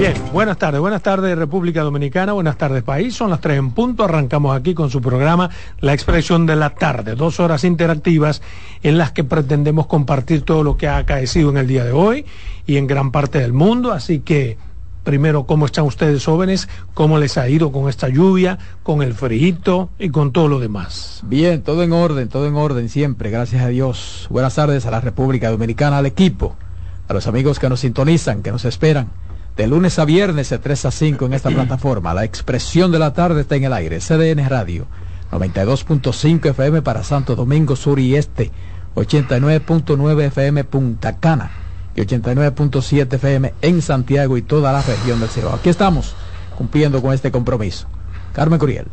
[0.00, 4.02] Bien, buenas tardes, buenas tardes República Dominicana, buenas tardes país, son las tres en punto,
[4.02, 5.50] arrancamos aquí con su programa
[5.80, 8.40] La Expresión de la Tarde, dos horas interactivas
[8.82, 12.24] en las que pretendemos compartir todo lo que ha acaecido en el día de hoy
[12.66, 14.56] y en gran parte del mundo, así que
[15.04, 16.70] primero, ¿cómo están ustedes jóvenes?
[16.94, 21.20] ¿Cómo les ha ido con esta lluvia, con el frío y con todo lo demás?
[21.26, 24.28] Bien, todo en orden, todo en orden siempre, gracias a Dios.
[24.30, 26.56] Buenas tardes a la República Dominicana, al equipo,
[27.06, 29.10] a los amigos que nos sintonizan, que nos esperan
[29.56, 32.14] de lunes a viernes de 3 a 5 en esta plataforma.
[32.14, 33.98] La expresión de la tarde está en el aire.
[34.00, 34.86] CDN Radio,
[35.32, 38.50] 92.5 FM para Santo Domingo Sur y Este,
[38.94, 41.50] 89.9 FM Punta Cana
[41.94, 45.52] y 89.7 FM en Santiago y toda la región del Ciro.
[45.52, 46.14] Aquí estamos
[46.56, 47.86] cumpliendo con este compromiso.
[48.32, 48.86] Carmen Curiel.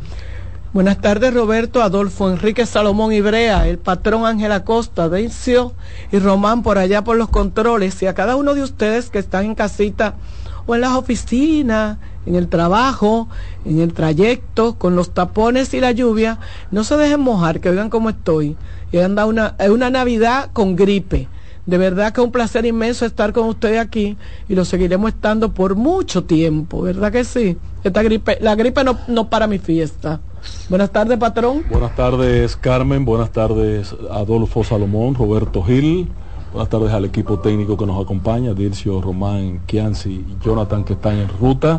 [0.72, 5.72] Buenas tardes, Roberto, Adolfo, Enrique Salomón Ibrea, el patrón Ángel Acosta, Dencio
[6.12, 9.46] y Román por allá por los controles y a cada uno de ustedes que están
[9.46, 10.16] en casita
[10.68, 13.26] o en las oficinas, en el trabajo,
[13.64, 16.38] en el trayecto, con los tapones y la lluvia,
[16.70, 18.54] no se dejen mojar, que vean cómo estoy.
[18.92, 21.26] Y anda una, una Navidad con gripe.
[21.64, 25.54] De verdad que es un placer inmenso estar con ustedes aquí y lo seguiremos estando
[25.54, 27.56] por mucho tiempo, ¿verdad que sí?
[27.82, 30.20] Esta gripe, la gripe no, no para mi fiesta.
[30.68, 31.64] Buenas tardes, patrón.
[31.70, 33.06] Buenas tardes, Carmen.
[33.06, 36.08] Buenas tardes, Adolfo Salomón, Roberto Gil.
[36.52, 41.18] Buenas tardes al equipo técnico que nos acompaña, Dircio, Román, Kianci y Jonathan que están
[41.18, 41.78] en ruta.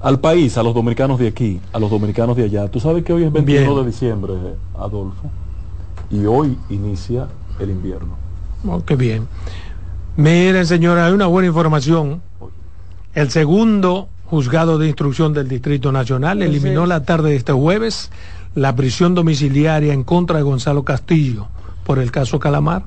[0.00, 2.68] Al país, a los dominicanos de aquí, a los dominicanos de allá.
[2.68, 4.34] Tú sabes que hoy es 21 de diciembre,
[4.78, 5.28] Adolfo,
[6.08, 7.26] y hoy inicia
[7.58, 8.16] el invierno.
[8.66, 9.26] Oh, qué bien.
[10.16, 12.22] Miren, señora, hay una buena información.
[13.12, 18.12] El segundo juzgado de instrucción del Distrito Nacional eliminó la tarde de este jueves
[18.54, 21.48] la prisión domiciliaria en contra de Gonzalo Castillo
[21.84, 22.84] por el caso Calamar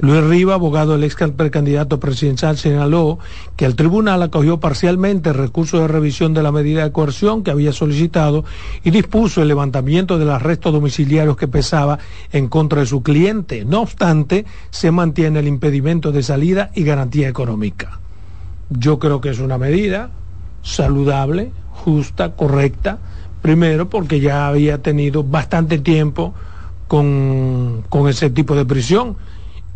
[0.00, 3.18] Luis Riva, abogado del ex precandidato presidencial, señaló
[3.56, 7.50] que el tribunal acogió parcialmente el recurso de revisión de la medida de coerción que
[7.50, 8.44] había solicitado
[8.82, 11.98] y dispuso el levantamiento del arresto domiciliario que pesaba
[12.32, 13.64] en contra de su cliente.
[13.64, 18.00] No obstante, se mantiene el impedimento de salida y garantía económica.
[18.70, 20.10] Yo creo que es una medida
[20.62, 22.98] saludable, justa, correcta,
[23.42, 26.32] primero porque ya había tenido bastante tiempo
[26.88, 29.16] con, con ese tipo de prisión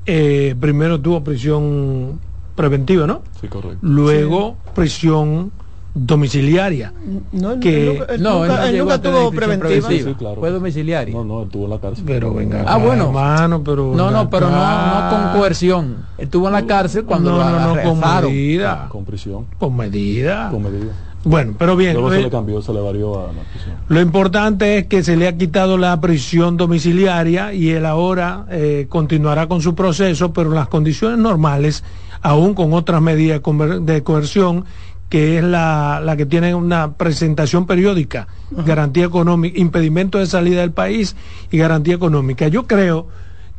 [0.08, 2.18] eh, primero tuvo prisión
[2.56, 3.20] preventiva, ¿no?
[3.40, 3.78] Sí, correcto.
[3.82, 5.52] Luego prisión
[5.94, 6.94] domiciliaria.
[7.32, 9.88] No, que no, él nunca, tuvo preventiva.
[9.88, 10.40] Sí, claro.
[10.40, 11.14] Fue domiciliaria.
[11.14, 12.04] No, no, él tuvo en la cárcel.
[12.06, 12.64] Pero venga.
[12.66, 13.08] Ah, bueno.
[13.08, 16.06] Hermano, pero no, no, pero no, no con coerción.
[16.16, 18.88] Estuvo en la cárcel cuando no, lo no, no, con medida.
[18.88, 19.46] Con prisión.
[19.58, 20.48] Con medida.
[20.50, 20.92] Con medida.
[21.28, 21.92] Bueno, pero bien.
[21.92, 23.76] Luego se le cambió, se le varió a la prisión.
[23.88, 28.86] Lo importante es que se le ha quitado la prisión domiciliaria y él ahora eh,
[28.88, 31.84] continuará con su proceso, pero en las condiciones normales,
[32.22, 33.42] aún con otras medidas
[33.82, 34.64] de coerción,
[35.10, 40.72] que es la, la que tiene una presentación periódica, garantía económica, impedimento de salida del
[40.72, 41.14] país
[41.50, 42.48] y garantía económica.
[42.48, 43.06] Yo creo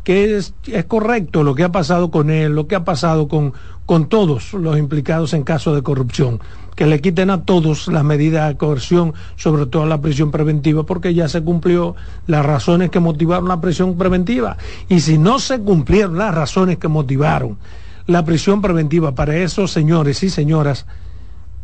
[0.09, 3.53] que es, es, correcto lo que ha pasado con él, lo que ha pasado con,
[3.85, 6.39] con todos los implicados en caso de corrupción
[6.75, 11.13] que le quiten a todos las medidas de coerción, sobre todo la prisión preventiva, porque
[11.13, 14.57] ya se cumplió las razones que motivaron la prisión preventiva.
[14.87, 17.59] Y si no se cumplieron las razones que motivaron
[18.07, 20.87] la prisión preventiva para esos señores y señoras,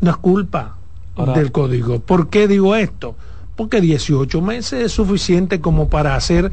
[0.02, 0.76] no es culpa
[1.16, 2.00] Ahora, del código.
[2.00, 3.16] ¿Por qué digo esto?
[3.56, 6.52] Porque 18 meses es suficiente como para hacer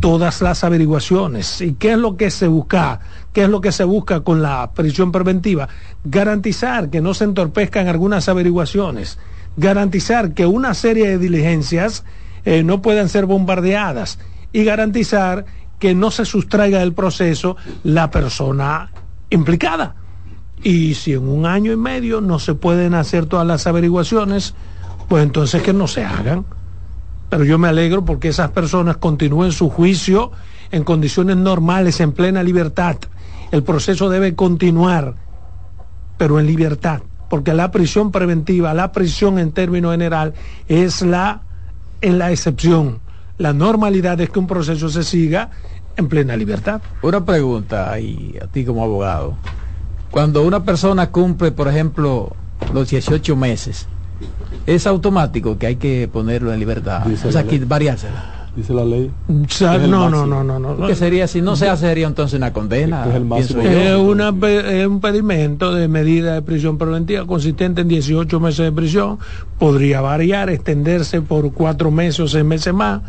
[0.00, 1.60] todas las averiguaciones.
[1.60, 3.00] ¿Y qué es lo que se busca?
[3.32, 5.68] ¿Qué es lo que se busca con la prisión preventiva?
[6.04, 9.18] Garantizar que no se entorpezcan algunas averiguaciones,
[9.56, 12.04] garantizar que una serie de diligencias
[12.44, 14.18] eh, no puedan ser bombardeadas
[14.52, 15.44] y garantizar
[15.78, 18.90] que no se sustraiga del proceso la persona
[19.30, 19.96] implicada.
[20.62, 24.54] Y si en un año y medio no se pueden hacer todas las averiguaciones,
[25.08, 26.46] pues entonces que no se hagan.
[27.28, 30.30] Pero yo me alegro porque esas personas continúen su juicio
[30.70, 32.96] en condiciones normales, en plena libertad.
[33.50, 35.14] El proceso debe continuar,
[36.16, 40.34] pero en libertad, porque la prisión preventiva, la prisión en términos general,
[40.68, 41.42] es la,
[42.00, 43.00] en la excepción.
[43.38, 45.50] La normalidad es que un proceso se siga
[45.96, 46.80] en plena libertad.
[47.02, 49.36] Una pregunta a ti como abogado.
[50.10, 52.34] Cuando una persona cumple, por ejemplo,
[52.72, 53.88] los 18 meses,
[54.66, 57.02] ¿es automático que hay que ponerlo en libertad?
[57.06, 58.32] Dice o sea, que variársela.
[58.56, 59.10] Dice la ley.
[59.28, 60.86] O sea, no, no, no, no, no.
[60.86, 61.26] ¿Qué sería?
[61.28, 63.04] Si no se hace, sería entonces una condena.
[63.06, 63.60] Es el máximo.
[63.60, 68.64] Es, una pe- es un pedimento de medida de prisión preventiva consistente en 18 meses
[68.64, 69.18] de prisión.
[69.58, 73.02] Podría variar, extenderse por cuatro meses o seis meses más,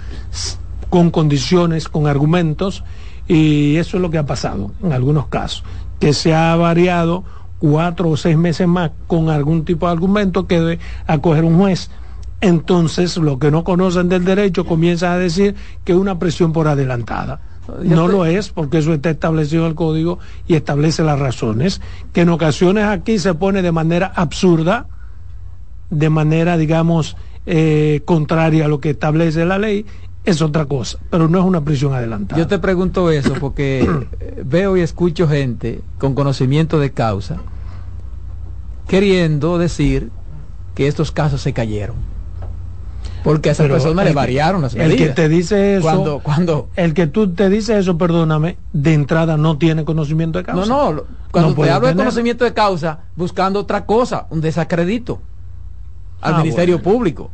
[0.89, 2.83] con condiciones, con argumentos.
[3.29, 5.63] Y eso es lo que ha pasado en algunos casos,
[5.99, 7.23] que se ha variado
[7.59, 11.89] cuatro o seis meses más con algún tipo de argumento que debe acoger un juez.
[12.39, 16.67] Entonces, los que no conocen del derecho comienzan a decir que es una presión por
[16.67, 17.39] adelantada.
[17.83, 21.81] No lo es, porque eso está establecido en el código y establece las razones,
[22.13, 24.87] que en ocasiones aquí se pone de manera absurda,
[25.89, 29.85] de manera, digamos, eh, contraria a lo que establece la ley,
[30.27, 32.39] es otra cosa, pero no es una prisión adelantada.
[32.39, 33.81] Yo te pregunto eso porque
[34.19, 37.37] eh, veo y escucho gente con conocimiento de causa
[38.87, 40.09] queriendo decir
[40.75, 41.95] que estos casos se cayeron.
[43.23, 45.07] Porque a esa Pero persona el le variaron las El medidas.
[45.09, 49.35] que te dice eso, Cuando, cuando, el que tú te dice eso, perdóname, de entrada
[49.37, 50.67] no tiene conocimiento de no, causa.
[50.73, 55.19] no, lo- cuando No te hablo de conocimiento de causa, buscando otra cosa, un desacredito
[56.21, 56.91] al Ah, Ministerio bueno.
[56.91, 57.31] Público.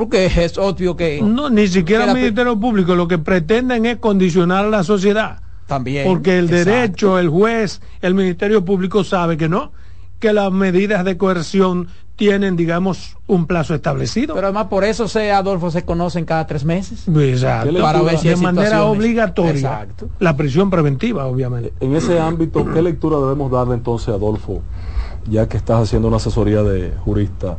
[0.00, 4.64] Porque es obvio que No, ni siquiera el Ministerio Público, lo que pretenden es condicionar
[4.64, 5.40] a la sociedad.
[5.66, 6.06] también.
[6.06, 6.70] Porque el Exacto.
[6.70, 9.72] derecho, el juez, el Ministerio Público sabe que no,
[10.18, 14.34] que las medidas de coerción tienen, digamos, un plazo establecido.
[14.34, 17.06] Pero además por eso se, Adolfo, se conocen cada tres meses.
[17.06, 17.70] Exacto.
[17.74, 19.52] ¿Qué Para ver si de manera obligatoria.
[19.52, 20.08] Exacto.
[20.18, 21.74] La prisión preventiva, obviamente.
[21.80, 24.62] En ese ámbito, ¿qué lectura debemos darle entonces, Adolfo,
[25.28, 27.58] ya que estás haciendo una asesoría de jurista,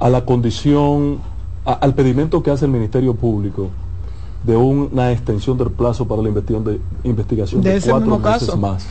[0.00, 1.18] a la condición,
[1.64, 3.68] a- al pedimento que hace el Ministerio Público
[4.44, 8.26] de una extensión del plazo para la investigación de, investigación De de, ese cuatro mismo
[8.30, 8.56] meses caso.
[8.58, 8.86] más?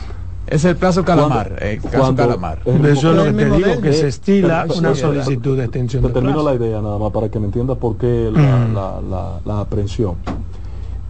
[0.46, 1.48] Es el plazo calamar.
[1.48, 2.58] Cuando- el caso calamar.
[2.64, 4.94] es el mismo Eso es lo que te digo, de- que se Eh, estila una
[4.94, 6.48] solicitud de extensión Te de termino plazo.
[6.50, 8.74] la idea nada más para que me entiendas por qué la, Mm.
[8.74, 10.14] la- la- la aprehensión.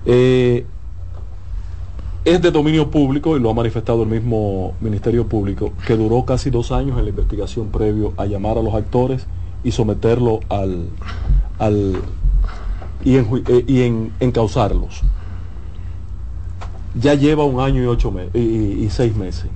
[0.07, 0.67] Eh,
[2.25, 6.51] es de dominio público y lo ha manifestado el mismo Ministerio Público, que duró casi
[6.51, 9.27] dos años en la investigación previo a llamar a los actores
[9.65, 10.89] y someterlo al,
[11.59, 11.97] al
[13.05, 13.29] y, en,
[13.67, 15.03] y en, encausarlos.
[17.01, 19.47] Ya lleva un año y ocho meses y, y- y seis meses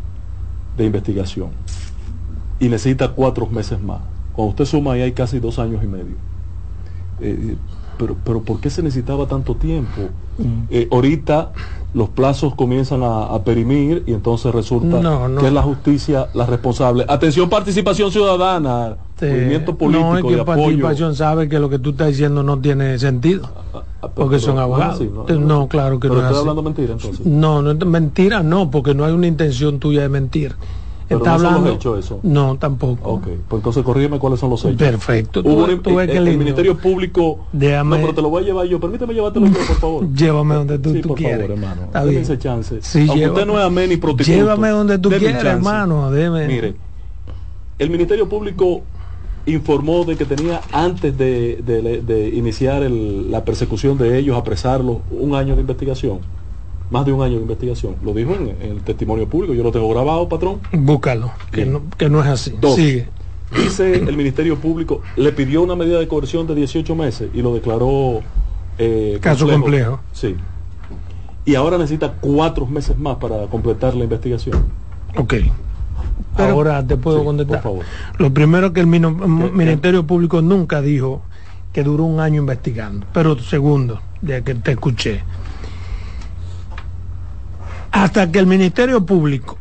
[0.77, 1.51] de investigación
[2.61, 4.01] y necesita cuatro meses más.
[4.33, 6.17] Cuando usted suma ahí hay casi dos años y medio.
[7.21, 7.57] Eh,
[7.99, 10.03] pero, pero ¿por qué se necesitaba tanto tiempo?
[10.71, 11.53] Eh, ahorita
[11.93, 15.41] los plazos comienzan a, a perimir y entonces resulta No, no.
[15.41, 17.05] que es la justicia la responsable.
[17.09, 19.27] Atención, participación ciudadana, Sí.
[19.27, 20.45] movimiento político no, es que de apoyo.
[20.63, 23.49] participación sabe que lo que tú estás diciendo no tiene sentido.
[23.73, 24.97] Ah, ah, porque son no abogados.
[24.97, 25.09] así,
[25.39, 27.25] No, claro que pero no es hablando mentira entonces.
[27.25, 30.57] No, no mentira, no, porque no hay una intención tuya de mentir.
[31.07, 31.99] Pero Está no hablando.
[31.99, 32.19] eso.
[32.23, 33.09] No, tampoco.
[33.13, 34.79] Ok, pues entonces corrígeme cuáles son los hechos.
[34.79, 35.43] Perfecto.
[35.43, 36.39] Tú, Hubo tú ves eh, que el.
[36.39, 37.41] Ministerio Público.
[37.53, 38.81] Déjame- No, pero te lo voy a llevar yo.
[38.81, 40.09] Permíteme llevártelo yo, por favor.
[40.15, 41.41] Llévame donde tú, sí, tú por quieres.
[41.47, 41.83] favor, hermano.
[41.85, 42.23] Está Deme bien.
[42.23, 42.79] ese chance.
[42.81, 43.33] Sí, Aunque llévame.
[43.43, 44.35] usted no es amén y prostituto.
[44.35, 46.11] Llévame donde tú quieras, hermano.
[46.11, 46.47] Deme.
[46.49, 46.75] Mire,
[47.79, 48.81] el Ministerio Público
[49.47, 54.99] informó de que tenía antes de, de- de iniciar el- la persecución de ellos, apresarlos,
[55.11, 56.21] un año de investigación.
[56.91, 57.97] Más de un año de investigación.
[58.05, 59.55] Lo dijo en, en el testimonio público.
[59.55, 60.61] Yo lo tengo grabado, patrón.
[60.73, 62.55] Búscalo, que no, que no es así.
[62.61, 62.77] Dos.
[62.77, 63.09] Sigue.
[63.57, 67.55] Dice el Ministerio Público, le pidió una medida de coerción de 18 meses y lo
[67.55, 68.21] declaró
[68.79, 70.01] eh, Caso complejo.
[70.13, 70.35] Sí.
[71.45, 74.65] Y ahora necesita cuatro meses más para completar la investigación.
[75.17, 75.35] Ok.
[76.37, 77.63] Pero- Ahora te puedo Sí, contestar.
[77.63, 77.85] por favor.
[78.19, 81.23] Lo primero que el mino- ¿Qué- Ministerio Público nunca dijo
[81.73, 83.07] que duró un año investigando.
[83.13, 85.23] Pero segundo, de que te escuché.
[87.93, 89.59] Hasta que el Ministerio Público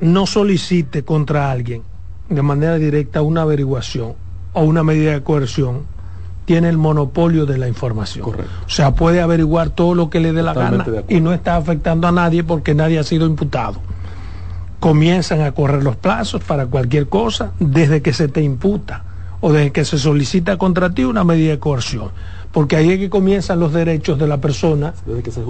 [0.00, 1.82] no solicite contra alguien
[2.28, 4.14] de manera directa una averiguación
[4.52, 5.82] o una medida de coerción,
[6.44, 8.24] tiene el monopolio de la información.
[8.24, 8.50] Correcto.
[8.66, 11.56] O sea, puede averiguar todo lo que le dé la Totalmente gana y no está
[11.56, 13.80] afectando a nadie porque nadie ha sido imputado.
[14.80, 19.04] Comienzan a correr los plazos para cualquier cosa desde que se te imputa
[19.40, 22.10] o desde que se solicita contra ti una medida de coerción.
[22.52, 24.94] Porque ahí es que comienzan los derechos de la persona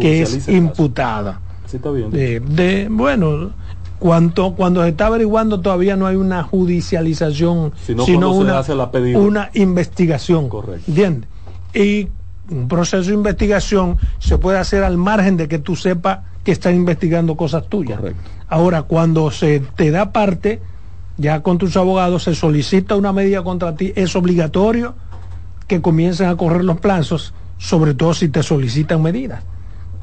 [0.01, 1.41] que es imputada.
[1.65, 2.11] Así está bien.
[2.11, 3.51] De, de- bueno,
[3.99, 9.19] cuanto, cuando se está averiguando todavía no hay una judicialización, Sino una, hace la pedida.
[9.19, 10.49] una investigación.
[10.49, 10.85] Correcto.
[10.89, 11.29] ¿Entiendes?
[11.75, 12.09] Y
[12.51, 16.75] un proceso de investigación se puede hacer al margen de que tú sepas que están
[16.77, 17.99] investigando cosas tuyas.
[17.99, 18.31] Correcto.
[18.49, 20.63] Ahora, cuando se te da parte,
[21.17, 24.95] ya con tus abogados se solicita una medida contra ti, es obligatorio
[25.67, 29.43] que comiencen a correr los plazos, sobre todo si te solicitan medidas.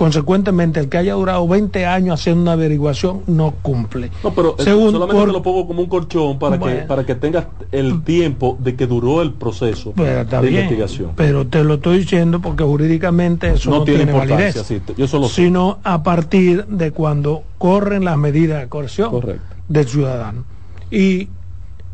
[0.04, 4.12] Consecuentemente, el que haya durado 20 años haciendo una averiguación no cumple.
[4.22, 7.46] No, pero eh, solamente te lo pongo como un colchón para que para que tengas
[7.72, 11.12] el tiempo de que duró el proceso de investigación.
[11.16, 16.04] Pero te lo estoy diciendo porque jurídicamente eso no, tiene, validez, yo solo sino a
[16.04, 19.22] partir de cuando corren las medidas de coerción
[19.70, 20.44] del ciudadano.
[20.92, 21.30] Y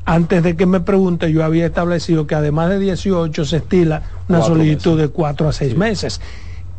[0.06, 4.42] antes de que me pregunte, yo había establecido que además de 18 se estila una
[4.42, 6.20] solicitud de 4 a 6 meses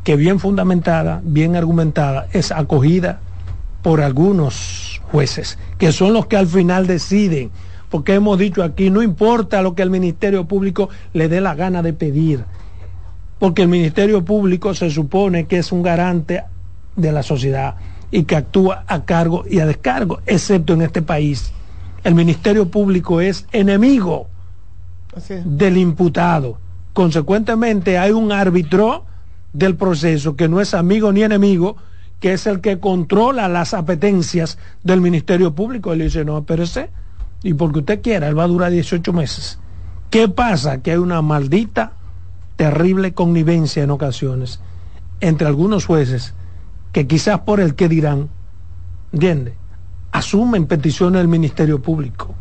[0.04, 3.20] que bien fundamentada, bien argumentada, es acogida
[3.82, 7.50] por algunos jueces, que son los que al final deciden,
[7.90, 11.82] porque hemos dicho aquí, no importa lo que el Ministerio Público le dé la gana
[11.82, 12.44] de pedir,
[13.38, 16.44] porque el Ministerio Público se supone que es un garante
[16.96, 17.76] de la sociedad
[18.10, 21.52] y que actúa a cargo y a descargo, excepto en este país.
[22.04, 24.26] El Ministerio Público es enemigo
[25.44, 26.58] del imputado.
[26.92, 29.04] Consecuentemente hay un árbitro
[29.52, 31.76] del proceso, que no es amigo ni enemigo,
[32.20, 35.92] que es el que controla las apetencias del Ministerio Público.
[35.92, 36.90] Él dice, no, espérese,
[37.42, 39.58] y porque usted quiera, él va a durar 18 meses.
[40.10, 40.82] ¿Qué pasa?
[40.82, 41.92] Que hay una maldita,
[42.56, 44.60] terrible connivencia en ocasiones
[45.20, 46.34] entre algunos jueces
[46.92, 48.28] que quizás por el que dirán,
[49.12, 49.54] ¿entiende?
[50.12, 52.34] Asumen peticiones del Ministerio Público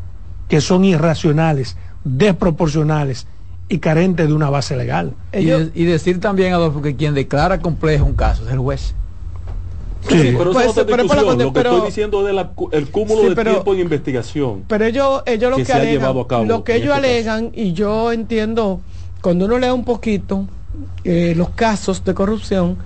[0.50, 3.28] que son irracionales, desproporcionales
[3.70, 5.14] y carente de una base legal.
[5.32, 8.96] y, decir también, Adolfo, que quien declara complejo un caso es el juez.
[10.08, 13.82] Sí, pero eso pues, pero, lo que estoy diciendo es el cúmulo de tiempo en
[13.82, 14.64] investigación.
[14.68, 16.16] Pero ellos, ellos lo que, alegan,
[16.48, 18.82] lo que ellos este alegan, y yo entiendo,
[19.22, 20.48] cuando uno lee un poquito
[21.04, 22.78] eh, los casos de corrupción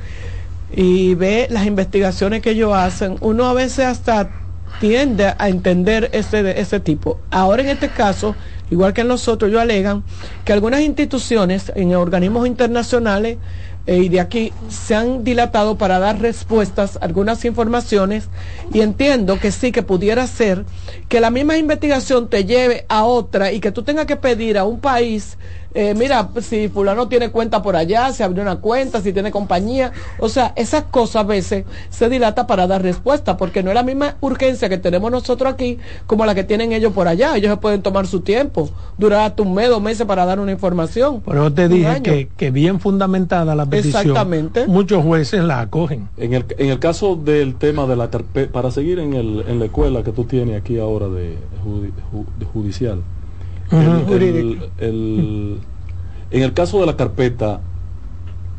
[0.75, 4.31] y ve las investigaciones que ellos hacen, uno a veces hasta
[4.79, 7.19] tiende a entender ese, ese tipo.
[7.29, 8.35] Ahora en este caso,
[8.73, 10.03] igual que en los ellos alegan
[10.43, 13.37] que algunas instituciones en organismos internacionales
[13.85, 18.29] eh, y de aquí se han dilatado para dar respuestas algunas informaciones
[18.71, 20.65] y entiendo que sí que pudiera ser
[21.09, 24.63] que la misma investigación te lleve a otra y que tú tengas que pedir a
[24.63, 25.37] un país
[25.73, 29.91] eh, mira, si fulano tiene cuenta por allá, se abrió una cuenta, si tiene compañía,
[30.19, 33.83] o sea, esas cosas a veces se dilata para dar respuesta, porque no es la
[33.83, 37.57] misma urgencia que tenemos nosotros aquí como la que tienen ellos por allá, ellos se
[37.57, 41.21] pueden tomar su tiempo, durar hasta un mes, dos meses para dar una información.
[41.25, 44.67] Pero yo te dije que, que, bien fundamentada la petición, Exactamente.
[44.67, 46.09] muchos jueces la acogen.
[46.17, 49.59] En el, en el caso del tema de la carpeta, para seguir en, el, en
[49.59, 51.37] la escuela que tú tienes aquí ahora de,
[52.39, 53.01] de judicial,
[53.73, 55.59] el,
[56.31, 57.61] en el caso de la carpeta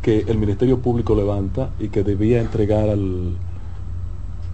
[0.03, 3.33] que el Ministerio Público levanta y que debía entregar al,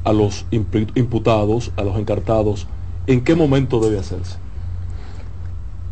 [0.05, 2.67] a los imputados, a los encartados,
[3.07, 4.39] ¿en qué momento debe hacerse?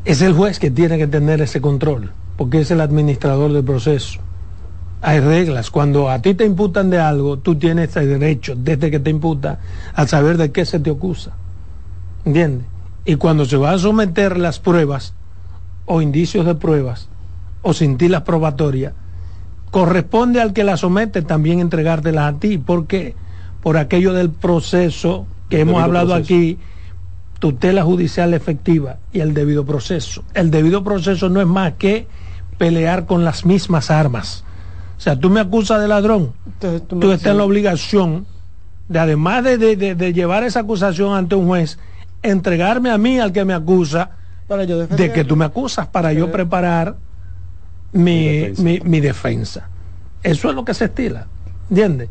[0.05, 4.21] Es el juez que tiene que tener ese control, porque es el administrador del proceso.
[5.03, 5.71] Hay reglas.
[5.71, 9.59] Cuando a ti te imputan de algo, tú tienes el derecho, desde que te imputa,
[9.95, 11.33] a saber de qué se te acusa.
[12.25, 12.67] ¿Entiendes?
[13.09, 15.15] Y cuando se van a someter las pruebas
[15.87, 17.09] o indicios de pruebas
[17.63, 18.93] o cintilas probatorias,
[19.71, 22.59] corresponde al que las somete también entregártelas a ti.
[22.59, 23.15] ¿Por qué?
[23.63, 26.59] Por aquello del proceso que hemos hablado aquí,
[27.39, 30.23] tutela judicial efectiva y el debido proceso.
[30.35, 32.07] El debido proceso no es más que
[32.59, 34.45] pelear con las mismas armas.
[34.99, 38.27] O sea, tú me acusas de ladrón, tú, estás en la obligación
[38.91, 41.79] de, además de, de llevar esa acusación ante un juez,
[42.23, 44.11] entregarme a mí al que me acusa
[44.49, 46.97] de que tú me acusas para yo preparar
[47.93, 49.69] mi, mi, defensa.
[50.23, 51.27] Eso es lo que se estila,
[51.69, 52.09] ¿entiendes?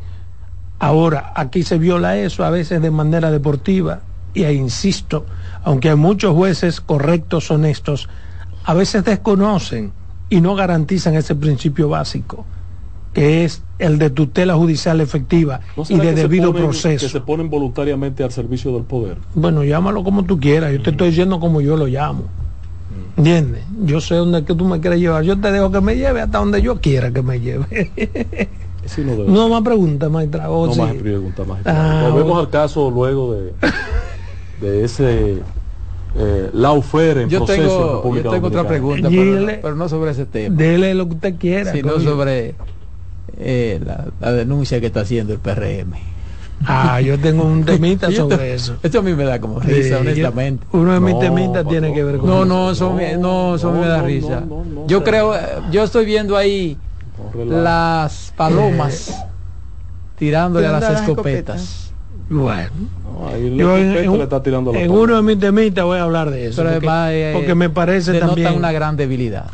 [0.80, 4.02] Ahora, aquí se viola eso a veces de manera deportiva
[4.34, 5.26] y e insisto,
[5.64, 8.08] aunque hay muchos jueces correctos, honestos,
[8.64, 9.92] a veces desconocen
[10.30, 12.46] y no garantizan ese principio básico
[13.18, 17.04] que es el de tutela judicial efectiva y de debido proceso.
[17.04, 19.18] Que se ponen voluntariamente al servicio del poder.
[19.34, 22.26] Bueno, llámalo como tú quieras, yo te estoy diciendo como yo lo llamo.
[23.18, 23.64] ¿Entiendes?
[23.86, 26.38] Yo sé dónde que tú me quieres llevar, yo te dejo que me lleve hasta
[26.38, 27.90] donde yo quiera que me lleve.
[29.28, 30.44] no, más preguntas, maestra.
[30.44, 32.04] no más preguntas, maestra.
[32.06, 33.54] Ah, Volvemos al caso luego de,
[34.62, 35.42] de ese
[36.20, 40.56] eh, en yo tengo, yo tengo otra pregunta, pero, no, sobre ese tema.
[40.56, 41.72] Dele lo que usted quiera.
[41.72, 42.54] Sino sobre
[43.40, 43.80] eh,
[44.20, 45.94] la, denuncia que está haciendo el PRM.
[46.66, 48.78] Ah, yo tengo un temita sobre eso.
[48.82, 50.66] Esto a mí me da como risa, honestamente.
[50.72, 54.02] uno de mis temitas tiene que ver con no, No, eso, no, eso me da
[54.02, 54.44] risa.
[54.88, 55.34] yo creo,
[55.72, 56.78] yo estoy viendo ahí
[57.48, 59.26] las palomas
[60.18, 61.92] tirándole a las escopetas.
[62.30, 62.70] Bueno,
[63.04, 66.04] No, yo en, en- le está tirando la en uno de mis temitas voy a
[66.04, 66.62] hablar de eso.
[66.62, 69.46] Pero porque, además, eh, porque me parece también una gran debilidad.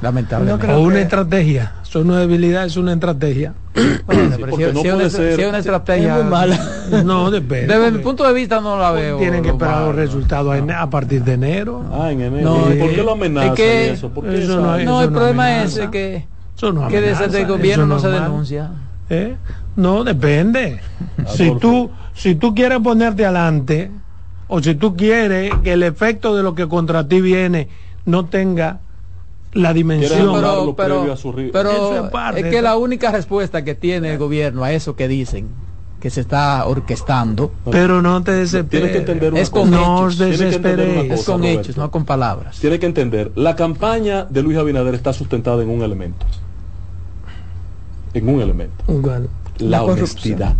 [0.00, 0.66] Lamentablemente.
[0.66, 1.72] No o una que- estrategia.
[1.82, 3.54] Eso no es debilidad, es una estrategia.
[4.06, 6.30] Bueno, pero porque si- no si puede una, ser- si es una estrategia Es muy
[6.30, 6.58] mala.
[7.04, 7.74] No, depende.
[7.76, 9.18] Desde mi punto de vista no la veo.
[9.18, 11.84] Tienen que esperar los resultados a partir de enero.
[11.92, 12.48] Ah, en enero.
[12.50, 14.08] No, ¿Y ¿Por eh, qué lo amenazan es que eso?
[14.10, 15.84] ¿Por qué eso esa- no es- No, Eso el no problema amenaza.
[15.84, 16.26] es que,
[16.56, 18.70] Eso no que desde el gobierno no se denuncia.
[19.10, 19.34] ¿Eh?
[19.76, 20.80] No, depende.
[21.28, 21.60] si Adolfo.
[21.60, 23.90] tú, si tú quieres ponerte adelante,
[24.48, 27.68] o si tú quieres que el efecto de lo que contra ti viene
[28.06, 28.80] no tenga
[29.58, 30.32] la dimensión.
[30.40, 33.74] pero previo a su ri- pero Eso es parte, es que la única respuesta que
[33.74, 35.48] tiene el gobierno a eso que dicen
[36.00, 38.96] que se está orquestando pero no te Tienes que desesperes.
[38.96, 39.80] entender una es con cosa.
[39.80, 40.16] No hechos.
[40.20, 41.10] Una desesperes.
[41.10, 41.60] Es con Roberto.
[41.60, 42.58] hechos, no con palabras.
[42.60, 46.24] Tiene que entender, la campaña de Luis Abinader está sustentada en un elemento.
[48.14, 48.84] En un elemento.
[48.86, 49.26] Bueno,
[49.58, 50.00] La, La corrupción.
[50.34, 50.54] honestidad.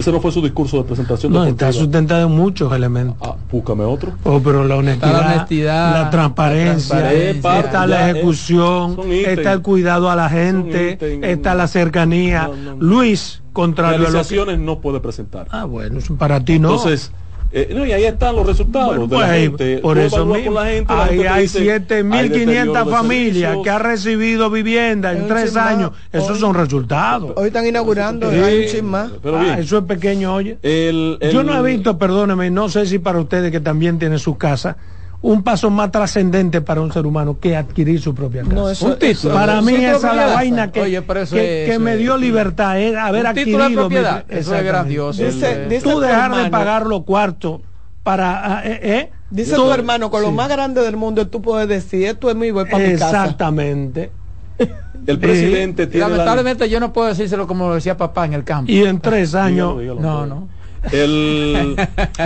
[0.00, 1.32] Ese no fue su discurso de presentación.
[1.32, 1.68] no, deportiva.
[1.68, 3.16] está sustentado en muchos elementos.
[3.20, 4.14] Ah, búscame otro.
[4.24, 7.60] Oh, pero la honestidad, la honestidad, la transparencia, la transparencia.
[7.60, 11.26] está la ejecución, está el cuidado a la gente, ítems.
[11.26, 12.48] está la cercanía.
[12.48, 12.82] No, no, no.
[12.82, 14.56] Luis, contrario a lo que...
[14.56, 15.46] No puede presentar.
[15.50, 16.70] Ah, bueno, para ti no.
[16.70, 17.12] Entonces,
[17.52, 19.78] eh, no, y ahí están los resultados Bueno, de la pues, gente.
[19.78, 22.84] por eso mismo, con la gente, la ahí gente te hay dice, hay 7.500 deterioro
[22.84, 25.90] de familias que ha recibido vivienda en tres años.
[26.12, 27.32] Esos Hoy- son resultados.
[27.36, 28.36] Hoy están inaugurando, Sí.
[28.36, 29.10] hay un más.
[29.24, 30.58] Ah, eso es pequeño, oye.
[30.62, 34.18] el- el- Yo no he visto, perdóneme, no sé si para ustedes que también tienen
[34.18, 34.76] su casa,
[35.22, 38.54] un paso más trascendente para un ser humano que adquirir su propia casa.
[38.54, 39.10] No, eso, Un título.
[39.10, 41.80] eso- para mí esa es la vaina que, Oye, pero eso que, es- que eso
[41.80, 43.58] me es- dio libertad, es haber Un adquirido.
[43.58, 45.22] título de propiedad, mi- eso es grandioso.
[45.24, 47.60] Dice, El- dice Tú dejar de pagar los cuartos
[48.02, 48.58] para...
[48.58, 51.68] ah, eh, eh, Dice tú- tu hermano, con lo más grande del mundo, tú puedes
[51.68, 53.24] decir, esto es mío y voy para mi casa.
[53.24, 54.10] Exactamente.
[55.06, 58.44] el presidente tiene la- Lamentablemente yo no puedo decírselo como lo decía papá en el
[58.44, 58.72] campo.
[58.72, 59.78] Y en tres años...
[59.78, 60.48] Dígalo, dígalo, No, no.
[60.92, 61.76] El,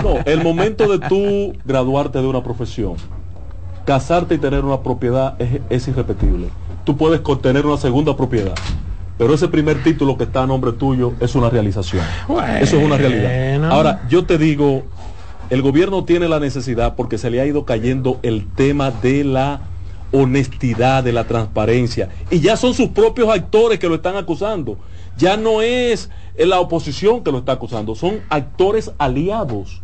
[0.01, 2.95] no, el momento de tú graduarte de una profesión,
[3.85, 6.47] casarte y tener una propiedad es, es irrepetible.
[6.83, 8.55] Tú puedes tener una segunda propiedad,
[9.17, 12.03] pero ese primer título que está a nombre tuyo es una realización.
[12.59, 13.71] Eso es una realidad.
[13.71, 14.83] Ahora, yo te digo,
[15.49, 19.61] el gobierno tiene la necesidad porque se le ha ido cayendo el tema de la
[20.11, 22.09] honestidad, de la transparencia.
[22.29, 24.77] Y ya son sus propios actores que lo están acusando.
[25.17, 29.81] Ya no es la oposición que lo está acusando, son actores aliados.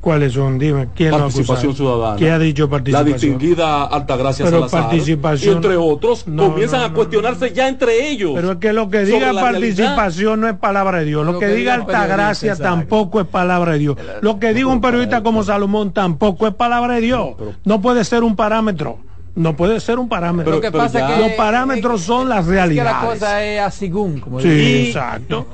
[0.00, 0.58] ¿Cuáles son?
[0.58, 2.16] Dime, ¿quién lo ha participación ciudadana.
[2.16, 3.12] ¿Qué ha dicho La participación?
[3.12, 4.82] distinguida Altagracia Pero Salazar.
[4.90, 8.32] participación- Y entre otros, No, comienzan no, a no, cuestionarse ya entre ellos.
[8.34, 9.42] Pero es que lo que diga la realidad.
[9.52, 11.24] participación no es palabra de Dios.
[11.24, 13.96] Lo, Lo que, que diga Altagracia tampoco es palabra de Dios.
[14.22, 17.20] Lo que diga un periodista como Salomón tampoco es palabra de Dios.
[17.28, 18.98] No, pero- No puede ser un parámetro.
[19.34, 20.44] No puede ser un parámetro.
[20.44, 22.92] Pero- lo que pero pasa ya- que Los parámetros es- son las es que realidades.
[22.92, 25.46] la cosa es así como sí, Y- exacto.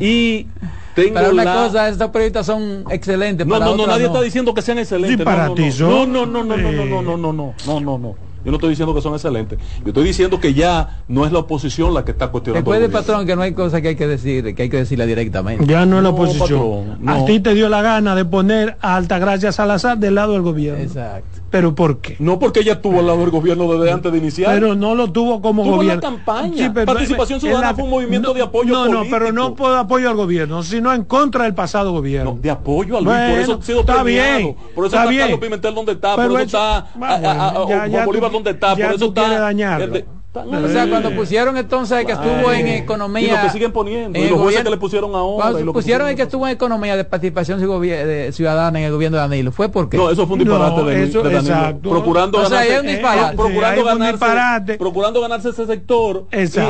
[0.00, 0.46] Y
[0.94, 3.46] tengo Para una la- cosa, estos periodistas son excelentes.
[3.46, 5.12] No, para no, no, nadie está diciendo que sean excelentes.
[5.12, 5.72] Sí, no, para no, ti no.
[5.72, 6.12] son.
[6.12, 8.28] No, no, no, no, no, no, no, no, no, no, no, no, no.
[8.44, 9.58] Yo no estoy diciendo que son excelentes.
[9.82, 12.70] Yo estoy diciendo que ya no es la oposición la que está cuestionando.
[12.70, 12.96] Al gobierno.
[12.98, 15.66] patrón, que no hay cosa que hay que decir, que hay que decirla directamente.
[15.66, 16.48] Ya no es la oposición.
[16.48, 17.12] patrón, no.
[17.12, 20.82] A ti te dio la gana de poner a Altagracia Salazar del lado del gobierno.
[20.82, 21.26] Exacto.
[21.50, 22.16] ¿Pero por qué?
[22.18, 24.52] No porque ella estuvo al lado del gobierno desde antes de iniciar.
[24.52, 26.00] Pero no lo tuvo como Tuvo gobierno.
[26.02, 26.72] campaña.
[26.74, 29.32] Participación Ciudadana fue un movimiento no, de apoyo No, no, pero político.
[29.32, 32.34] no por apoyo al gobierno, sino en contra del pasado gobierno.
[32.34, 34.38] No, de apoyo a Luis, por Bueno, eso ha sido está premiado.
[34.38, 35.22] bien, por eso está está, bien.
[35.22, 38.30] Carlos Pimentel donde está, Pero por eso está a- a- a- bueno, ya- tú- Bolívar
[38.32, 39.20] donde está, ya por eso tú está.
[39.22, 39.84] quieres dañarlo.
[39.86, 43.28] el de- está- no, O sea, cuando pusieron entonces que estuvo en economía.
[43.28, 45.42] Y lo que siguen poniendo, en y el los jueces gobierno- que le pusieron ahora.
[45.42, 48.78] Cuando y lo que pusieron el que estuvo en economía de participación cigovi- de ciudadana
[48.78, 51.22] en el gobierno de Danilo, ¿fue porque No, eso fue un disparate No, de, eso-
[51.22, 51.54] de Danilo.
[51.54, 51.90] exacto.
[51.90, 53.32] Procurando O sea, ganarse, es un disparate.
[53.32, 54.78] eh, procurando, Sí, ganarse, disparate.
[54.78, 56.26] procurando ganarse ese sector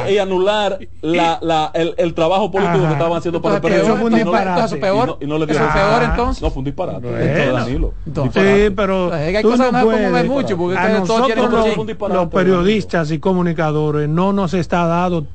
[0.08, 2.86] y, y anular la, la, el, el trabajo político Ajá.
[2.88, 4.00] que estaban haciendo para el Entonces, Eso PRD.
[4.00, 4.64] fue un Y no- disparate.
[4.66, 5.04] Eso peor.
[5.04, 6.42] Y no, y no le Eso peor entonces.
[6.42, 7.00] No, fue un disparate.
[7.08, 7.52] Bueno.
[7.58, 7.94] Danilo.
[8.06, 8.66] Entonces.
[8.68, 11.28] Sí, pero Es que hay cosas que no puedes- conmueven mucho, porque a ustedes todos
[11.28, 15.26] los, los periodistas y comunicadores no nos está dado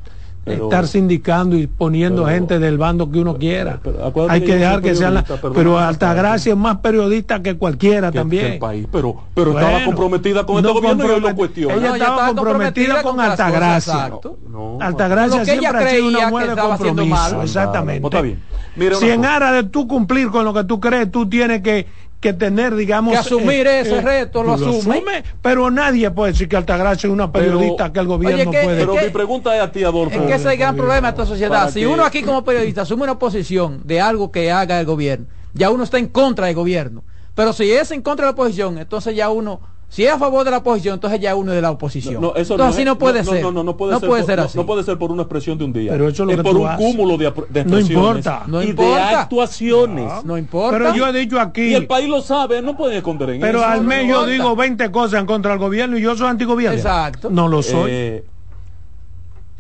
[0.45, 3.80] Pero- estar sindicando y poniendo pero- gente del bando que uno quiera.
[3.82, 7.56] pero Hay que dejar que sean la- periodista, perdona pero Altagracia es más periodista que
[7.58, 8.45] cualquiera que- también.
[8.47, 11.28] que el país, pero, pero Bueno, estaba comprometida con no este gobierno y hoy lo
[11.30, 11.73] compromet- cuestiona.
[11.76, 14.10] Ella No, estaba estaba comprometida comprometida con con las cosas, Altagracia.
[14.49, 17.06] No, Altagracia siempre ha sido una mujer de compromiso.
[17.06, 17.41] mal.
[17.43, 18.02] Exactamente.
[18.02, 18.39] Pues está bien.
[18.76, 21.88] Mire si en aras de tú cumplir con lo que tú crees, tú tienes que,
[22.23, 23.12] que tener, digamos...
[23.12, 25.23] Que asumir ese reto, lo asume.
[25.41, 28.63] Pero nadie puede decir que Altagracia es una Pero- periodista que el gobierno Oye, que-
[28.63, 28.79] puede...
[28.79, 30.15] Pero que- mi pregunta es a ti, Adolfo.
[30.21, 31.69] Es que ese es el gran problema de esta sociedad.
[31.69, 35.25] Si que- uno aquí como periodista asume una posición de algo que haga el gobierno,
[35.53, 37.03] ya uno está en contra del gobierno.
[37.36, 39.59] Pero si es en contra de la oposición, entonces ya uno
[39.93, 42.19] Si es a favor de la oposición, entonces ya uno es de la oposición.
[42.19, 43.43] No, eso entonces no así es- no puede no, ser.
[43.43, 44.01] No, no, no puede ser.
[44.01, 44.58] No puede ser no, así.
[44.58, 44.97] No, no, no puede ser.
[44.97, 45.03] No puede por.
[45.03, 45.03] No, no, no puede No puede no- así.
[45.03, 45.91] No, puede ser una expresión de un día.
[45.91, 46.86] Pero eso es lo que por un haces.
[46.88, 47.29] cúmulo de, de
[47.65, 48.43] No expresiones importa.
[48.47, 49.21] No y de importa.
[49.21, 50.25] actuaciones.
[50.25, 50.77] No importa.
[50.79, 53.60] Pero yo he dicho Y aquí, el país lo sabe, no pueden esconder en pero
[53.60, 53.67] eso.
[53.67, 56.75] al no mes yo digo 20 cosas en contra del gobierno y yo soy antigobierno.
[56.75, 57.29] Exacto.
[57.29, 57.91] No lo soy.
[57.91, 58.25] Eh,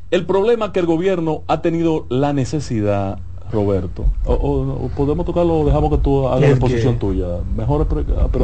[0.09, 3.19] el problema que el gobierno ha tenido la necesidad,
[3.53, 7.25] Roberto, o, o- o podemos tocarlo o dejamos que tú hagas la ¿El exposición tuya.
[7.55, 7.87] Mejor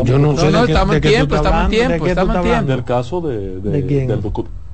[0.06, 2.72] Yo no tú- sé no, estamos en tiempo, estamos en tiempo, estamos en tiempo.
[2.72, 4.22] del caso de, de- del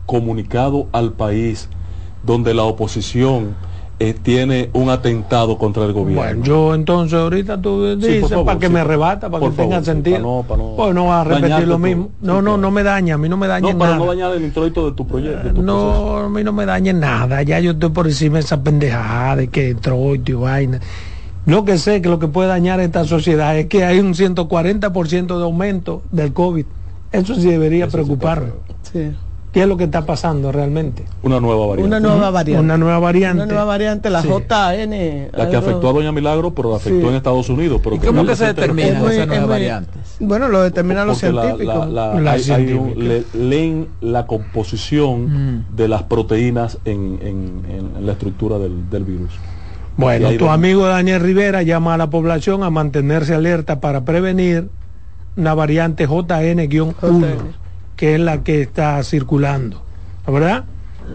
[0.05, 1.69] comunicado al país
[2.23, 3.55] donde la oposición
[3.97, 6.21] eh, tiene un atentado contra el gobierno.
[6.21, 9.69] Bueno, yo entonces ahorita tú dices para que sí, me arrebata, para por que tenga
[9.81, 10.15] favor, sí, sentido.
[10.17, 11.79] para no- para no pues no vas a repetir lo tú.
[11.79, 12.03] mismo.
[12.05, 12.57] Sí, No, no, claro.
[12.57, 14.03] no me daña, a mí no me daña no, para nada.
[14.05, 15.43] no dañar el introito de tu proyecto.
[15.47, 15.63] de tu proceso.
[15.65, 17.41] No, a mí no me dañe nada.
[17.43, 20.81] Ya yo estoy por encima de esa pendejada de que troito y vaina.
[21.45, 25.37] Lo que sé que lo que puede dañar esta sociedad es que hay un 140%
[25.37, 26.65] de aumento del COVID.
[27.11, 28.47] Eso sí debería Eso preocuparme.
[28.91, 29.11] Sí.
[29.55, 31.05] ¿Qué es lo que está pasando realmente?
[31.23, 31.87] Una nueva variante.
[31.87, 32.61] Una nueva variante.
[32.61, 33.43] Una nueva variante.
[33.43, 34.27] Una nueva variante, la Sí.
[34.27, 35.29] JN.
[35.31, 37.07] La que afectó a Doña Milagro, pero la afectó Sí.
[37.07, 37.79] en Estados Unidos.
[37.81, 40.01] Pero ¿Y cómo que se determina Es muy- esas es nuevas muy- variantes?
[40.19, 41.87] Bueno, lo determinan los científicos.
[41.89, 43.23] la- la- La hay- hay un- científica.
[43.33, 45.65] le- leen la composición Mm.
[45.77, 49.31] de las proteínas en, en- en- en la estructura del, del virus.
[49.95, 54.67] Bueno, tu amigo Daniel Rivera llama a la población a mantenerse alerta para prevenir
[55.37, 57.64] una variante JN-1, JN.
[57.95, 59.83] Que es la que está circulando.
[60.27, 60.65] ¿Verdad?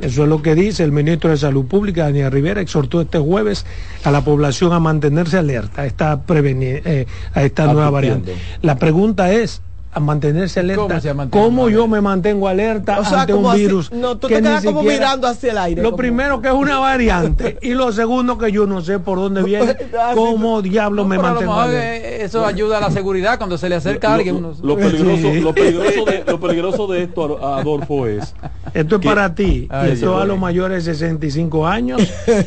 [0.02, 3.66] Eso es lo que dice el ministro de Salud Pública, Daniel Rivera, exhortó este jueves
[4.04, 8.34] a la población a mantenerse alerta a esta, eh, a esta nueva variante.
[8.62, 9.62] La pregunta es,
[9.92, 13.61] a mantenerse ¿Cómo alerta, se ¿cómo yo me mantengo alerta O sea, ante un así-
[13.62, 13.90] virus?
[13.92, 15.83] no, tú que te ni quedas como siquiera- mirando hacia el aire.
[15.83, 19.18] Lo como- primero que es una variante y lo segundo que yo no sé por
[19.18, 19.74] dónde viene,
[20.14, 21.96] cómo diablo me mantengo alerta.
[21.96, 24.40] eh, eso ayuda a la seguridad cuando se le acerca a alguien.
[24.40, 25.40] Lo, uno- lo peligroso, Sí.
[25.40, 28.35] lo, peligroso de, lo peligroso de esto, Adolfo, es
[28.74, 32.00] Esto es que- para ti, Ay, esto a los mayores de 65 años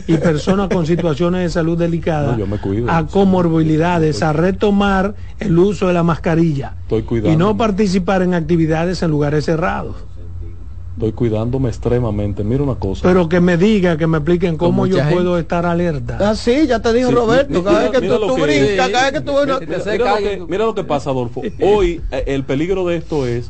[0.08, 2.90] y personas con situaciones de salud delicadas, No, yo me cuido.
[2.90, 9.02] a comorbilidades, a retomar el uso de la mascarilla Estoy y no participar en actividades
[9.04, 9.96] en lugares cerrados.
[10.96, 12.44] estoy cuidándome extremadamente.
[12.44, 13.02] Mira una cosa.
[13.02, 16.18] Pero que me diga, que me expliquen cómo yo puedo estar alerta.
[16.22, 17.60] Ah, sí, ya te dijo Sí, Roberto.
[17.60, 18.92] mira- Cada vez que tú, lo tú que- brincas, Sí.
[18.92, 21.10] cada vez que tú ves una- Te Mira, mira lo que, mira lo que pasa,
[21.10, 21.42] Adolfo.
[21.62, 23.50] Hoy eh, el peligro de esto es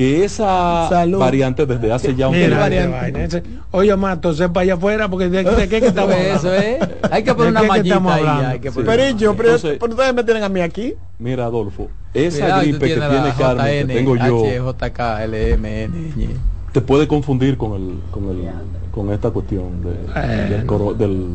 [0.00, 1.18] que esa Salud.
[1.18, 2.56] variante desde hace ya un tiempo-
[3.72, 6.78] Oye, Mato, sepa allá afuera, porque de, de qué que estamos Eso es.
[7.10, 8.44] Hay que poner ¿De una mallita estamos ahí.
[8.46, 10.94] Hay que poner Pero yo, pero, Entonces- pero ustedes me tienen a mí aquí.
[11.18, 14.42] Mira, Adolfo, esa Cuidado, gripe que tiene Carmen, que tengo yo,
[16.72, 18.48] te puede confundir con el, con el,
[18.92, 21.26] con esta cuestión de- del, coro- del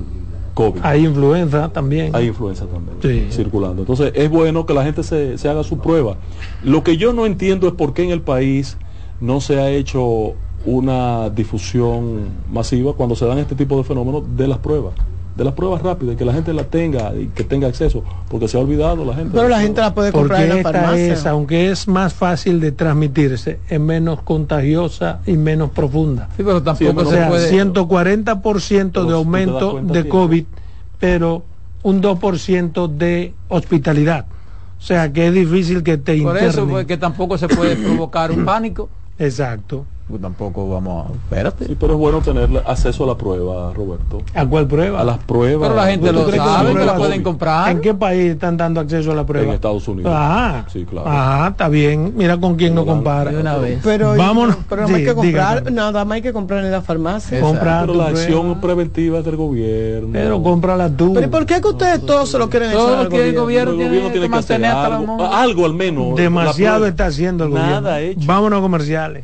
[0.56, 0.80] COVID.
[0.84, 2.16] Hay influenza también.
[2.16, 3.28] Hay influenza también Sí.
[3.32, 3.84] circulando.
[3.84, 6.18] Entonces es bueno que la gente se, se haga su prueba.
[6.64, 8.78] Lo que yo no entiendo es por qué en el país
[9.22, 10.34] no se ha hecho
[10.66, 14.94] una difusión masiva cuando se dan este tipo de fenómenos de las pruebas.
[15.36, 18.56] De las pruebas rápidas, que la gente las tenga y que tenga acceso, porque se
[18.58, 19.32] ha olvidado la gente.
[19.34, 21.14] Pero la gente la puede comprar Porque en la esta farmacia.
[21.14, 26.30] es, aunque es más fácil de transmitirse, es menos contagiosa y menos profunda.
[26.38, 27.52] Sí, pero Sí, tampoco O no se sea, puede.
[27.52, 30.46] 140% Pero de aumento de COVID,
[31.00, 31.44] pero
[31.84, 34.26] un 2% de hospitalidad.
[34.80, 36.50] O sea, que es difícil que te Por internen.
[36.50, 38.90] eso, pues, que tampoco se puede provocar un pánico.
[39.20, 39.86] Exacto.
[40.08, 41.14] Pues tampoco vamos a.
[41.14, 41.66] Espérate.
[41.66, 44.22] Sí, pero es bueno tener acceso a la prueba, Roberto.
[44.36, 45.02] ¿A cuál prueba?
[45.02, 45.68] A las pruebas.
[45.68, 47.72] Pero la gente ¿Tú lo que sabe, que la pueden comprar.
[47.72, 49.48] ¿En qué país están dando acceso a la prueba?
[49.48, 50.12] En Estados Unidos.
[50.16, 51.08] Ah, Sí, claro.
[51.10, 52.14] Ah, está bien.
[52.16, 53.32] Mira con quién no compara.
[53.32, 53.80] De una vez.
[53.84, 54.58] Pero, Vámonos.
[54.70, 55.72] pero no hay Sí, que comprar, dígame.
[55.76, 57.42] nada más hay que comprar en la farmacia.
[57.42, 58.20] Compra tu la prueba.
[58.22, 60.10] acción preventiva es del gobierno.
[60.14, 61.14] Pero cómprala tú.
[61.16, 63.28] Pero ¿y por qué que ustedes todos se lo quieren echar Todo al lo que
[63.30, 66.16] el gobierno el tiene, gobierno tiene que hacer mantener hasta la algo, algo al menos.
[66.16, 67.82] Demasiado está haciendo el gobierno.
[67.82, 68.22] Nada hecho.
[68.28, 69.24] Vámonos a comerciales.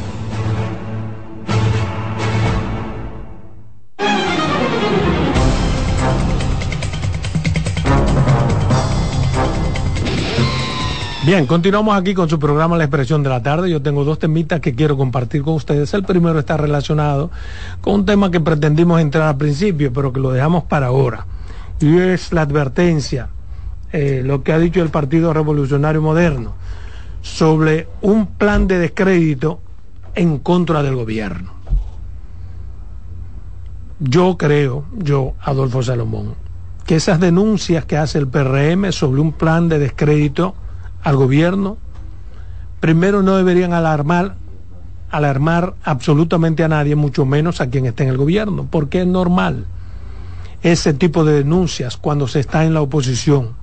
[11.30, 13.70] Bien, continuamos aquí con su programa La Expresión de la Tarde.
[13.70, 15.94] Yo tengo dos temitas que quiero compartir con ustedes.
[15.94, 17.30] El primero está relacionado
[17.82, 21.28] con un tema que pretendimos entrar al principio, pero que lo dejamos para ahora.
[21.80, 23.30] Y es la advertencia,
[23.92, 26.54] eh, lo que ha dicho el Partido Revolucionario Moderno,
[27.22, 29.60] sobre un plan de descrédito
[30.16, 31.52] en contra del gobierno.
[34.00, 36.36] Yo creo, yo, Adolfo Salomón,
[36.86, 40.56] que esas denuncias que hace el PRM sobre un plan de descrédito
[41.04, 41.78] al gobierno,
[42.80, 44.36] primero no deberían alarmar,
[45.10, 49.66] alarmar absolutamente a nadie, mucho menos a quien esté en el gobierno, porque es normal
[50.62, 53.59] ese tipo de denuncias cuando se está en la oposición.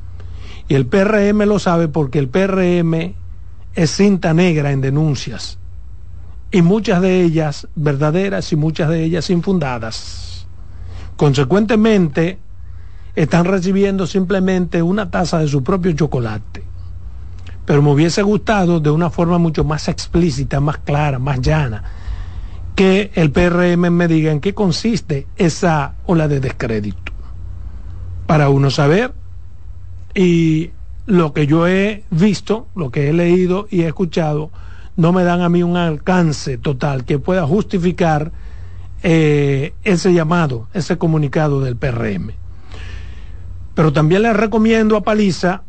[0.68, 3.14] Y el PRM lo sabe porque el PRM
[3.74, 5.59] es cinta negra en denuncias,
[6.50, 10.46] y muchas de ellas verdaderas y muchas de ellas infundadas.
[11.16, 12.38] Consecuentemente,
[13.14, 16.66] están recibiendo simplemente una taza de su propio chocolate
[17.66, 21.83] pero me hubiese gustado de una forma mucho más explícita, más clara, más llana,
[22.76, 27.12] que el PRM me diga en qué consiste esa ola de descrédito.
[28.26, 29.12] Para uno saber,
[30.16, 30.70] y
[31.05, 34.50] lo que yo he visto, lo que he leído y he escuchado,
[34.96, 38.33] no me dan a mí un alcance total que pueda justificar
[39.02, 42.31] eh, ese llamado, ese comunicado del PRM.
[43.74, 45.64] Pero también le recomiendo a Paliza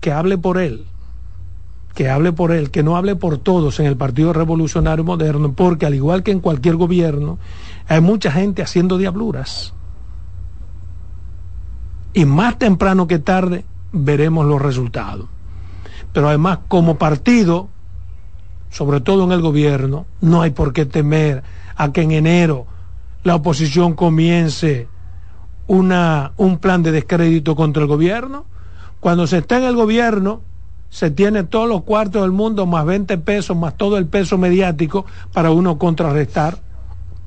[0.00, 0.86] que hable por él,
[1.94, 5.84] que hable por él, que no hable por todos en el Partido Revolucionario Moderno, porque
[5.84, 7.38] al igual que en cualquier gobierno,
[7.88, 9.74] hay mucha gente haciendo diabluras.
[12.14, 15.26] Y más temprano que tarde veremos los resultados.
[16.12, 17.68] Pero además, como partido,
[18.70, 21.42] sobre todo en el gobierno, no hay por qué temer
[21.76, 22.66] a que en enero
[23.24, 24.88] la oposición comience
[25.66, 28.46] una, un plan de descrédito contra el gobierno.
[29.00, 30.42] Cuando se está en el gobierno,
[30.90, 35.06] se tiene todos los cuartos del mundo, más 20 pesos, más todo el peso mediático
[35.32, 36.58] para uno contrarrestar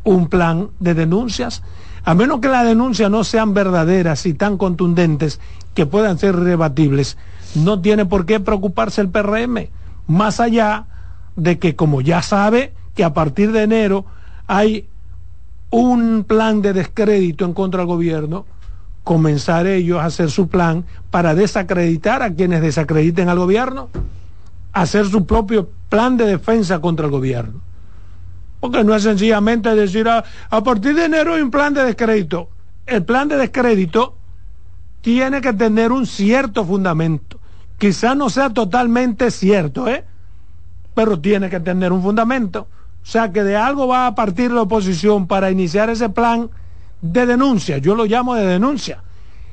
[0.04, 1.64] un plan de denuncias,
[2.04, 5.40] a menos que las denuncias no sean verdaderas y tan contundentes
[5.76, 7.18] que puedan ser rebatibles,
[7.54, 9.68] no tiene por qué preocuparse el PRM,
[10.08, 10.86] más allá
[11.36, 14.06] de que como ya sabe que a partir de enero
[14.48, 14.88] hay
[15.70, 18.46] un plan de descrédito en contra del gobierno,
[19.04, 23.90] comenzar ellos a hacer su plan para desacreditar a quienes desacrediten al gobierno,
[24.72, 27.60] hacer su propio plan de defensa contra el gobierno.
[28.62, 32.50] Porque no es sencillamente decir, a, a partir de enero hay un plan de descrédito.
[32.86, 34.16] El plan de descrédito
[35.06, 37.40] tiene que tener un cierto fundamento.
[37.78, 40.04] Quizá no sea totalmente cierto, ¿eh?
[40.96, 42.62] Pero tiene que tener un fundamento.
[43.04, 46.50] O sea que de algo va a partir la oposición para iniciar ese plan
[47.04, 49.04] de denuncia, yo lo llamo de denuncia.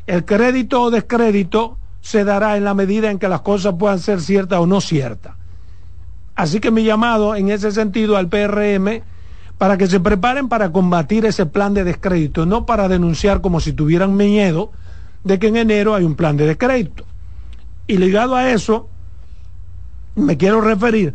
[0.07, 4.23] El crédito o descrédito se dará en la medida en que las cosas puedan ser
[4.23, 5.35] ciertas o no ciertas.
[6.35, 9.03] Así que mi llamado en ese sentido al PRM
[9.59, 13.75] para que se preparen para combatir ese plan de descrédito, no para denunciar como si
[13.75, 14.73] tuvieran miedo
[15.25, 17.05] de que en enero hay un plan de descrédito.
[17.87, 18.89] Y ligado a eso,
[20.15, 21.15] me quiero referir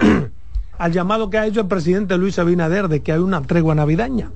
[0.78, 4.30] al llamado que ha hecho el presidente Luis Abinader de que hay una tregua navideña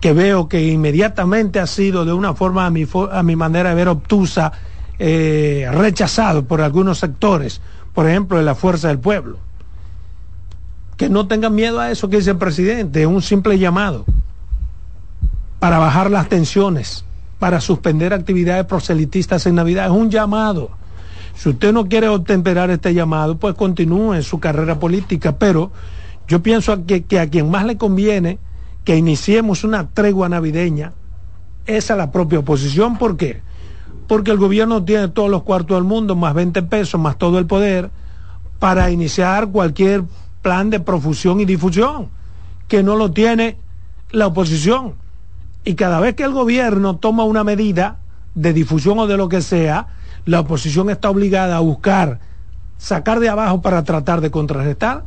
[0.00, 3.74] que veo que inmediatamente ha sido de una forma a mi, a mi manera de
[3.74, 4.52] ver obtusa,
[4.98, 7.62] eh, rechazado por algunos sectores,
[7.94, 9.38] por ejemplo, de la fuerza del pueblo.
[10.98, 14.04] Que no tengan miedo a eso que dice el presidente, un simple llamado
[15.58, 17.06] para bajar las tensiones
[17.38, 19.86] para suspender actividades proselitistas en Navidad.
[19.86, 20.70] Es un llamado.
[21.34, 25.72] Si usted no quiere obtemperar este llamado, pues continúe en su carrera política, pero
[26.28, 28.38] yo pienso que, que a quien más le conviene
[28.84, 30.92] que iniciemos una tregua navideña
[31.66, 32.98] es a la propia oposición.
[32.98, 33.42] ¿Por qué?
[34.06, 37.46] Porque el gobierno tiene todos los cuartos del mundo, más 20 pesos, más todo el
[37.46, 37.90] poder,
[38.58, 40.04] para iniciar cualquier
[40.42, 42.10] plan de profusión y difusión,
[42.68, 43.56] que no lo tiene
[44.10, 44.94] la oposición.
[45.64, 47.98] Y cada vez que el gobierno toma una medida
[48.34, 49.88] de difusión o de lo que sea,
[50.26, 52.20] la oposición está obligada a buscar
[52.78, 55.04] sacar de abajo para tratar de contrarrestar.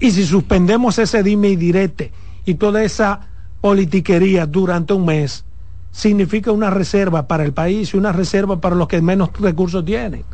[0.00, 2.12] Y si suspendemos ese dime y direte
[2.44, 3.20] y toda esa
[3.60, 5.44] politiquería durante un mes,
[5.92, 10.24] significa una reserva para el país y una reserva para los que menos recursos tienen.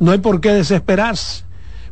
[0.00, 1.44] No hay por qué desesperarse.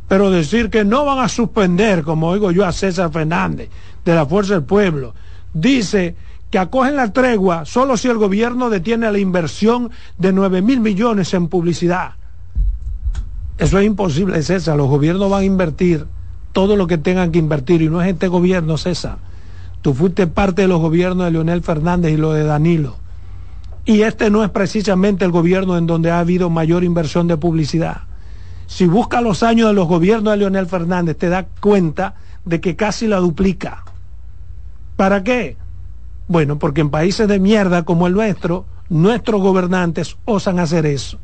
[0.07, 3.69] Pero decir que no van a suspender, como oigo yo a César Fernández,
[4.03, 5.15] de la Fuerza del Pueblo,
[5.53, 6.15] dice
[6.51, 11.33] que acogen la tregua solo si el gobierno detiene la inversión de 9 mil millones
[11.33, 12.13] en publicidad.
[13.57, 14.77] Eso es imposible, César.
[14.77, 16.05] Los gobiernos van a invertir
[16.51, 19.17] todo lo que tengan que invertir y no es este gobierno, César.
[19.81, 22.97] Tú fuiste parte de los gobiernos de Leonel Fernández y lo de Danilo.
[23.85, 28.01] Y este no es precisamente el gobierno en donde ha habido mayor inversión de publicidad.
[28.67, 32.75] Si busca los años de los gobiernos de Leonel Fernández, te das cuenta de que
[32.75, 33.83] casi la duplica.
[34.95, 35.55] ¿Para qué?
[36.27, 41.19] Bueno, porque en países de mierda como el nuestro, nuestros gobernantes osan hacer eso.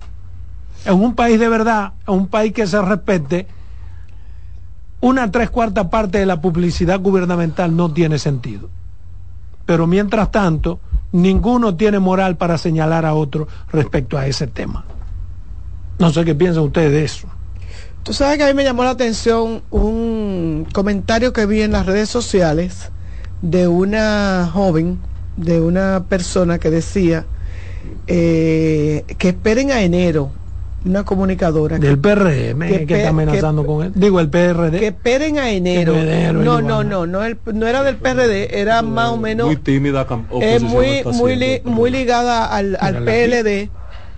[0.85, 3.47] En un país de verdad, en un país que se respete,
[4.99, 8.69] una tres cuarta parte de la publicidad gubernamental no tiene sentido.
[9.65, 10.79] Pero mientras tanto,
[11.11, 14.85] ninguno tiene moral para señalar a otro respecto a ese tema.
[15.99, 17.27] No sé qué piensan ustedes de eso.
[18.03, 21.85] Tú sabes que a mí me llamó la atención un comentario que vi en las
[21.85, 22.91] redes sociales
[23.41, 24.99] de una joven,
[25.37, 27.25] de una persona que decía
[28.07, 30.31] eh, que esperen a enero
[30.83, 33.91] una comunicadora del PRM que, está amenazando con él.
[33.95, 35.93] Digo el PRD que esperen a enero,
[36.33, 40.07] no no no no no era del PRD era más o menos muy tímida
[40.41, 43.69] es muy muy muy ligada al, al PLD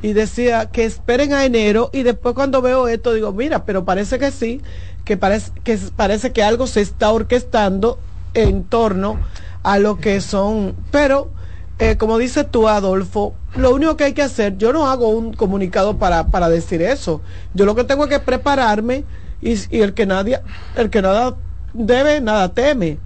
[0.01, 4.17] y decía que esperen a enero y después cuando veo esto digo mira pero parece
[4.17, 4.61] que sí
[5.03, 7.99] que parece que parece que algo se está orquestando
[8.33, 9.19] en torno
[9.63, 11.31] a lo que son, pero
[11.79, 15.33] eh, como dices tú, Adolfo, lo único que hay que hacer, yo no hago un
[15.33, 17.21] comunicado para, para decir eso.
[17.53, 19.05] Yo lo que tengo es que prepararme
[19.41, 20.39] y, el que nadie,
[20.75, 21.35] el que nada
[21.73, 22.99] debe, nada teme.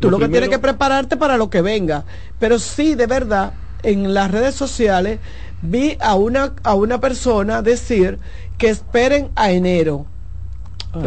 [0.00, 2.04] Tú lo, que tienes que prepararte para lo que venga.
[2.38, 5.20] Pero sí, de verdad, en las redes sociales
[5.62, 8.18] vi a una, a una persona decir
[8.58, 10.06] que esperen a enero.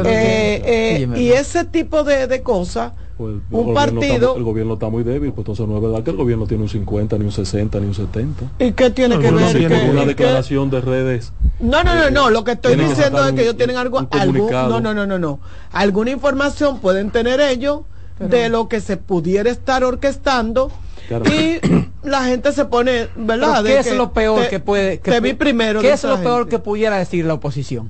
[0.06, 4.36] Eh, eh, y ese tipo de, de cosas pues un partido.
[4.38, 6.69] el gobierno está muy débil, pues entonces no es verdad que el gobierno tiene un
[6.69, 8.51] 50, ni un 60, ni un 70.
[8.60, 9.58] ¿Y qué tiene que ver?
[9.58, 11.34] Tiene una declaración de redes.
[11.60, 12.30] No, no, no, no.
[12.30, 15.39] Lo que estoy diciendo es que ellos tienen algo, no, no, no, no, no.
[15.71, 17.82] Alguna información pueden tener ellos
[18.19, 20.71] de lo que se pudiera estar orquestando.
[21.10, 21.60] Y
[22.03, 23.63] la gente se pone, ¿verdad?
[23.63, 26.97] ¿Qué es lo peor que puede que vi primero ¿Qué es lo peor que pudiera
[26.97, 27.89] decir la oposición?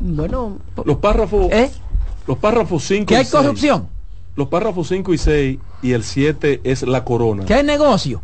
[0.00, 1.70] Bueno, los párrafos ¿Eh?
[2.26, 3.88] Los párrafos 5 ¿Que hay corrupción?
[4.36, 7.44] Los párrafos 5 y 6 y el 7 es la corona.
[7.44, 8.20] ¿Qué hay negocio?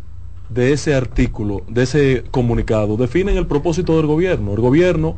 [0.49, 4.51] De ese artículo, de ese comunicado, definen el propósito del gobierno.
[4.51, 5.15] El gobierno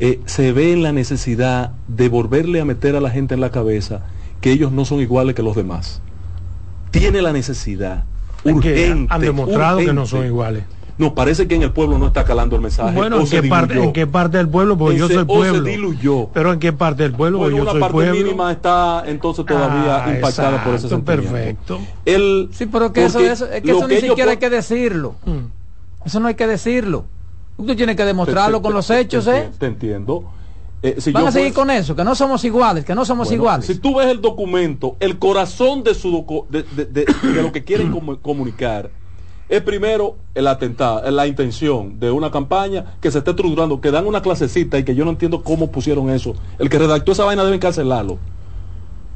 [0.00, 3.52] eh, se ve en la necesidad de volverle a meter a la gente en la
[3.52, 4.02] cabeza
[4.40, 6.02] que ellos no son iguales que los demás.
[6.90, 8.04] Tiene la necesidad
[8.44, 9.06] urgente.
[9.08, 10.64] Han demostrado que no son iguales.
[10.98, 12.94] No, parece que en el pueblo no está calando el mensaje.
[12.94, 14.78] Bueno, ¿en, qué parte, ¿en qué parte del pueblo?
[14.78, 15.62] Porque yo soy pueblo.
[15.62, 16.28] se diluyó.
[16.32, 17.38] Pero ¿en qué parte del pueblo?
[17.38, 18.14] Porque yo soy parte pueblo.
[18.14, 21.32] mínima está entonces todavía ah, impactada por ese sentimiento.
[21.32, 21.80] Perfecto.
[22.06, 25.16] El, sí, pero que eso, eso, es que eso ni siquiera hay que decirlo.
[25.26, 26.06] Mm.
[26.06, 27.04] Eso no hay que decirlo.
[27.58, 29.50] Usted tiene que demostrarlo con los hechos, ¿eh?
[29.58, 30.24] Te entiendo.
[30.82, 33.66] Eh, si Van a seguir con eso, que no somos iguales, que no somos iguales.
[33.66, 37.90] Si tú ves el documento, el corazón de, su de, de, de lo que quieren
[38.22, 38.90] comunicar
[39.48, 44.06] es primero el atentado, la intención de una campaña que se esté estructurando, que dan
[44.06, 46.34] una clasecita y que yo no entiendo cómo pusieron eso.
[46.58, 48.18] El que redactó esa vaina debe encarcelarlo.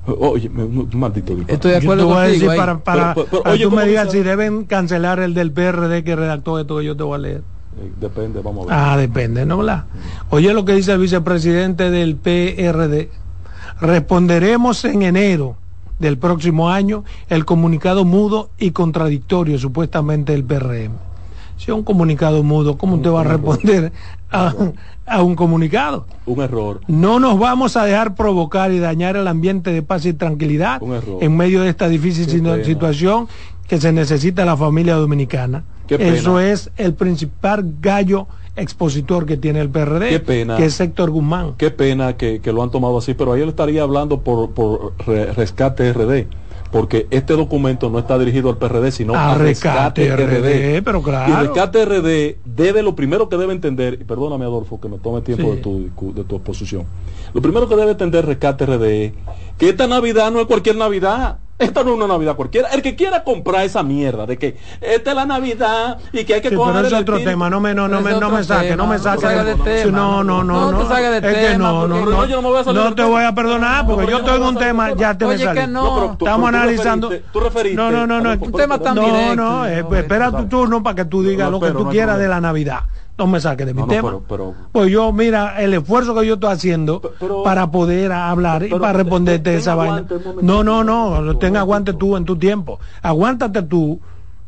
[0.06, 2.14] Oye, maldito Estoy de acuerdo contigo.
[2.14, 3.14] Voy a decir para, para,
[3.44, 6.96] oye, tú me digas si deben cancelar el del PRD que redactó esto que yo
[6.96, 7.42] te voy a leer.
[7.78, 8.74] Eh, depende, vamos a ver.
[8.78, 9.59] Ah, depende, ¿no?
[9.59, 9.84] ¿verdad?
[10.30, 13.11] Oye lo que dice el vicepresidente del PRD.
[13.80, 15.57] Responderemos en enero
[16.01, 20.92] del próximo año el comunicado mudo y contradictorio supuestamente del PRM.
[21.57, 23.92] Si es un comunicado mudo, ¿cómo usted va a responder
[24.30, 26.07] a, un comunicado?
[26.24, 26.80] Un error.
[26.88, 30.80] No nos vamos a dejar provocar y dañar el ambiente de paz y tranquilidad
[31.20, 32.28] en medio de esta difícil
[32.64, 33.28] situación
[33.68, 35.64] que se necesita la familia dominicana.
[35.88, 38.26] Eso es el principal gallo
[38.57, 40.57] expositor que tiene el PRD, Qué pena.
[40.57, 41.55] que es Héctor Guzmán.
[41.57, 44.92] Qué pena que, que lo han tomado así, pero ahí él estaría hablando por, por
[45.07, 46.26] re- rescate RD,
[46.70, 51.03] porque este documento no está dirigido al PRD, sino A a Rescate rescate, RD, pero
[51.03, 51.32] claro.
[51.32, 55.20] Y rescate RD debe, lo primero que debe entender, y perdóname Adolfo que me tome
[55.22, 55.51] tiempo Sí.
[55.57, 56.84] de, tu, de tu exposición,
[57.32, 59.12] lo primero que debe entender rescate RD es
[59.59, 61.38] que esta Navidad no es cualquier Navidad.
[61.61, 62.68] Esta no es una Navidad cualquiera.
[62.70, 66.40] El que quiera comprar esa mierda de que esta es la Navidad y que hay
[66.40, 67.30] que Sí, coger pero es otro espíritu.
[67.30, 69.02] tema, no me, no, no, me, es no otro me saque, tema, no me no
[69.02, 69.26] saque.
[69.92, 72.36] no, no, no, no te salgas de es que tema, no, no, no, No, yo
[72.36, 74.36] no me voy a salir no del te voy a perdonar porque No, yo estoy
[74.38, 75.61] en un tema, ya te me salí.
[75.61, 75.82] que no.
[75.84, 77.08] No, pero tú- Estamos analizando.
[77.11, 78.30] referiste- tú referiste- No, no, no, no.
[78.40, 81.58] Un tema tan No, no, eh, No, espera tu turno para que tú digas No,
[81.58, 82.80] lo que tú quieras de la Navidad.
[83.20, 84.08] No me saques de mi No, no, tema.
[84.08, 88.62] pero- pero- Pues yo, mira, el esfuerzo que yo estoy haciendo pero- para poder hablar
[88.62, 90.06] y para te- responderte esa vaina.
[90.40, 92.80] No, no, no, momentito, ten un aguante tú en tu tiempo.
[93.02, 94.00] Aguántate tú,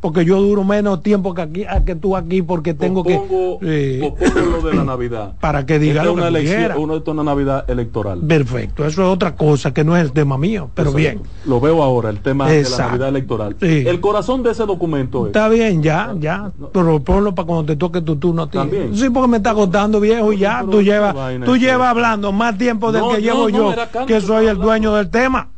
[0.02, 3.98] porque yo duro menos tiempo que aquí, que tú aquí, porque tengo Pospongo- que.
[4.00, 5.34] eh, pospongo lo de la Navidad.
[5.40, 8.18] Para que diga una que elección, es una Navidad electoral.
[8.18, 11.20] Perfecto, eso es otra cosa que no es el tema mío, pero bien.
[11.46, 12.76] Lo veo ahora, el tema de la.
[12.78, 13.56] Navidad electoral.
[13.60, 13.84] Sí.
[13.86, 15.26] El corazón de ese documento es.
[15.28, 18.58] Está bien, ya, ya, pero ponlo para cuando te toque tu turno a ti.
[18.58, 18.96] También.
[18.96, 22.90] Sí, porque me está costando viejo y ya, tú llevas, tú llevas hablando más tiempo
[22.90, 25.48] del No, que no, llevo no, yo, que soy el dueño del tema.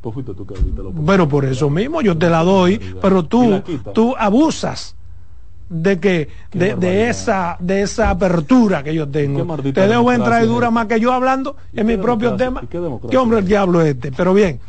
[0.00, 0.54] Pues fuiste tú que.
[0.92, 3.60] Bueno, por eso mismo yo te la doy, pero tú,
[3.92, 4.94] tú abusas
[5.68, 9.56] de que de, de esa de esa apertura que yo tengo.
[9.62, 12.36] Te dejo entrar y democracia dura es más que yo hablando ¿Y en mi propio
[12.36, 12.60] tema.
[12.62, 14.12] ¿Y qué democracia ¿Qué hombre el diablo es este?
[14.12, 14.60] Pero bien,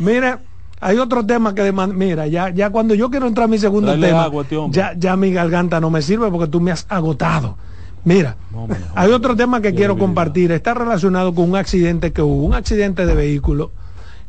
[0.00, 0.40] mira,
[0.80, 3.98] hay otro tema que deman- mira, ya ya cuando yo quiero entrar a mi segundo
[3.98, 7.56] tema, agua este ya ya mi garganta no me sirve porque tú me has agotado.
[8.04, 8.66] Mira, No,
[8.96, 13.06] hay otro tema que quiero compartir, está relacionado con un accidente que hubo, un accidente
[13.06, 13.70] de vehículo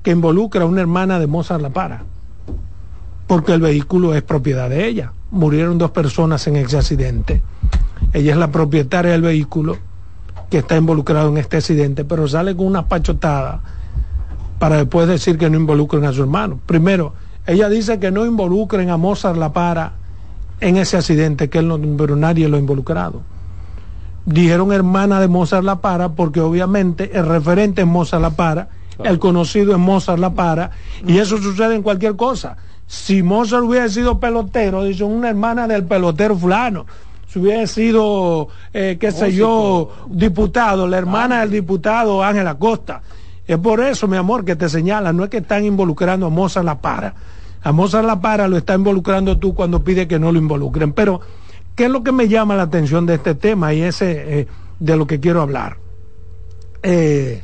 [0.04, 2.04] que involucra a una hermana de Mozart La Para,
[3.26, 5.14] porque el vehículo es propiedad de ella.
[5.32, 7.42] Murieron dos personas en ese accidente.
[8.12, 9.78] Ella es la propietaria del vehículo
[10.50, 13.62] que está involucrado en este accidente, pero sale con una pachotada
[14.60, 16.60] para después decir que no involucren a su hermano.
[16.66, 17.14] Primero,
[17.48, 19.94] ella dice que no involucren a Mozart La Para
[20.60, 23.22] en ese accidente, que él no, pero nadie lo ha involucrado.
[24.26, 28.70] Dijeron hermana de Mozart La Para porque obviamente el referente es Mozart La Para,
[29.04, 30.72] el conocido es Mozart La Para,
[31.06, 32.58] y eso sucede en cualquier cosa.
[32.88, 36.86] Si Mozart hubiera sido pelotero, dice una hermana del pelotero fulano,
[37.28, 43.02] si hubiera sido, eh, qué sé yo, diputado, la hermana del diputado Ángel Acosta.
[43.48, 46.66] Es por eso, mi amor, que te señala, no es que están involucrando a Mozart
[46.66, 47.16] La Para.
[47.64, 50.94] A Mozart La Para lo está involucrando tú cuando pide que no lo involucren.
[50.94, 51.22] Pero,
[51.76, 54.48] ¿qué es lo que me llama la atención de este tema y ese eh,
[54.80, 55.78] de lo que quiero hablar?
[56.84, 57.44] Eh,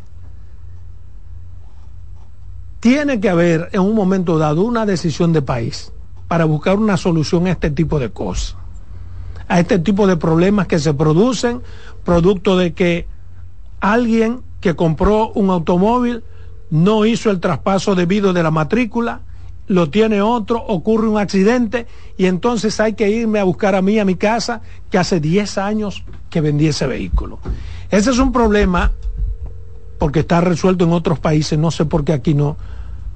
[2.79, 5.91] tiene que haber en un momento dado una decisión de país
[6.27, 8.55] para buscar una solución a este tipo de cosas,
[9.47, 11.61] a este tipo de problemas que se producen
[12.03, 13.07] producto de que
[13.79, 16.23] alguien que compró un automóvil
[16.69, 19.21] no hizo el traspaso debido de la matrícula,
[19.67, 23.99] lo tiene otro, ocurre un accidente y entonces hay que irme a buscar a mí
[23.99, 27.39] a mi casa que hace 10 años que vendí ese vehículo.
[27.91, 28.91] Ese es un problema
[29.99, 32.57] porque está resuelto en otros países, no sé por qué aquí no,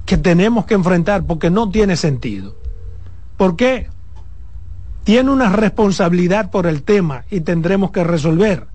[0.04, 2.54] que tenemos que enfrentar porque no tiene sentido.
[3.36, 3.88] ¿Por qué?
[5.02, 8.66] Tiene una responsabilidad por el tema y tendremos que resolver.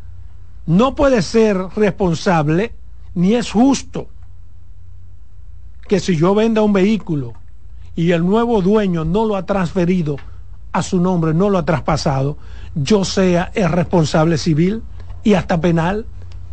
[0.66, 2.74] No puede ser responsable
[3.14, 4.08] ni es justo
[5.88, 7.34] que si yo venda un vehículo
[7.96, 10.18] y el nuevo dueño no lo ha transferido
[10.72, 12.38] a su nombre, no lo ha traspasado,
[12.76, 14.84] yo sea el responsable civil
[15.24, 16.06] y hasta penal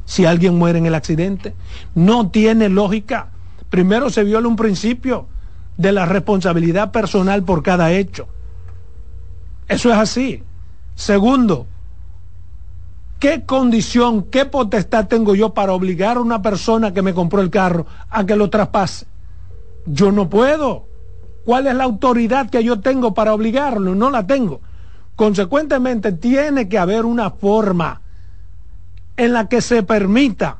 [0.06, 1.54] si alguien muere en el accidente.
[1.94, 3.28] No tiene lógica.
[3.68, 5.26] Primero se viola un principio
[5.76, 8.28] de la responsabilidad personal por cada hecho.
[9.68, 10.42] Eso es así.
[10.94, 11.66] Segundo,
[13.18, 17.50] ¿qué condición, qué potestad tengo yo para obligar a una persona que me compró el
[17.50, 19.06] carro a que lo traspase?
[19.84, 20.86] Yo no puedo.
[21.44, 23.94] ¿Cuál es la autoridad que yo tengo para obligarlo?
[23.94, 24.60] No la tengo.
[25.16, 28.02] Consecuentemente, tiene que haber una forma
[29.16, 30.58] en la que se permita,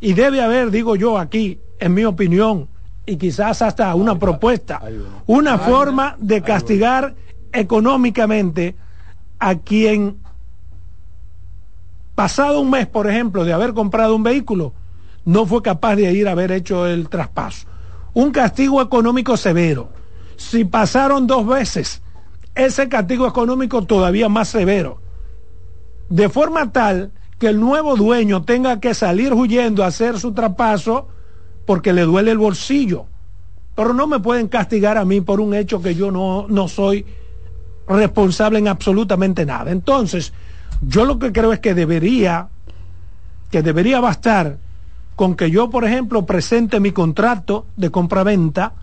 [0.00, 2.68] y debe haber, digo yo aquí, en mi opinión,
[3.06, 4.80] y quizás hasta una propuesta,
[5.26, 7.14] una forma de castigar
[7.52, 8.76] económicamente
[9.38, 10.18] a quien,
[12.14, 14.72] pasado un mes, por ejemplo, de haber comprado un vehículo,
[15.24, 17.66] no fue capaz de ir a haber hecho el traspaso.
[18.14, 19.90] Un castigo económico severo.
[20.36, 22.02] Si pasaron dos veces,
[22.54, 25.00] ese castigo económico todavía más severo.
[26.08, 31.08] De forma tal que el nuevo dueño tenga que salir huyendo a hacer su traspaso
[31.64, 33.06] porque le duele el bolsillo.
[33.74, 37.06] pero no me pueden castigar a mí por un hecho que yo no, no soy
[37.88, 39.70] responsable en absolutamente nada.
[39.70, 40.34] Entonces,
[40.82, 42.48] yo lo que creo es que debería,
[43.50, 44.58] que debería bastar
[45.16, 48.74] con que yo, por ejemplo, presente mi contrato de compra-venta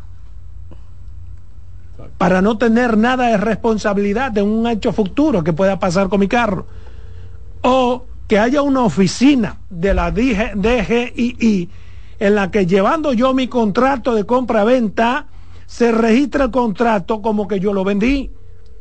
[2.18, 6.28] para no tener nada de responsabilidad de un hecho futuro que pueda pasar con mi
[6.28, 6.66] carro.
[7.62, 11.69] O que haya una oficina de la DGII
[12.19, 15.28] en la que llevando yo mi contrato de compra-venta,
[15.65, 18.32] se registra el contrato como que yo lo vendí.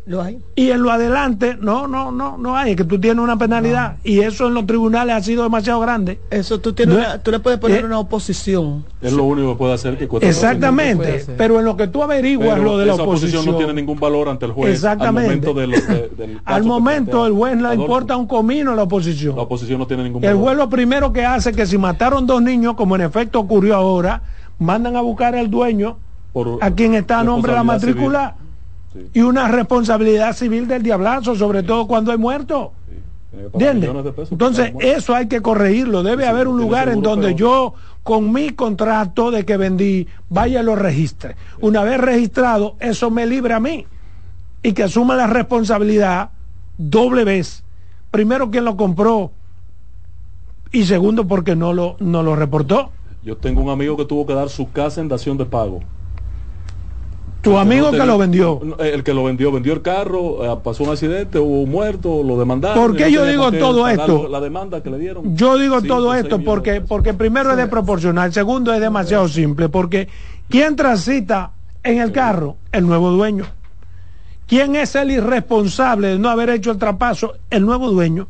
[0.07, 0.38] Lo hay.
[0.54, 3.96] Y en lo adelante, no, no, no, no hay, es que tú tienes una penalidad.
[4.04, 6.20] Y eso en los tribunales ha sido demasiado grande.
[6.30, 8.84] Eso tú tienes, No, una- tú le puedes poner eh, una oposición.
[9.00, 12.50] Es lo único que puede hacer que cueste Exactamente, pero en lo que tú averiguas
[12.50, 15.28] Pero lo de la esa oposición, no tiene ningún valor ante el juez Exactamente.
[15.32, 18.72] al momento, de lo- de- del caso al momento el juez le importa un comino
[18.72, 19.34] a la oposición.
[19.34, 20.42] La oposición no tiene ningún El valor.
[20.44, 23.74] juez lo primero que hace es que si mataron dos niños, como en efecto ocurrió
[23.74, 24.22] ahora,
[24.61, 25.98] mandan a buscar al dueño,
[26.32, 28.45] Por a quien está a nombre de la matrícula, civil.
[29.12, 32.68] Y una responsabilidad civil del diablazo, sobre todo cuando hay muertos.
[33.30, 33.62] Pesos por
[34.32, 34.92] Entonces, muerto.
[34.97, 36.03] eso hay que corregirlo.
[36.03, 37.38] Debe Sí, haber un lugar en donde peor.
[37.38, 41.36] yo, con mi contrato de que vendí, vaya y lo registre.
[41.61, 43.86] Una vez registrado, eso me libre a mí.
[44.62, 46.30] Y que asuma la responsabilidad
[46.78, 47.62] doble vez.
[48.11, 49.32] Primero, quien lo compró.
[50.72, 52.90] Y segundo, porque no lo, no lo reportó.
[53.22, 55.80] Yo tengo un amigo que tuvo que dar su casa en dación de pago.
[57.47, 58.61] Tu amigo no que lo vendió.
[58.80, 62.36] El que lo vendió, vendió el carro, eh, pasó un accidente, hubo un muerto, lo
[62.36, 62.76] demandaron.
[62.76, 64.26] ¿Por qué yo digo todo esto?
[64.28, 65.36] La demanda que le dieron.
[65.36, 66.88] Yo digo Cinco, todo esto porque, pesos.
[66.88, 70.09] porque primero es desproporcional, segundo es demasiado simple, porque
[70.49, 71.53] ¿quién transita
[71.84, 72.57] en el carro?
[72.72, 73.44] El nuevo dueño.
[74.49, 77.34] ¿Quién es el irresponsable de no haber hecho el traspaso?
[77.49, 78.26] El nuevo dueño.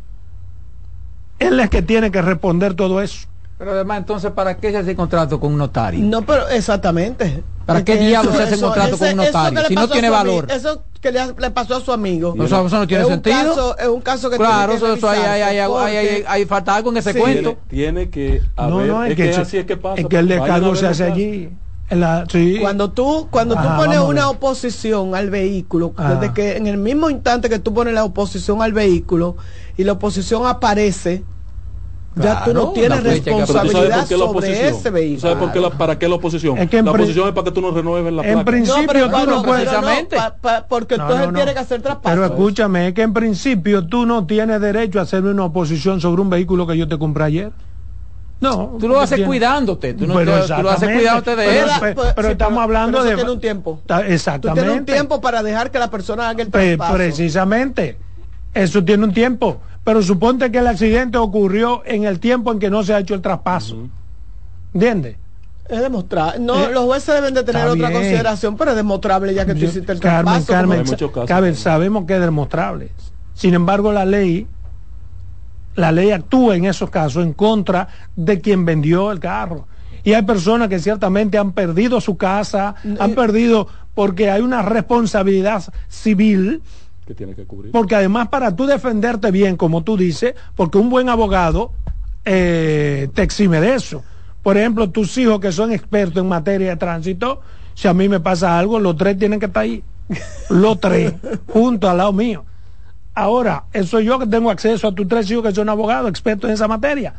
[1.39, 3.27] Él es que tiene que responder todo eso.
[3.57, 6.05] Pero además, entonces, ¿para qué se hace contrato con un notario?
[6.05, 7.43] No, pero exactamente.
[7.67, 9.61] ¿Para qué diablos se hace eso- contrato con un notario?
[9.67, 10.47] Si no tiene valor.
[10.51, 12.35] Eso que le, le pasó a su amigo.
[12.43, 13.37] Eso, eso no tiene es sentido.
[13.37, 16.75] caso- es un caso que claro, tiene que eso, eso hay, hay, hay, hay, falta
[16.77, 17.19] algo en ese Sí.
[17.19, 17.57] cuento.
[17.69, 18.73] Tiene, tiene que haber.
[18.75, 20.01] no, no, es, es que, que, así es que pasa.
[20.01, 21.51] es que el descargo se hace allí.
[21.89, 22.59] En la- sí.
[22.61, 26.17] Cuando tú, cuando tú Ajá, pones vamos a una oposición al vehículo, Ajá.
[26.17, 29.37] desde que en el mismo instante que tú pones la oposición al vehículo
[29.77, 31.23] y la oposición aparece,
[32.17, 35.21] ya tú no tienes responsabilidad sobre ese ¿Tú vehículo.
[35.21, 36.57] sabes por qué la, para qué la oposición?
[36.59, 38.45] Es que en la oposición es para que tú no renueves la en placa.
[38.51, 39.69] principio No, pero tú no puedes.
[39.69, 41.37] pero pa- pa- porque entonces no, no.
[41.39, 42.14] tiene que hacer traspaso.
[42.14, 46.23] Pero escúchame, es que en principio tú no tienes derecho a hacerme una oposición sobre
[46.23, 47.53] un vehículo que yo te compré ayer.
[48.41, 48.77] No.
[48.79, 49.95] Tú lo haces cuidándote.
[49.95, 50.99] Tú, no Pero te- tú lo haces exactamente.
[51.01, 52.12] cuidándote de Pero él.
[52.14, 53.81] pero sí, estamos hablando pero eso de- tiene un tiempo.
[53.87, 54.71] Ta- Tú tienes Exactamente.
[54.73, 56.95] un tiempo para dejar que la persona haga el traspaso.
[56.95, 57.99] precisamente.
[58.53, 59.61] Eso tiene un tiempo.
[59.87, 63.14] Pero suponte que el accidente ocurrió en el tiempo en que no se ha hecho
[63.14, 63.87] el traspaso.
[64.74, 65.16] ¿Entiendes?
[65.68, 66.41] Es demostrable.
[66.41, 67.93] No, Eh, los jueces deben de tener otra bien.
[67.93, 70.53] consideración, pero es demostrable ya que tú hiciste el Carmen, traspaso.
[70.53, 72.91] Carmen, casos Carmen, sabemos que es demostrable.
[73.32, 74.49] Sin embargo, la ley,
[75.76, 79.68] la ley actúa en esos casos en contra de quien vendió el carro.
[80.03, 85.62] Y hay personas que ciertamente han perdido su casa, han perdido porque hay una responsabilidad
[85.89, 86.61] civil,
[87.07, 87.71] Que tiene que cubrir.
[87.73, 91.71] porque además para tú defenderte bien, como tú dices, porque un buen abogado
[92.25, 94.03] eh, te exime de eso.
[94.43, 97.41] Por ejemplo, tus hijos que son expertos en materia de tránsito,
[97.75, 99.83] si a mí me pasa algo, los tres tienen que estar ahí.
[100.51, 101.15] Los tres,
[101.49, 102.45] juntos al lado mío.
[103.15, 106.55] Ahora, eso yo que tengo acceso a tus tres hijos que son abogados, expertos en
[106.55, 107.15] esa materia.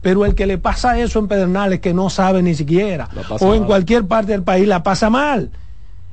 [0.00, 3.08] Pero el que le pasa eso en Pedernales, que no sabe ni siquiera,
[3.40, 3.66] o en mal.
[3.66, 5.50] cualquier parte del país, la pasa mal.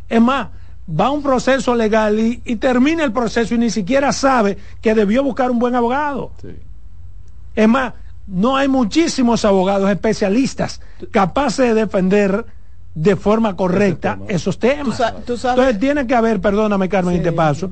[0.08, 0.48] Es más,
[0.90, 4.96] va a un proceso legal y, y termina el proceso y ni siquiera sabe que
[4.96, 6.32] debió buscar un buen abogado.
[6.42, 6.50] Sí.
[7.56, 7.94] Es más,
[8.28, 10.82] no hay muchísimos abogados especialistas
[11.12, 12.46] capaces de defender
[12.96, 14.26] de forma correcta tema.
[14.30, 14.86] esos temas.
[14.86, 17.24] Tú sa- tú sabes- Entonces tiene que haber, perdóname Carmen, y Sí.
[17.24, 17.70] te paso,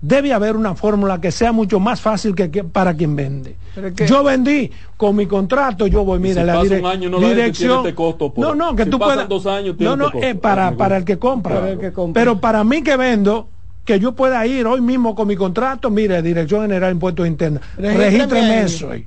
[0.00, 3.56] debe haber una fórmula que sea mucho más fácil que, que para quien vende.
[3.74, 6.86] Pero es que- Yo vendí con mi contrato, yo voy, mira, si la dire- un
[6.86, 7.78] año no dirección.
[7.78, 9.28] este costo por- no, no, que si tú puedas.
[9.28, 10.26] dos años, no, no, este costo.
[10.28, 11.54] eh, para, para el que compra.
[11.56, 12.20] Para el que compra.
[12.20, 13.48] Pero para mí que vendo,
[13.84, 17.62] que yo pueda ir hoy mismo con mi contrato, mire, Dirección General de Impuestos Internos,
[17.76, 19.06] Regístreme eso ahí,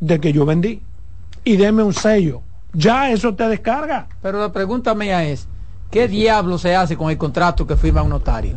[0.00, 0.80] de que yo vendí
[1.44, 2.40] y deme un sello.
[2.72, 4.08] Ya eso te descarga.
[4.20, 5.46] Pero la pregunta mía es,
[5.90, 8.56] ¿qué diablo se hace con el contrato que firma un notario?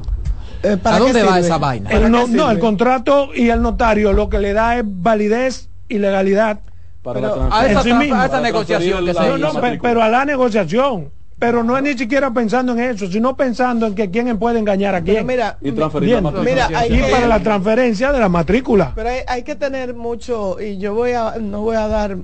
[0.64, 1.90] Eh, ¿para ¿A dónde va esa vaina?
[1.90, 6.00] ¿Para El no, el contrato y el notario lo que le da es validez y
[6.00, 6.60] legalidad
[7.04, 8.16] Para Pero la A esa, En sí tra- mismo.
[8.16, 9.38] a esa Para negociación que se la- No, hizo.
[9.38, 9.90] no, pe- matrícula.
[9.90, 11.12] pero a la negociación.
[11.40, 14.96] Pero no es ni siquiera pensando en eso, sino pensando en que quién puede engañar
[14.96, 15.28] a Pero quién.
[15.28, 16.24] mira, Y transferir la Bien.
[16.24, 16.68] matrícula.
[16.68, 18.92] Mira, hay y que- para la transferencia de la matrícula.
[18.96, 22.18] Pero hay, hay que tener mucho, y yo voy a, no voy a dar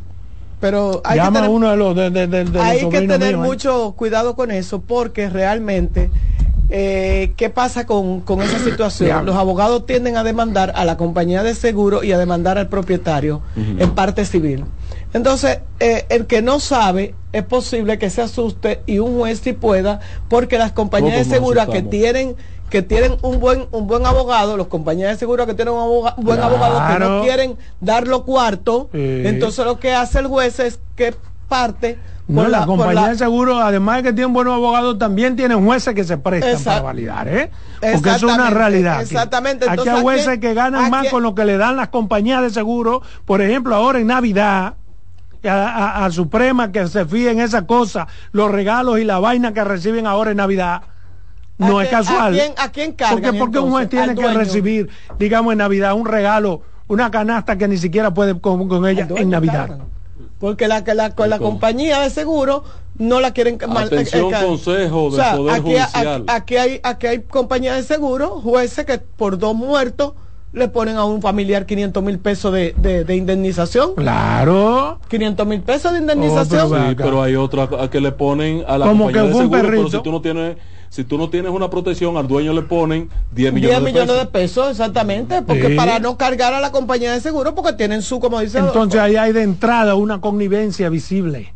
[0.60, 3.02] Pero hay Llama que tener, uno de los de, de, de, de los hay que
[3.02, 3.38] tener ¿eh?
[3.38, 6.10] mucho cuidado con eso porque realmente
[6.76, 9.26] eh, ¿qué pasa con, con esa situación?
[9.28, 13.42] Los abogados tienden a demandar a la compañía de seguro y a demandar al propietario
[13.56, 14.66] en parte civil.
[15.14, 19.54] Entonces, eh, el que no sabe, es posible que se asuste y un juez sí
[19.54, 20.00] pueda,
[20.30, 22.36] porque las compañías de seguro que tienen
[22.72, 26.16] que tienen un buen un buen abogado, los compañías de seguro que tienen un aboga-
[26.18, 26.56] buen Claro.
[26.56, 29.22] abogado que no quieren dar los cuartos, Sí.
[29.26, 31.14] entonces lo que hace el juez es que
[31.48, 35.36] parte No, la, la- compañía la- de seguro, además de que tienen buenos abogados, también
[35.36, 37.52] tienen jueces que se prestan Exact- para validar, ¿eh?
[37.94, 38.96] Porque eso es una realidad.
[39.00, 39.04] aquí.
[39.04, 39.66] exactamente.
[39.70, 42.50] Aquí hay ¿a jueces que ganan más con lo que le dan las compañías de
[42.50, 43.02] seguro.
[43.26, 44.76] Por ejemplo, ahora en Navidad,
[45.44, 49.54] a, a- a Suprema que se fíe en esa cosa, los regalos y la vaina
[49.54, 50.84] que reciben ahora en Navidad.
[51.58, 52.34] No ¿A es quién- casual.
[52.34, 55.94] ¿A quién, a quién cargan, porque porque un juez tiene que recibir, digamos, en Navidad
[55.94, 59.68] un regalo, una canasta que ni siquiera puede con, con ella en Navidad.
[59.68, 59.88] cargan.
[60.44, 62.66] Porque la, que la, con la compañía de seguro
[62.98, 66.26] no la quieren mal- Atención, ca- consejo del Poder aquí, Judicial.
[66.28, 70.16] Aquí, aquí hay aquí hay compañías de seguro, jueces que por dos muertos
[70.52, 73.96] le ponen a un familiar 500 mil pesos de, de, de indemnización.
[73.96, 75.00] Claro.
[75.08, 76.70] 500 mil pesos de Oh, indemnización.
[76.70, 79.34] pero Sí, pero hay otra a que le ponen a la Como compañía que de
[79.44, 79.98] seguro, pero perrito.
[79.98, 80.58] si tú no tienes
[80.94, 84.10] si tú no tienes una protección al dueño le ponen 10 millones, 10 de millones
[84.12, 84.20] pesos.
[84.26, 85.76] de pesos, exactamente, porque Sí.
[85.76, 89.16] para no cargar a la compañía de seguro, porque tienen su, como dice, Entonces ahí
[89.16, 91.52] hay de entrada una connivencia visible.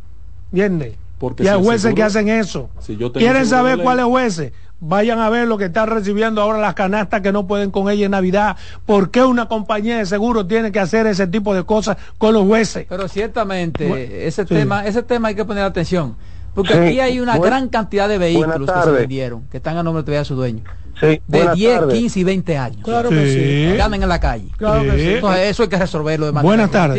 [0.51, 0.95] ¿Entiendes?
[1.19, 2.69] Porque y hay si jueces seguro- que hacen eso.
[2.79, 4.53] Si yo tengo ¿Quieren saber de cuáles jueces?
[4.79, 8.05] Vayan a ver lo que están recibiendo ahora las canastas que no pueden con ella
[8.05, 8.57] en Navidad.
[8.87, 12.45] ¿Por qué una compañía de seguro tiene que hacer ese tipo de cosas con los
[12.47, 12.87] jueces?
[12.89, 14.49] Pero ciertamente ese sí.
[14.55, 16.15] tema ese tema hay que poner atención.
[16.57, 16.79] Porque Sí.
[16.79, 20.01] aquí hay una Buen- gran cantidad de vehículos que se vendieron, que están a nombre
[20.01, 20.63] todavía de su dueño.
[20.99, 21.93] Sí, De buenas 10, tardes.
[21.99, 22.81] 15 y 20 años.
[22.83, 23.33] Claro que sí.
[23.69, 23.75] Sí.
[23.75, 24.47] Que andan en la calle.
[24.57, 24.97] Claro que Sí.
[25.01, 25.13] sí.
[25.13, 26.95] Entonces eso hay que resolverlo de manera Buenas tardes.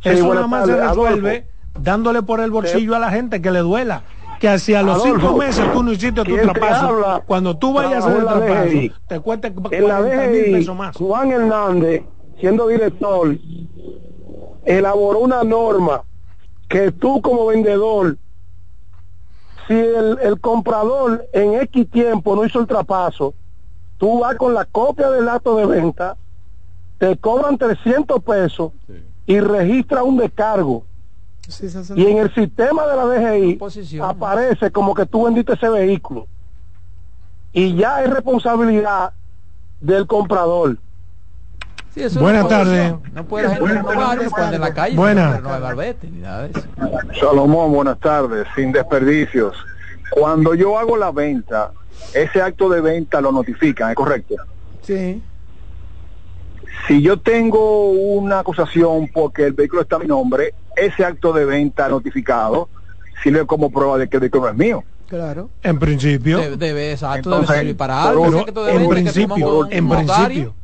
[0.00, 1.80] Sí, Eso buenas nada más tardes, se resuelve Adolfo.
[1.80, 4.04] dándole por el bolsillo a la gente que le duela.
[4.38, 6.86] Que hacia los Adolfo, cinco meses tú no hiciste tu ¿quién te trapazo.
[6.86, 7.22] habla?
[7.26, 8.92] Cuando tú vayas a hacer el trapazo, DGI.
[9.08, 10.96] te cuesta En la 40 mil pesos más.
[10.96, 12.02] Juan Hernández,
[12.38, 13.36] siendo director,
[14.64, 16.02] elaboró una norma
[16.68, 18.16] que tú como vendedor,
[19.66, 23.34] si el, el comprador en X tiempo no hizo el traspaso,
[23.98, 26.16] tú vas con la copia del acto de venta,
[26.98, 28.72] te cobran 300 pesos
[29.26, 30.84] y registra un descargo.
[31.48, 34.08] Sí, Y en el sistema de la DGI Posición.
[34.08, 36.26] aparece como que tú vendiste ese vehículo.
[37.52, 39.12] Y ya es responsabilidad
[39.80, 40.78] del comprador.
[41.94, 42.92] Sí, eso Buenas tardes.
[43.12, 45.40] No puede la gente renovar cuando en la calle Buenas.
[45.40, 46.64] no hay barbete ni nada de eso.
[47.20, 49.56] Salomón, buenas tardes, sin desperdicios.
[50.10, 51.70] Cuando yo hago la venta,
[52.12, 54.34] ese acto de venta lo notifican, ¿es correcto?
[54.82, 55.22] Sí.
[56.88, 61.44] Si yo tengo una acusación porque el vehículo está a mi nombre, ese acto de
[61.44, 62.68] venta notificado
[63.22, 64.84] sirve como prueba de que el vehículo no es mío.
[65.08, 65.48] Claro.
[65.62, 66.38] En principio.
[66.38, 68.26] Debe, debe, exacto, Entonces, debe servir para algo.
[68.68, 70.54] en principio, en principio.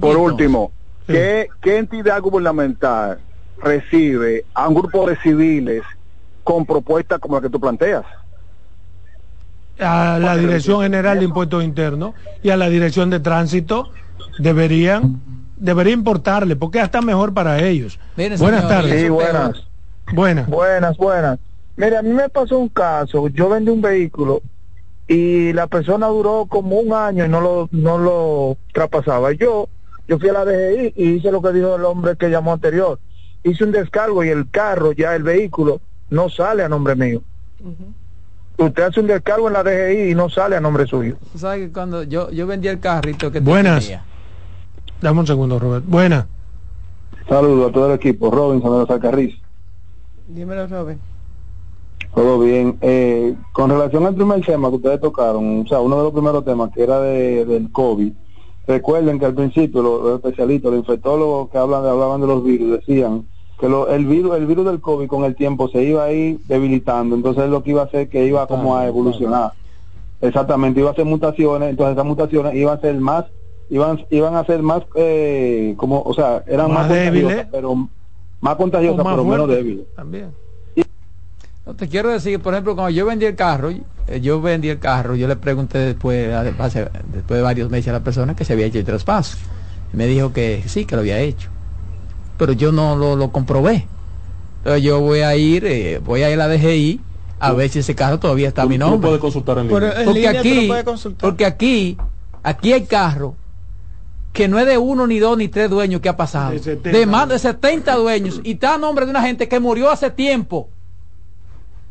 [0.00, 0.72] Por último,
[1.06, 1.14] Sí.
[1.14, 3.18] ¿qué, ¿qué entidad gubernamental
[3.62, 5.82] recibe a un grupo de civiles
[6.44, 8.04] con propuestas como la que tú planteas?
[9.80, 13.90] a la Dirección General de Impuestos Internos y a la Dirección de Tránsito
[14.38, 15.20] deberían
[15.56, 17.98] debería importarle porque hasta mejor para ellos.
[18.16, 19.00] Miren, buenas señor, tardes.
[19.02, 19.64] Sí, buenas.
[20.12, 20.48] Buenas.
[20.48, 21.38] Buenas, buenas.
[21.76, 23.28] Mire, a mí me pasó un caso.
[23.28, 24.42] Yo vendí un vehículo
[25.06, 29.32] y la persona duró como un año y no lo, no lo traspasaba.
[29.32, 29.68] Yo,
[30.08, 32.98] yo fui a la DGI y hice lo que dijo el hombre que llamó anterior.
[33.44, 35.80] Hice un descargo y el carro, ya el vehículo,
[36.10, 37.22] no sale a nombre mío.
[38.56, 41.16] Usted hace un descargo en la DGI y no sale a nombre suyo.
[41.32, 43.84] Tú sabes que cuando yo, yo vendí el carrito que Buenas.
[43.84, 44.02] tenía,
[45.00, 45.84] Dame un segundo, Robert.
[45.86, 46.26] Buenas.
[47.28, 48.30] Saludos a todo el equipo.
[48.30, 49.36] Robinson de los Alcarriz.
[50.26, 50.98] Dímelo, Robin.
[52.14, 52.78] Todo bien.
[52.80, 56.44] Eh, con relación al primer tema que ustedes tocaron, o sea, uno de los primeros
[56.44, 58.12] temas que era de, del COVID,
[58.68, 62.78] recuerden que al principio los, los especialistas, los infectólogos que hablan, hablaban de los virus,
[62.78, 63.26] decían
[63.58, 66.38] que lo- el virus el virus del COVID con el tiempo se iba a ir
[66.44, 69.54] debilitando, entonces lo que iba a hacer que iba como a evolucionar.
[70.20, 73.24] Exactamente, iba a ser mutaciones, entonces esas mutaciones iban a ser más
[73.70, 77.46] iban iban a ser más eh, como, o sea, eran Más más, débiles.
[77.50, 77.74] pero
[78.40, 79.86] más contagiosas, más pero menos débiles.
[79.94, 80.30] También.
[81.68, 84.78] No, te quiero decir, por ejemplo, cuando yo vendí el carro, eh, yo vendí el
[84.78, 88.54] carro, yo le pregunté después, hace- después de varios meses a la persona que se
[88.54, 89.36] había hecho el traspaso.
[89.92, 91.50] Y me dijo que sí, que lo había hecho.
[92.38, 93.86] Pero yo no lo, lo comprobé.
[94.60, 97.00] Entonces yo voy a ir, eh, voy a ir a la DGI
[97.38, 99.08] a ver si ese carro todavía está a Tú- mi tú nombre.
[99.08, 99.88] puedes consultar en línea.
[99.90, 101.20] en Porque línea tú aquí, puedes consultar.
[101.30, 101.98] porque aquí,
[102.42, 103.34] aquí hay carro
[104.32, 106.52] que no es de uno, ni dos, ni tres dueños que ha pasado.
[106.52, 108.40] De, 70, de más de 70 dueños.
[108.42, 110.70] Y está a nombre de una gente que murió hace tiempo.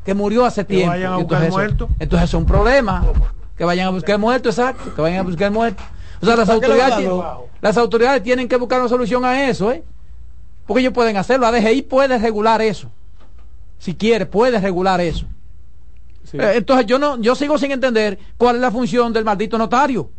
[0.08, 0.92] Que murió hace que tiempo.
[0.92, 1.90] Vayan a buscar entonces, muerto.
[2.00, 3.06] entonces es un problema.
[3.58, 4.96] Que vayan a buscar muertos, exacto.
[4.96, 5.86] Que vayan a buscar muertos.
[6.22, 7.10] O sea, las autoridades,
[7.60, 9.84] las autoridades tienen que buscar una solución a eso, ¿eh?
[10.66, 11.52] Porque ellos pueden hacerlo.
[11.52, 12.90] La DGI puede regular eso.
[13.80, 15.26] Si quiere, puede regular eso.
[16.24, 16.38] Sí.
[16.38, 20.10] Eh, entonces yo no, yo sigo sin entender cuál es la función del maldito notario.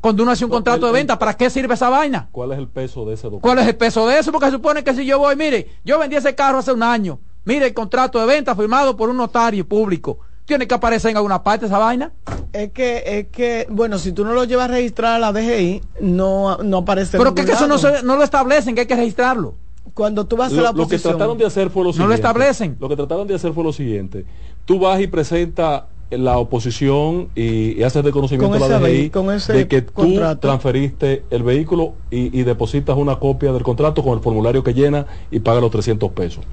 [0.00, 2.28] Cuando uno hace un contrato de venta, ¿para qué sirve esa vaina?
[2.30, 3.42] ¿Cuál es el peso de ese documento?
[3.42, 4.30] ¿Cuál es el peso de eso?
[4.30, 7.18] Porque se supone que si yo voy, mire, yo vendí ese carro hace un año,
[7.46, 10.18] mire el contrato de venta firmado por un notario público.
[10.44, 12.12] Tiene que aparecer en alguna parte esa vaina.
[12.52, 15.80] Es que, es que, bueno, si tú no lo llevas a registrar a la DGI,
[16.02, 17.18] no, no aparece.
[17.18, 19.54] Pero que, que eso no, se, no lo establecen, que hay que registrarlo.
[19.94, 22.02] Cuando tú vas lo, a la Lo que trataron de hacer fue lo no siguiente.
[22.02, 22.76] No lo establecen.
[22.78, 24.24] Lo que trataron de hacer fue lo siguiente.
[24.64, 29.10] Tú vas y presentas la oposición y, y haces de conocimiento a la DGI
[29.52, 30.34] de que contrato.
[30.34, 34.72] tú transferiste el vehículo y, y, depositas una copia del contrato con el formulario que
[34.72, 36.44] llena y paga los 300 pesos.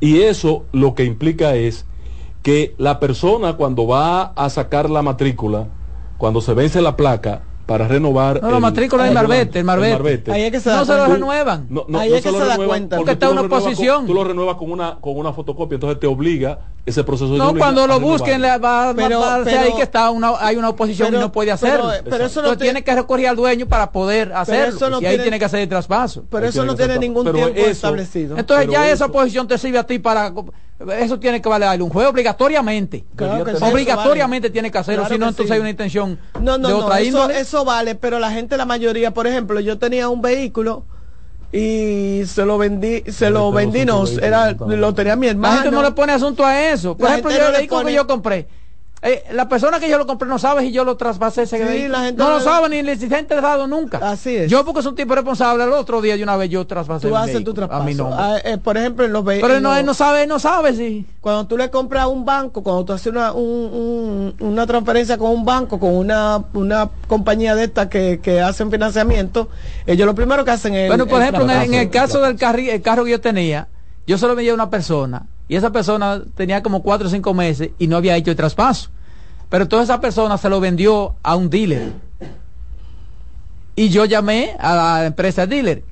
[0.00, 1.86] Y eso lo que implica es
[2.42, 5.68] que la persona cuando va a sacar la matrícula,
[6.18, 8.42] cuando se vence la placa, para renovar.
[8.42, 9.92] No, la matrícula Marbete, el Marbete.
[9.92, 10.32] el Marbete.
[10.32, 11.66] Ahí es que se no da se lo renuevan.
[11.70, 12.96] No, no, Ahí no es se que lo se da renuevan cuenta.
[12.96, 13.96] Porque está tú lo una oposición.
[13.98, 17.38] Con, tú lo renuevas con una, con una fotocopia, entonces te obliga ese proceso de
[17.38, 20.70] No, cuando lo busquen, le va, Pero- va pero- ahí que está una, hay una
[20.70, 21.90] oposición pero- y no puede hacerlo.
[22.08, 24.76] pero eso no te- tiene que recurrir al dueño para poder hacerlo.
[24.76, 26.24] eso no y ahí tiene- tiene que hacer el traspaso.
[26.30, 28.36] Pero eso no tiene tiene ningún pero tiempo eso- establecido.
[28.38, 30.32] Entonces Pero ya eso- esa oposición te sirve a ti para...
[30.98, 33.04] Eso tiene que valer un juego obligatoriamente.
[33.14, 34.52] Claro que sí, obligatoriamente vale.
[34.52, 35.52] tiene que hacerlo, Claro si no entonces sí.
[35.52, 37.38] hay una intención No, no, de no, otra eso, índole.
[37.40, 40.84] eso vale, pero la gente, la mayoría, por ejemplo, yo tenía un vehículo
[41.52, 45.54] y se lo vendí, se Yo lo vendí, no, era, lo tenía mi La hermano.
[45.62, 46.96] gente no le pone asunto a eso.
[46.96, 48.46] Por La ejemplo, yo no el le vehículo pone- que yo compré.
[49.02, 51.88] Eh, la persona que yo lo compré no sabe si yo lo traspasé ese Sí,
[51.88, 53.98] la gente no lo sabe ni le se ha interesado nunca.
[54.02, 54.50] Así es.
[54.50, 57.16] Yo porque es un tipo responsable, el otro día de una vez yo traspasé Tú
[57.16, 57.82] haces tu traspaso.
[57.82, 58.16] a mi nombre.
[58.20, 59.56] Ah, eh, por ejemplo, en los Pero vehículos.
[59.56, 61.06] él no, él no sabe, él no sabe si.
[61.22, 65.16] Cuando tú le compras a un banco, cuando tú haces una, un- un- una transferencia
[65.16, 69.48] con un banco, con una, una compañía de estas que, que hacen financiamiento,
[69.86, 70.88] ellos lo primero que hacen es.
[70.88, 72.20] Bueno, por el ejemplo, en el, en el traspaso.
[72.20, 73.68] caso del carri- el carro que yo tenía,
[74.06, 77.70] yo solo vendía a una persona y esa persona tenía como cuatro o cinco meses
[77.76, 78.88] y no había hecho el traspaso.
[79.48, 81.92] Pero toda esa persona se lo vendió a un dealer.
[83.74, 85.82] Y yo llamé a la empresa dealer.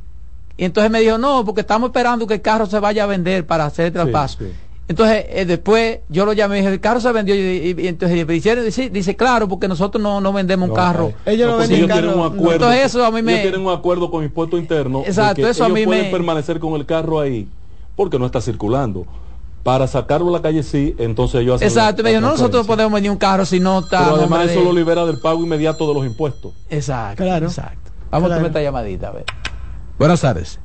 [0.56, 3.46] Y entonces me dijo, no, porque estamos esperando que el carro se vaya a vender
[3.46, 4.38] para hacer el traspaso.
[4.38, 4.52] sí.
[4.86, 7.34] Entonces, eh, después yo lo llamé y dije, el carro se vendió.
[7.34, 10.74] Y, y- y entonces me dijeron, dice, dice, claro, porque nosotros no, no vendemos un
[10.74, 11.08] No, carro.
[11.26, 12.52] eh, Ellos no venden ellos tienen carro, un acuerdo.
[12.52, 15.00] Entonces eso a mí me- Ellos tienen un acuerdo con impuesto interno.
[15.02, 17.48] de Exacto, que eso a mí pueden me- permanecer con el carro ahí
[17.96, 19.04] porque no está circulando.
[19.62, 22.32] Para sacarlo a la calle sí, entonces ellos hacen Exacto, la- me dijo, la no,
[22.34, 23.98] nosotros podemos venir un carro si no está.
[24.04, 26.52] Pero a además eso de- lo libera del pago inmediato de los impuestos.
[26.70, 27.46] Exacto, Claro.
[27.46, 27.90] exacto.
[28.10, 29.24] Vamos a tomar esta llamadita, a ver.
[29.98, 30.58] Buenas tardes.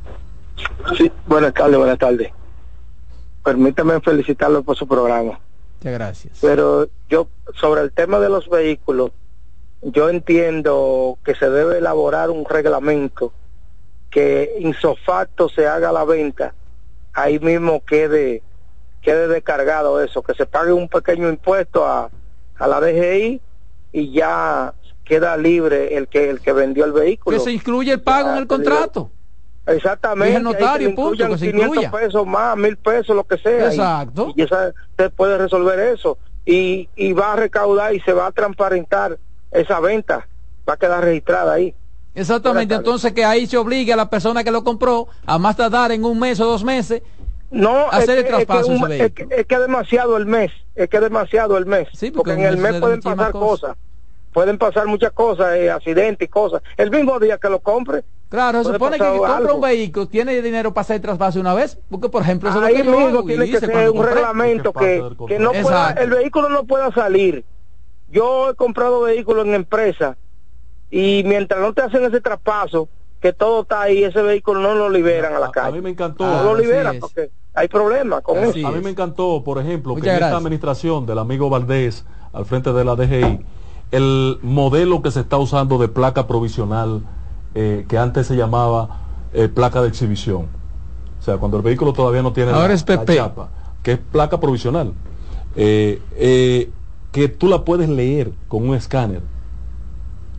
[0.98, 2.32] Sí, buenas tardes, buenas tardes.
[3.44, 5.40] Permítame felicitarlo por su programa.
[5.80, 6.38] Muchas gracias.
[6.42, 7.28] Pero yo,
[7.60, 9.12] sobre el tema de los vehículos,
[9.82, 13.34] yo entiendo que se debe elaborar un reglamento
[14.10, 16.54] que insofacto se haga la venta,
[17.14, 18.44] ahí mismo quede,
[19.04, 22.10] quede descargado eso, que se pague un pequeño impuesto a,
[22.58, 23.42] a la DGI
[23.92, 24.74] y ya
[25.04, 27.38] queda libre el que el que vendió el vehículo.
[27.38, 29.12] Que se incluye el pago en el contrato.
[29.66, 30.36] Exactamente.
[30.38, 31.92] Ahí notario, que punto, se 500 incluya.
[31.92, 33.68] pesos más, mil pesos, lo que sea.
[33.68, 34.34] y- Exacto.
[34.36, 36.18] Y, esa, usted puede resolver eso.
[36.46, 39.18] Y, y va a recaudar y se va a transparentar
[39.52, 40.28] esa venta.
[40.68, 41.74] Va a quedar registrada ahí.
[42.16, 45.92] Exactamente, entonces que ahí se obligue a la persona que lo compró a más tardar
[45.92, 47.02] en un mes o dos meses.
[47.54, 50.18] No, Hacer es el que- es que traspaso un- es que, es que es demasiado
[50.18, 50.52] el mes.
[50.76, 51.88] Es que es demasiado el mes.
[51.94, 53.60] Sí, porque porque, en el el mes pueden pasar cosas.
[53.72, 53.78] cosas.
[54.34, 56.64] Pueden pasar muchas cosas, eh, accidentes y cosas.
[56.78, 58.04] El mismo día que lo compre.
[58.30, 59.56] Claro, se supone que el compra algo.
[59.56, 61.78] un vehículo tiene dinero para hacer el traspaso una vez.
[61.88, 64.14] Porque, por ejemplo, eso es Ahí lo que mismo tiene que ser un compré.
[64.16, 67.46] reglamento Es que que, no pueda, el vehículo no pueda salir.
[68.08, 70.18] Yo he comprado vehículos en empresa
[70.90, 72.90] y mientras no te hacen ese traspaso,
[73.24, 75.78] que todo está ahí, ese vehículo no lo liberan a la A, a calle.
[75.78, 76.26] mí me encantó.
[76.26, 78.68] no Ah, lo liberan porque hay problemas con Así eso.
[78.68, 82.04] A mí me encantó, por ejemplo, que en esta administración del amigo Valdés,
[82.34, 83.40] al frente de la DGI,
[83.92, 87.02] el modelo que se está usando de placa provisional,
[87.56, 89.00] eh, que antes se llamaba
[89.34, 90.48] eh, placa de exhibición.
[91.18, 93.16] O sea, cuando el vehículo todavía no tiene Ahora la, es PP.
[93.16, 93.50] la chapa,
[93.84, 94.92] que es placa provisional,
[95.56, 96.70] eh, eh,
[97.14, 99.22] que tú la puedes leer con un escáner.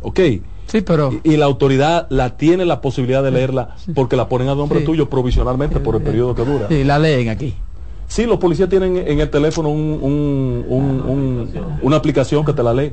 [0.02, 0.20] ¿Ok?
[0.66, 1.12] Sí, pero...
[1.24, 4.80] Y, y la autoridad la tiene la posibilidad de leerla porque la ponen a nombre
[4.80, 4.84] Sí.
[4.86, 6.66] tuyo provisionalmente por el periodo que dura.
[6.68, 7.54] Sí, la leen aquí.
[8.08, 11.50] Sí, los policías tienen en el teléfono un, un- un- un-
[11.82, 12.92] una aplicación que te la lee.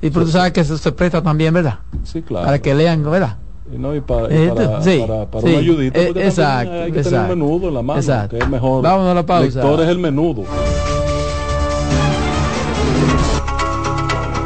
[0.00, 1.78] Y pero tú sabes que eso se presta también, ¿verdad?
[2.04, 2.46] Sí, claro.
[2.46, 3.36] Para que lean, ¿verdad?
[3.76, 6.98] No, y para, y para, sí, para, para sí, una ayudita, eh, exacto, hay que
[6.98, 8.36] exacto, tener menudo en la mano, exacto.
[8.36, 8.82] que es mejor.
[8.82, 9.44] Vámonos a la pausa.
[9.62, 10.44] Lector es el menudo.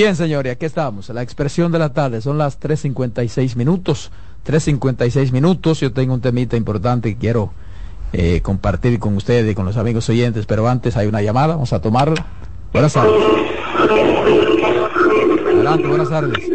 [0.00, 1.10] Bien, señores, aquí estamos.
[1.10, 4.10] La expresión de la tarde son las 3.56 minutos.
[4.46, 5.80] 3.56 minutos.
[5.80, 7.52] Yo tengo un temita importante que quiero
[8.14, 11.48] eh, compartir con ustedes y con los amigos oyentes, pero antes hay una llamada.
[11.48, 12.24] Vamos a tomarla.
[12.72, 13.12] Buenas tardes.
[15.44, 16.50] Adelante, buenas tardes.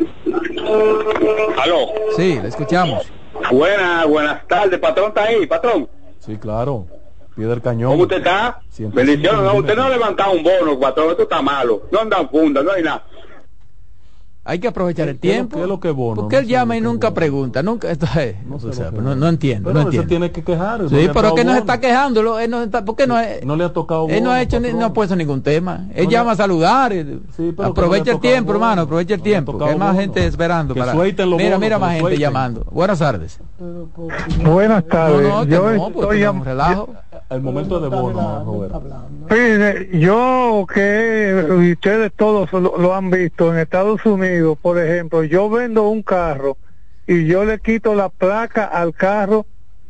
[1.61, 1.89] Aló.
[2.17, 3.03] Sí, le escuchamos.
[3.51, 5.87] Buenas, buenas tardes, patrón está ahí, patrón.
[6.17, 6.87] Sí, claro.
[7.35, 7.91] Pie del cañón.
[7.91, 8.61] ¿Cómo usted está?
[8.71, 9.41] 105 Bendiciones.
[9.43, 11.83] No, usted no ha levantado un bono, patrón, esto está malo.
[11.91, 13.03] No andan funda, no hay nada.
[14.47, 15.55] Hay que aprovechar el ¿Qué es lo- tiempo.
[15.57, 16.21] qué es lo que es bono?
[16.21, 17.15] Porque No él llama y es nunca bono.
[17.15, 17.63] pregunta.
[17.63, 19.17] Nunca, esto es- no, sé o sea, no, es.
[19.17, 19.71] no entiendo.
[19.73, 20.81] Pero no se tiene que quejar.
[20.87, 21.71] Sí, pero dado que no se bono.
[21.71, 22.37] está quejando.
[22.39, 24.59] Él no está, ¿Por qué no, es- No le ha tocado él no ha hecho
[24.59, 25.87] ni- no ha puesto ningún tema.
[25.95, 26.93] Él No llama le- a saludar.
[27.35, 28.83] Sí, aprovecha el tiempo, hermano.
[28.83, 29.57] Aprovecha el tiempo.
[29.57, 29.99] Que hay más bono.
[30.01, 30.73] gente esperando.
[30.75, 30.93] Que para...
[30.93, 32.65] Mira, mira más gente llamando.
[32.71, 33.39] Buenas tardes.
[34.43, 35.27] Buenas tardes.
[35.47, 36.89] yo estoy es relajo.
[37.29, 38.83] El momento de bono, Roberto.
[39.29, 45.23] Fíjense, yo que y ustedes todos lo, lo han visto en Estados Unidos, por ejemplo,
[45.23, 46.57] yo vendo un carro
[47.07, 49.47] y yo le quito la placa al carro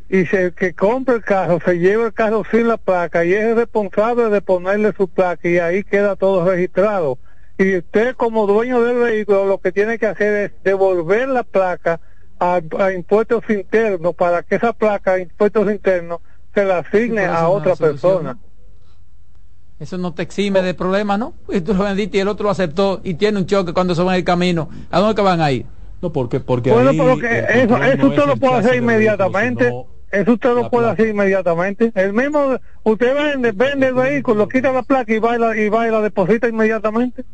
[0.08, 3.44] y se, que compre el carro se lleva el carro sin la placa y es
[3.44, 7.18] el responsable de ponerle su placa y ahí queda todo registrado.
[7.58, 12.00] Y usted como dueño del vehículo lo que tiene que hacer es devolver la placa
[12.38, 16.20] a, a impuestos internos para que esa placa a impuestos internos
[16.56, 18.38] se la asigne Sí, a otra persona.
[19.78, 21.34] Eso no te exime de problema, ¿no?
[21.48, 24.02] Y tú lo vendiste y el otro lo aceptó y tiene un choque cuando se
[24.02, 24.68] van el camino.
[24.90, 25.66] ¿A dónde que van a ir?
[26.00, 28.76] No, porque, porque Bueno, ahí pero que eso, eso no usted es lo puede hacer
[28.76, 29.64] inmediatamente.
[29.64, 30.92] sino Eso usted lo puede placa.
[30.92, 31.92] hacer inmediatamente.
[31.94, 35.68] El mismo, usted vende, vende el vehículo, quita la placa y va y la, y
[35.68, 37.24] va y la deposita inmediatamente.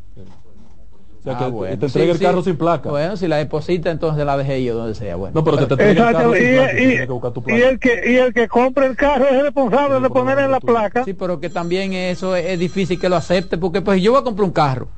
[1.22, 1.78] O sea, Ah, que bueno.
[1.78, 2.24] te Sí, el sí.
[2.24, 2.90] carro sin placa.
[2.90, 5.14] Bueno, si la deposita, entonces la dejé yo donde sea.
[5.14, 5.32] Bueno.
[5.36, 6.72] No, pero que te entrega el carro sin Y, placa.
[6.72, 7.68] y- Tienes que buscar tu y placa.
[7.68, 11.04] el que y el que compra el carro es el responsable de ponerle la placa.
[11.04, 14.20] Sí, pero que también eso es, es difícil que lo acepte, porque pues yo voy
[14.20, 14.88] a comprar un carro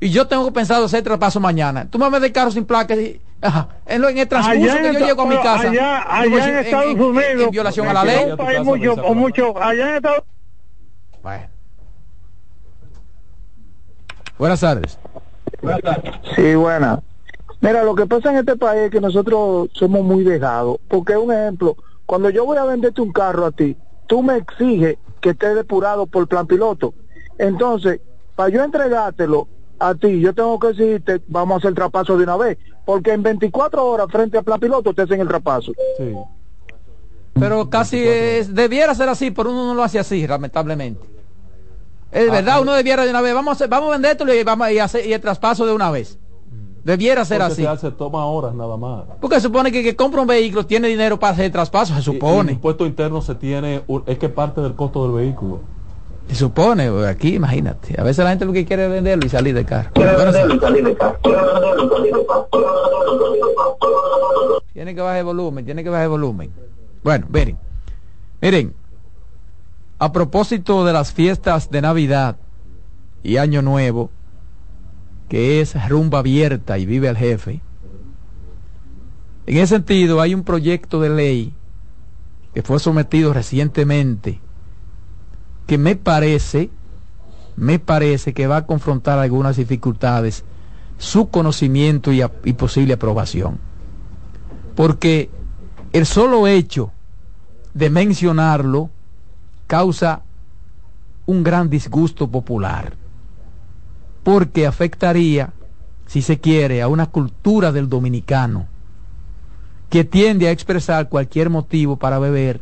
[0.00, 1.86] y yo tengo pensado hacer traspaso mañana.
[1.88, 4.82] Tú me ves el carro sin placa y, ajá, en, lo- en el transcurso Allá
[4.82, 7.86] que en yo llego a mi casa, allá, allá en sin- Estados Unidos, en violación
[7.88, 8.24] a la ley.
[9.02, 10.24] o mucho, allá en Estados
[11.22, 11.46] Bueno.
[14.38, 14.98] Buenas tardes.
[16.34, 17.02] Sí, buena.
[17.60, 20.78] Mira, lo que pasa en este país es que nosotros somos muy dejados.
[20.88, 24.96] Porque, un ejemplo, cuando yo voy a venderte un carro a ti, tú me exiges
[25.20, 26.92] que esté depurado por plan piloto.
[27.38, 28.00] Entonces,
[28.34, 29.46] para yo entregártelo
[29.78, 32.58] a ti, yo tengo que decirte, vamos a hacer el traspaso de una vez.
[32.84, 35.72] Porque en 24 horas frente a plan piloto te hacen el traspaso.
[35.98, 36.12] Sí.
[37.34, 41.11] Pero casi es- debiera ser así, pero uno no lo hace así, lamentablemente.
[42.12, 44.78] Es verdad, uno debiera de una vez, vamos a, vamos a vendértelo y, vamos, y,
[44.78, 46.18] hacer, y el traspaso de una vez.
[46.84, 47.80] Debiera ser Porque así.
[47.80, 49.04] Se, se toma horas nada más.
[49.20, 51.92] Porque se supone que el que compra un vehículo tiene dinero para hacer el traspaso,
[51.94, 52.52] se y el supone.
[52.52, 55.60] impuesto interno se tiene, un- es que parte del costo del vehículo.
[56.28, 58.00] Se supone, aquí imagínate.
[58.00, 59.90] A veces la gente lo que quiere es venderlo y salir de carro.
[64.72, 66.50] Tiene que bajar el volumen, tiene que bajar el volumen.
[67.04, 67.58] Bueno, miren,
[68.40, 68.74] miren,
[70.02, 72.36] a propósito de las fiestas de Navidad
[73.22, 74.10] y Año Nuevo,
[75.28, 77.60] que es rumba abierta y vive el jefe,
[79.46, 81.54] en ese sentido hay un proyecto de ley
[82.52, 84.40] que fue sometido recientemente
[85.68, 86.70] que me parece,
[87.54, 90.42] me parece que va a confrontar algunas dificultades
[90.98, 93.60] su conocimiento y, y posible aprobación.
[94.74, 95.30] Porque
[95.92, 96.90] el solo hecho
[97.72, 98.90] de mencionarlo
[99.72, 100.20] causa
[101.24, 102.92] un gran disgusto popular.
[104.22, 105.54] Porque afectaría,
[106.06, 108.66] si se quiere, a una cultura del dominicano
[109.88, 112.60] que tiende a expresar cualquier motivo para beber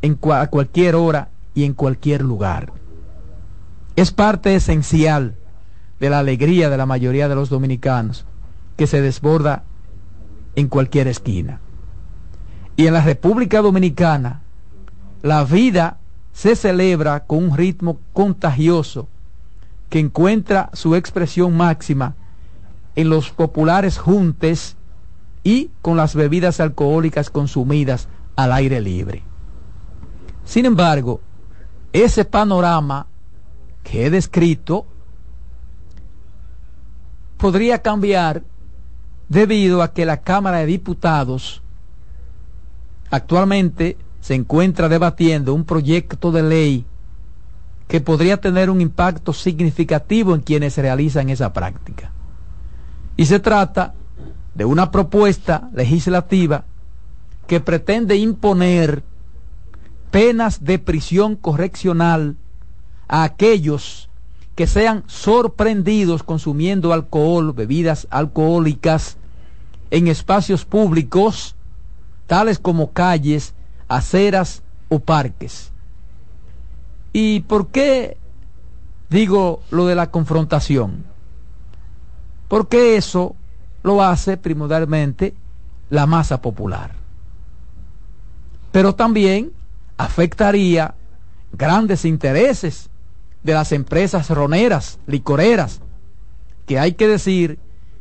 [0.00, 2.72] en a cualquier hora y en cualquier lugar.
[3.94, 5.34] Es parte esencial
[6.00, 8.24] de la alegría de la mayoría de los dominicanos
[8.78, 9.64] que se desborda
[10.56, 11.60] en cualquier esquina.
[12.74, 14.40] Y en la República Dominicana,
[15.20, 15.98] la vida
[16.32, 19.08] se celebra con un ritmo contagioso
[19.88, 22.14] que encuentra su expresión máxima
[22.96, 24.76] en los populares juntes
[25.44, 29.22] y con las bebidas alcohólicas consumidas al aire libre.
[30.44, 31.20] Sin embargo,
[31.92, 33.06] ese panorama
[33.82, 34.86] que he descrito
[37.36, 38.42] podría cambiar
[39.28, 41.62] debido a que la Cámara de Diputados
[43.10, 46.86] actualmente se encuentra debatiendo un proyecto de ley
[47.88, 52.12] que podría tener un impacto significativo en quienes realizan esa práctica.
[53.16, 53.94] Y se trata
[54.54, 56.64] de una propuesta legislativa
[57.48, 59.02] que pretende imponer
[60.12, 62.36] penas de prisión correccional
[63.08, 64.08] a aquellos
[64.54, 69.16] que sean sorprendidos consumiendo alcohol, bebidas alcohólicas
[69.90, 71.56] en espacios públicos,
[72.28, 73.54] tales como calles,
[73.96, 75.70] aceras o parques.
[77.12, 78.16] ¿Y por qué
[79.10, 81.04] digo lo de la confrontación?
[82.48, 83.36] Porque eso
[83.82, 85.34] lo hace primordialmente
[85.90, 86.92] la masa popular.
[88.70, 89.52] Pero también
[89.98, 90.94] afectaría
[91.52, 92.88] grandes intereses
[93.42, 95.80] de las empresas roneras, licoreras,
[96.66, 97.58] que hay que decir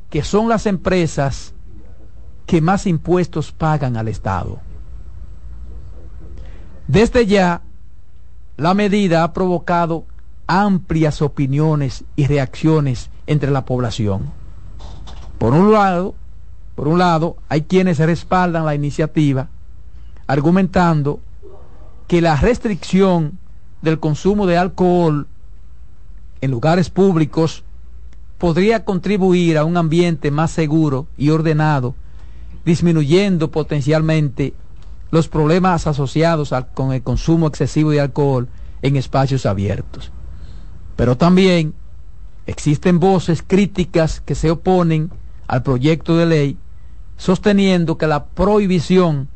[0.10, 1.54] que son las empresas
[2.46, 4.60] que más impuestos pagan al Estado.
[6.92, 7.62] Desde ya,
[8.58, 10.04] la medida ha provocado
[10.46, 14.30] amplias opiniones y reacciones entre la población.
[15.38, 16.16] Por un lado,
[16.76, 19.48] por un lado, hay quienes respaldan la iniciativa
[20.28, 21.22] argumentando
[22.10, 23.40] que la restricción
[23.82, 25.28] del consumo de alcohol
[26.42, 27.64] en lugares públicos
[28.38, 31.96] podría contribuir a un ambiente más seguro y ordenado,
[32.66, 34.54] disminuyendo potencialmente
[35.12, 38.48] los problemas asociados con el consumo excesivo de alcohol
[38.82, 40.12] en espacios abiertos.
[40.96, 41.74] Pero también
[42.46, 45.12] existen voces críticas que se oponen
[45.48, 46.58] al proyecto de ley,
[47.18, 49.28] sosteniendo que la prohibición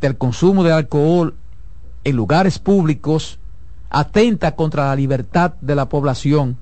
[0.00, 1.34] del consumo de alcohol
[2.04, 3.38] en lugares públicos
[3.90, 6.56] atenta contra la libertad de la población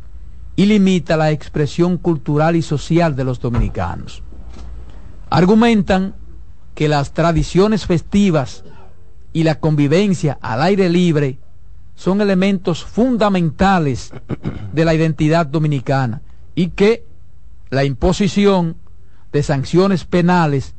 [0.57, 4.23] y limita la expresión cultural y social de los dominicanos.
[5.31, 6.15] Argumentan
[6.75, 8.65] que las tradiciones festivas
[9.33, 11.39] y la convivencia al aire libre
[11.95, 14.13] son elementos fundamentales
[14.73, 16.23] de la identidad dominicana
[16.55, 17.05] y que
[17.69, 18.77] la imposición
[19.33, 20.75] de sanciones penales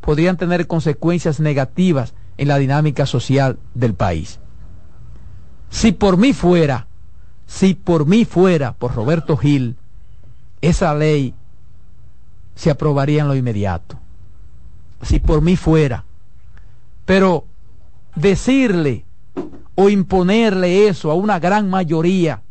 [0.00, 4.38] podrían tener consecuencias negativas en la dinámica social del país.
[5.68, 6.86] Si por mí fuera,
[7.46, 9.76] si por mí fuera, por Roberto Gil,
[10.60, 11.34] esa ley
[12.54, 13.98] se aprobaría en lo inmediato.
[15.02, 16.04] Si por mí fuera.
[17.04, 17.44] Pero
[18.14, 19.04] decirle
[19.74, 22.42] o imponerle eso a una gran mayoría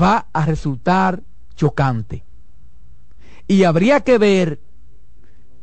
[0.00, 1.22] va a resultar
[1.54, 2.24] chocante.
[3.48, 4.60] Y habría que ver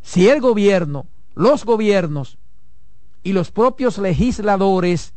[0.01, 2.37] si el gobierno, los gobiernos
[3.23, 5.13] y los propios legisladores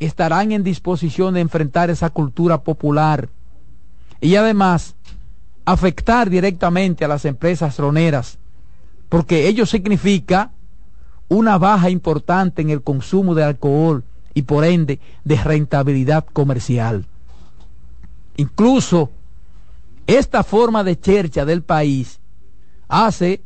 [0.00, 3.28] estarán en disposición de enfrentar esa cultura popular
[4.20, 4.96] y además
[5.64, 8.38] afectar directamente a las empresas roneras,
[9.10, 10.52] porque ello significa
[11.28, 17.04] una baja importante en el consumo de alcohol y por ende de rentabilidad comercial.
[18.36, 19.10] Incluso
[20.06, 22.20] esta forma de chercha del país
[22.88, 23.42] hace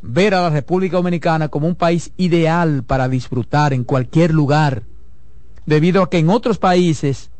[0.00, 4.84] ver a la República Dominicana como un país ideal para disfrutar en cualquier lugar,
[5.66, 7.30] debido a que en otros países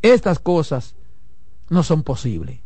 [0.00, 0.94] estas cosas
[1.68, 2.60] no son posibles.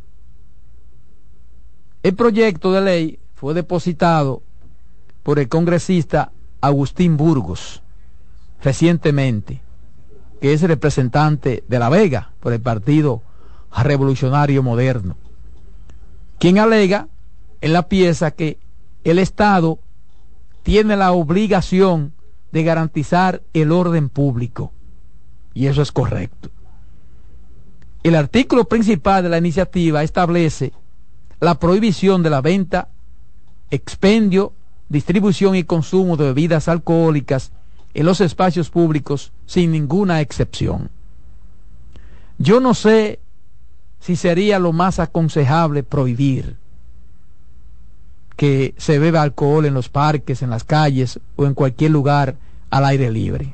[2.03, 4.41] El proyecto de ley fue depositado
[5.23, 7.81] por el congresista Agustín Burgos
[8.61, 9.61] recientemente,
[10.41, 13.21] que es representante de La Vega por el Partido
[13.75, 15.15] Revolucionario Moderno,
[16.39, 17.07] quien alega
[17.61, 18.59] en la pieza que
[19.05, 19.79] el Estado
[20.61, 22.11] tiene la obligación
[22.51, 24.73] de garantizar el orden público.
[25.53, 26.49] Y eso es correcto.
[28.03, 30.73] El artículo principal de la iniciativa establece
[31.43, 32.87] la prohibición de la venta,
[33.69, 34.53] expendio,
[34.87, 37.51] distribución y consumo de bebidas alcohólicas
[37.93, 40.89] en los espacios públicos sin ninguna excepción.
[42.37, 43.19] Yo no sé
[43.99, 46.57] si sería lo más aconsejable prohibir
[48.35, 52.37] que se beba alcohol en los parques, en las calles o en cualquier lugar
[52.69, 53.53] al aire libre.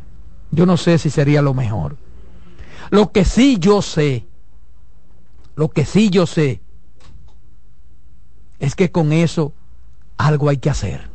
[0.51, 1.97] Yo no sé si sería lo mejor.
[2.91, 4.25] Lo que sí yo sé
[5.55, 6.61] lo que sí yo sé
[8.59, 9.53] es que con eso
[10.17, 11.09] algo hay que hacer.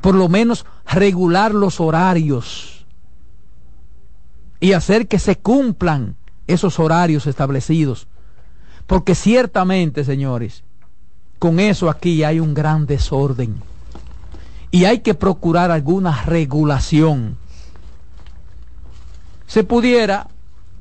[0.00, 2.86] Por lo menos regular los horarios
[4.60, 8.06] y hacer que se cumplan esos horarios establecidos.
[8.86, 10.64] Porque ciertamente, señores,
[11.38, 13.62] con eso aquí hay un gran desorden.
[14.70, 17.36] Y hay que procurar alguna regulación.
[19.46, 20.28] Se pudiera,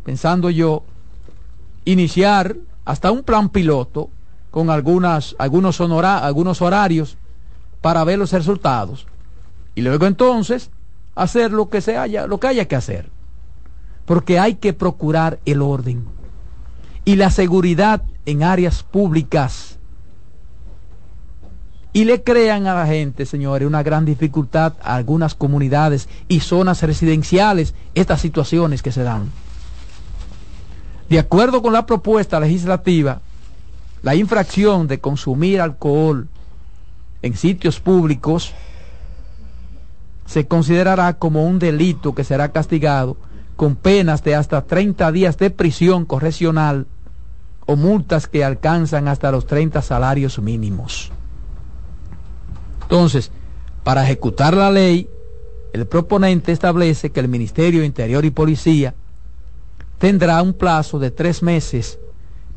[0.04, 0.84] pensando yo,
[1.86, 2.56] iniciar
[2.86, 4.10] hasta un plan piloto
[4.52, 7.18] con algunas, algunos, algunos horarios
[7.82, 9.06] para ver los resultados.
[9.76, 10.72] Y luego entonces
[11.16, 13.10] hacer lo que, se haya, lo que haya que hacer.
[14.06, 16.06] Porque hay que procurar el orden
[17.06, 19.78] y la seguridad en áreas públicas.
[21.92, 26.84] Y le crean a la gente, señores, una gran dificultad a algunas comunidades y zonas
[26.84, 29.30] residenciales estas situaciones que se dan.
[31.10, 33.22] De acuerdo con la propuesta legislativa,
[34.02, 36.28] la infracción de consumir alcohol
[37.22, 38.54] en sitios públicos
[40.26, 43.18] se considerará como un delito que será castigado
[43.56, 46.86] con penas de hasta 30 días de prisión correccional
[47.66, 51.12] o multas que alcanzan hasta los 30 salarios mínimos.
[52.84, 53.32] Entonces,
[53.84, 55.10] para ejecutar la ley,
[55.74, 58.96] el proponente establece que el Ministerio de Interior y Policía
[59.98, 62.00] tendrá un plazo de tres meses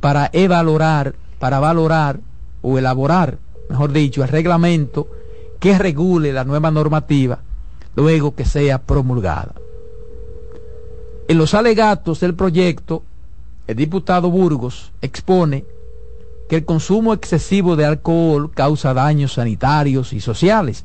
[0.00, 2.20] para evaluar, para valorar
[2.62, 3.36] o elaborar,
[3.68, 5.08] mejor dicho, el reglamento
[5.58, 7.40] que regule la nueva normativa
[7.96, 9.52] luego que sea promulgada.
[11.26, 13.02] En los alegatos del proyecto,
[13.66, 15.64] el diputado Burgos expone
[16.48, 20.84] que el consumo excesivo de alcohol causa daños sanitarios y sociales,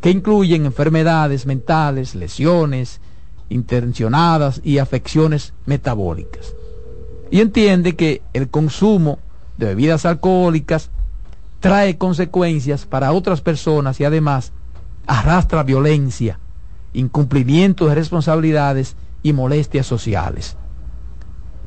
[0.00, 3.00] que incluyen enfermedades mentales, lesiones,
[3.48, 6.54] intencionadas y afecciones metabólicas.
[7.32, 9.18] Y entiende que el consumo
[9.56, 10.90] de bebidas alcohólicas
[11.60, 14.52] trae consecuencias para otras personas y además
[15.06, 16.40] arrastra violencia,
[16.92, 20.56] incumplimiento de responsabilidades y molestias sociales.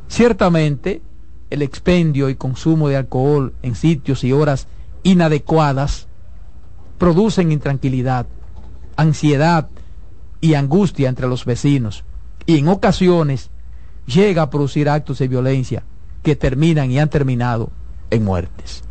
[0.07, 1.01] Ciertamente,
[1.49, 4.67] el expendio y consumo de alcohol en sitios y horas
[5.03, 6.07] inadecuadas
[6.97, 8.27] producen intranquilidad,
[8.97, 9.69] ansiedad
[10.41, 12.03] y angustia entre los vecinos
[12.45, 13.49] y en ocasiones
[14.05, 15.83] llega a producir actos de violencia
[16.25, 17.69] que terminan y han terminado
[18.09, 18.83] en muertes.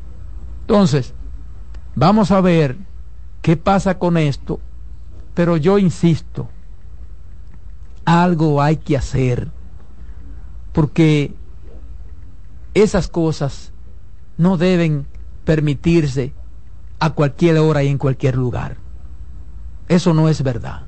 [0.60, 1.12] Entonces,
[1.96, 2.76] vamos a ver
[3.42, 4.60] qué pasa con esto,
[5.34, 6.48] pero yo insisto,
[8.04, 9.48] algo hay que hacer,
[10.72, 11.34] porque
[12.72, 13.72] esas cosas
[14.38, 15.04] no deben
[15.44, 16.32] permitirse
[17.00, 18.76] a cualquier hora y en cualquier lugar.
[19.88, 20.82] Eso no es verdad.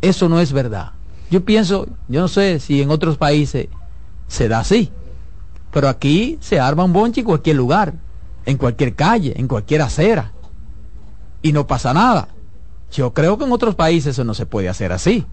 [0.00, 0.92] Eso no es verdad.
[1.30, 3.68] Yo pienso, yo no sé si en otros países
[4.26, 4.90] se da así,
[5.76, 7.92] pero aquí se arma un bonche en cualquier lugar,
[8.46, 10.32] en cualquier calle, en cualquier acera,
[11.42, 12.28] y no pasa nada.
[12.90, 15.26] Yo creo que en otros países eso no se puede hacer así.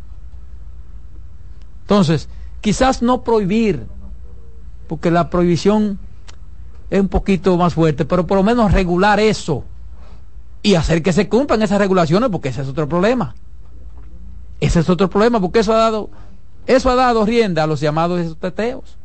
[1.83, 2.27] Entonces,
[2.59, 3.87] quizás no prohibir,
[4.89, 5.97] porque la prohibición
[6.89, 9.63] es un poquito más fuerte, pero por lo menos regular eso
[10.61, 13.33] y hacer que se cumplan esas regulaciones, porque ese es otro problema.
[14.59, 16.09] Ese es otro problema, porque eso ha dado,
[16.67, 18.97] eso ha dado rienda a los llamados teteos,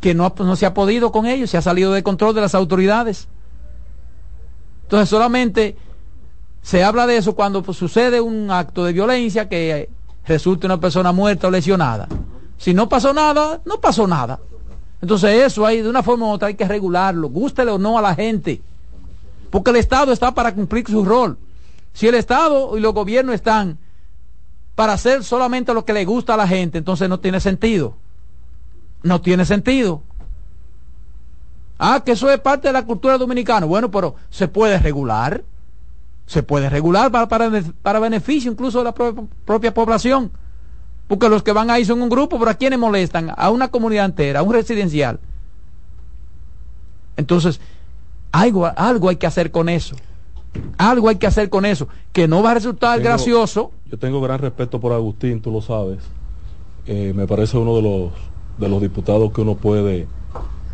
[0.00, 2.54] que no, no se ha podido con ellos, se ha salido de control de las
[2.54, 3.28] autoridades.
[4.82, 5.76] Entonces solamente
[6.62, 9.90] se habla de eso cuando pues, sucede un acto de violencia que
[10.26, 12.08] resulte una persona muerta o lesionada.
[12.58, 14.40] Si no pasó nada, no pasó nada.
[15.02, 18.02] Entonces eso hay de una forma u otra hay que regularlo, gústele o no a
[18.02, 18.62] la gente.
[19.50, 21.36] Porque el Estado está para cumplir su rol.
[21.92, 23.78] Si el Estado y los gobiernos están
[24.74, 27.94] para hacer solamente lo que le gusta a la gente, entonces no tiene sentido.
[29.04, 30.02] No tiene sentido.
[31.78, 33.66] Ah, que eso es parte de la cultura dominicana.
[33.66, 35.44] Bueno, pero se puede regular.
[36.26, 37.28] Se puede regular para,
[37.82, 40.32] para, beneficio incluso de la propia población.
[41.06, 43.30] Porque los que van ahí son un grupo, pero ¿a quiénes molestan?
[43.36, 45.20] A una comunidad entera, a un residencial.
[47.18, 47.60] Entonces,
[48.32, 49.96] algo, algo hay que hacer con eso.
[50.78, 51.88] Algo hay que hacer con eso.
[52.14, 53.70] Que no va a resultar gracioso.
[53.90, 55.98] Yo tengo gran respeto por Agustín, tú lo sabes.
[56.86, 58.12] Eh, me parece uno de los,
[58.58, 60.06] de los diputados que uno puede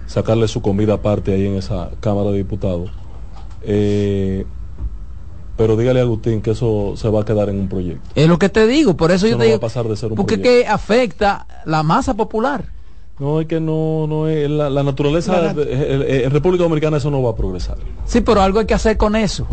[0.06, 2.90] sacarle su comida aparte ahí en esa Cámara de Diputados.
[3.62, 4.44] Eh,
[5.56, 8.08] pero dígale a Agustín que eso se va a quedar en un proyecto.
[8.14, 9.56] Es lo que te digo, por eso, yo te digo.
[9.56, 12.64] Va a pasar de ser un porque que afecta la masa popular.
[13.18, 15.50] No, es que no, no es la, naturaleza.
[15.50, 17.76] en República Dominicana eso no va a progresar.
[18.06, 19.46] Sí, pero algo hay que hacer con eso.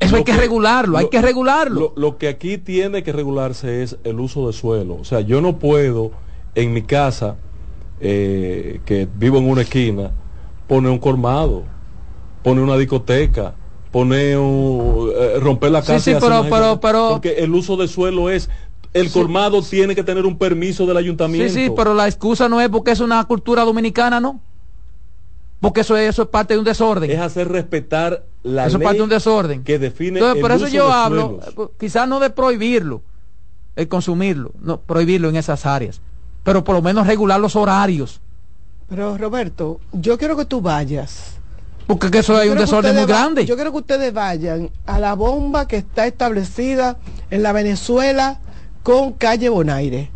[0.00, 1.92] Eso hay que, regularlo, hay que regularlo.
[1.94, 4.94] Lo, que aquí tiene que regularse es el uso de suelo.
[4.94, 6.12] O sea, yo no puedo
[6.54, 7.36] en mi casa,
[8.00, 10.10] eh, que vivo en una esquina,
[10.66, 11.64] poner un colmado,
[12.42, 13.54] poner una discoteca,
[13.90, 15.98] poner un, eh, romper la casa.
[16.00, 18.48] Sí, sí, pero, pero, pero, porque el uso de suelo es
[18.92, 21.52] el colmado tiene que tener un permiso del ayuntamiento.
[21.52, 24.40] Sí, sí, pero la excusa no es porque es una cultura dominicana, ¿no?
[25.60, 27.10] Porque eso es, eso es parte de un desorden.
[27.10, 29.62] Es hacer respetar la eso ley es parte de un desorden.
[29.62, 31.38] que define Entonces, por eso yo hablo,
[31.78, 33.02] quizás no de prohibirlo,
[33.76, 36.00] el consumirlo, no prohibirlo en esas áreas,
[36.42, 38.20] pero por lo menos regular los horarios.
[38.88, 41.40] Pero Roberto, yo quiero que tú vayas
[41.98, 43.44] porque eso hay un desorden muy grande.
[43.44, 46.98] Yo quiero que ustedes vayan a la bomba que está establecida
[47.30, 48.38] en la Venezuela
[48.84, 50.10] con calle Bonaire.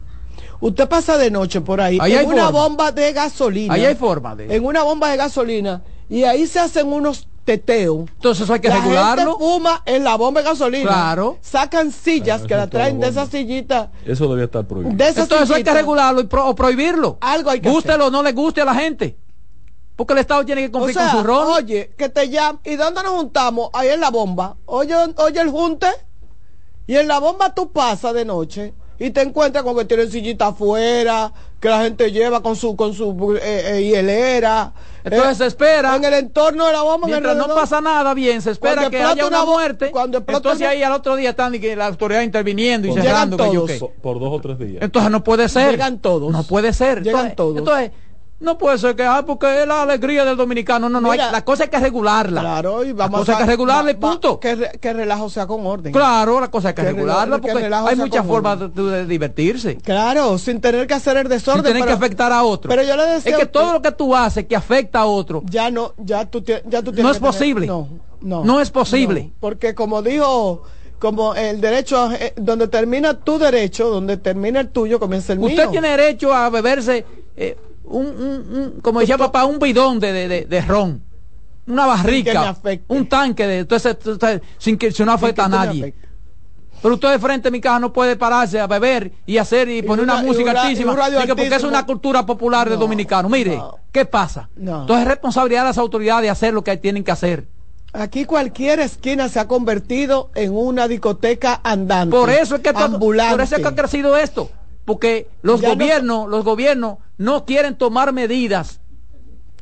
[0.61, 3.75] Usted pasa de noche por ahí, en una bomba de gasolina.
[3.75, 4.55] Ahí hay forma de.
[4.55, 5.83] En una bomba de gasolina.
[6.09, 8.09] Y ahí se hacen unos teteos.
[8.11, 9.39] Entonces eso hay que regularlo.
[9.39, 10.91] Gente fuma en la bomba de gasolina.
[10.91, 11.39] Claro.
[11.41, 13.91] Sacan sillas que la traen de esa sillita.
[14.05, 14.93] Eso debía estar prohibido.
[14.93, 17.19] Entonces eso hay que regularlo y o prohibirlo.
[17.21, 19.17] Algo hay que Gústelo o no le guste a la gente.
[19.97, 21.47] Porque el Estado tiene que cumplir con su rol.
[21.59, 22.61] Oye, que te llaman.
[22.65, 23.71] ¿Y dónde nos juntamos?
[23.73, 24.57] Ahí en la bomba.
[24.67, 25.87] Oye, oye el junte.
[26.87, 30.49] Y en la bomba tú pasas de noche y te encuentras con que tienen sillita
[30.49, 34.73] afuera, que la gente lleva con su con su eh, eh hielera.
[35.03, 35.97] Entonces eh, se espera.
[35.97, 37.07] En el entorno de la bomba.
[37.07, 39.91] Mientras no pasa nada bien, se espera que haya una, muerte.
[39.91, 43.37] Cuando entonces ahí al otro día están y que la autoridad interviniendo y cerrando.
[43.37, 43.71] Todos.
[44.03, 44.83] Por, dos o tres días.
[44.83, 45.73] Entonces no puede ser.
[45.73, 46.33] Llegan todos.
[46.33, 47.03] No puede ser.
[47.03, 47.59] Llegan todos.
[47.59, 47.91] Entonces,
[48.45, 50.89] no puede ser que, ah, porque es la alegría del dominicano.
[50.89, 52.41] No, no, hay, la cosa hay que regularla.
[52.41, 54.39] Claro, y vamos la cosa hay que regularla y punto.
[54.39, 55.93] que, que relajo sea con orden.
[55.93, 59.77] Claro, la cosa hay que, regularla porque hay muchas formas de, divertirse.
[59.77, 61.65] Claro, sin tener que hacer el desorden.
[61.65, 62.69] Sin tener que afectar a otro.
[62.69, 63.33] Pero yo le decía.
[63.33, 65.43] Es que todo lo que tú haces que afecta a otro.
[65.47, 67.67] Ya no, ya tú, ya tú No es posible.
[67.67, 67.89] no,
[68.21, 68.45] no.
[68.45, 69.33] No es posible.
[69.41, 70.63] porque como dijo
[70.99, 75.49] como el derecho eh, donde termina tu derecho, donde termina el tuyo, comienza el mío.
[75.49, 77.05] Usted tiene derecho a beberse
[77.37, 81.03] eh, un, un, como decía papá, un bidón de, de, de, ron,
[81.67, 82.57] una barrica,
[82.89, 83.97] un tanque de entonces,
[84.59, 85.95] sin que se no afecta a nadie.
[86.83, 89.81] Pero usted de frente a mi casa no puede pararse a beber y hacer y,
[89.83, 90.95] poner una, música altísima.
[90.95, 93.29] porque es una cultura popular de dominicano.
[93.29, 93.59] Mire,
[93.91, 94.51] ¿qué pasa?
[94.57, 97.49] Entonces es responsabilidad de las autoridades hacer lo que tienen que hacer.
[97.95, 102.15] Aquí cualquier esquina se ha convertido en una discoteca andante.
[102.15, 104.51] Por eso es que, por eso es que ha crecido esto
[104.85, 108.81] porque los gobiernos, los gobiernos no quieren tomar medidas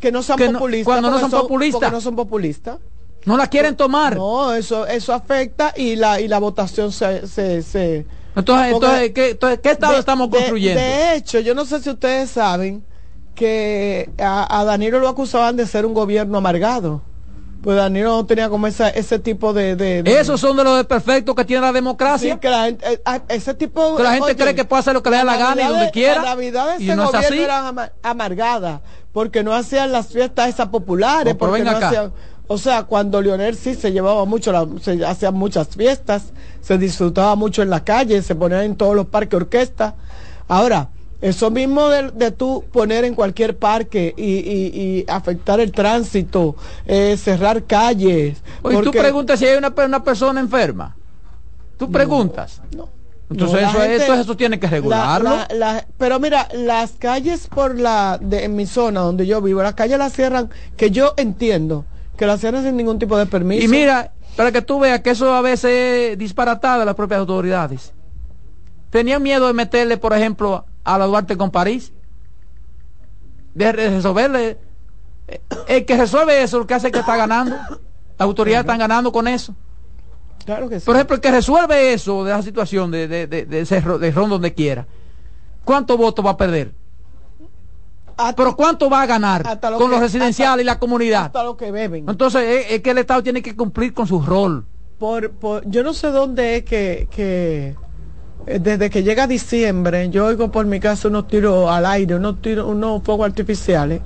[0.01, 1.93] que no sean populistas cuando no son, populistas.
[1.93, 2.79] no son populistas.
[3.25, 4.17] No la quieren tomar.
[4.17, 9.99] No, eso eso afecta y la y la votación se, se, entonces, entonces, ¿qué, estado
[9.99, 10.81] estamos construyendo?
[10.81, 12.85] De, hecho, yo no sé si ustedes saben
[13.35, 17.03] que a, a Danilo lo acusaban de ser un gobierno amargado
[17.63, 21.35] pues Danilo no tenía como esa, ese tipo de, de, Esos son de los perfectos
[21.37, 22.35] que tiene la democracia.
[22.35, 24.95] Sí, que la gente, eh, ah, ese tipo Que la gente cree que puede hacer
[24.95, 26.23] lo que le da la, gana y donde quiera.
[26.23, 28.83] La Navidad de ese gobierno era amargada,
[29.13, 32.13] porque no hacían las fiestas esas populares, porque no hacían,
[32.49, 37.63] o sea, cuando Leonel sí se llevaba mucho, se hacían muchas fiestas, se disfrutaba mucho
[37.63, 39.95] en la calle, se ponían en todos los parques orquestas.
[40.49, 40.89] Ahora,
[41.23, 47.17] eso mismo de, de tú poner en cualquier parque y, y, afectar el tránsito, eh,
[47.17, 48.43] cerrar calles.
[48.63, 50.97] Oye, tú preguntas si hay una, una persona enferma.
[51.79, 52.61] Tú preguntas.
[52.77, 52.89] No.
[53.31, 53.63] Entonces
[54.03, 55.31] eso, eso tiene que regularlo.
[55.97, 59.99] pero mira, las calles por la de en mi zona donde yo vivo, las calles
[59.99, 61.85] las cierran, que yo entiendo,
[62.17, 63.65] que las cierran sin ningún tipo de permiso.
[63.65, 67.93] Y mira, para que tú veas que eso a veces es disparatada las propias autoridades.
[68.91, 71.93] Tenían miedo de meterle, por ejemplo, a la Duarte con París.
[73.55, 74.59] De resolverle.
[75.29, 77.55] Eh, el que resuelve eso, lo que hace es que está ganando.
[77.57, 79.55] Las autoridades están ganando con eso.
[80.45, 80.87] Claro que sí.
[80.87, 84.29] Por ejemplo, el que resuelve eso de la situación de, de, de, de ese ron
[84.31, 84.87] donde quiera,
[85.65, 86.73] ¿cuántos votos va a perder?
[88.37, 91.27] Pero ¿cuánto va a ganar lo con que- los residenciales y la comunidad?
[91.27, 92.09] Hasta lo que beben.
[92.09, 94.65] Entonces es, es que el Estado tiene que cumplir con su rol.
[94.99, 97.77] por, por- yo no sé dónde es que, que eh,
[98.47, 102.67] desde que llega diciembre yo oigo por mi casa unos tiros al aire, unos tiros,
[102.67, 104.01] unos fuegos artificiales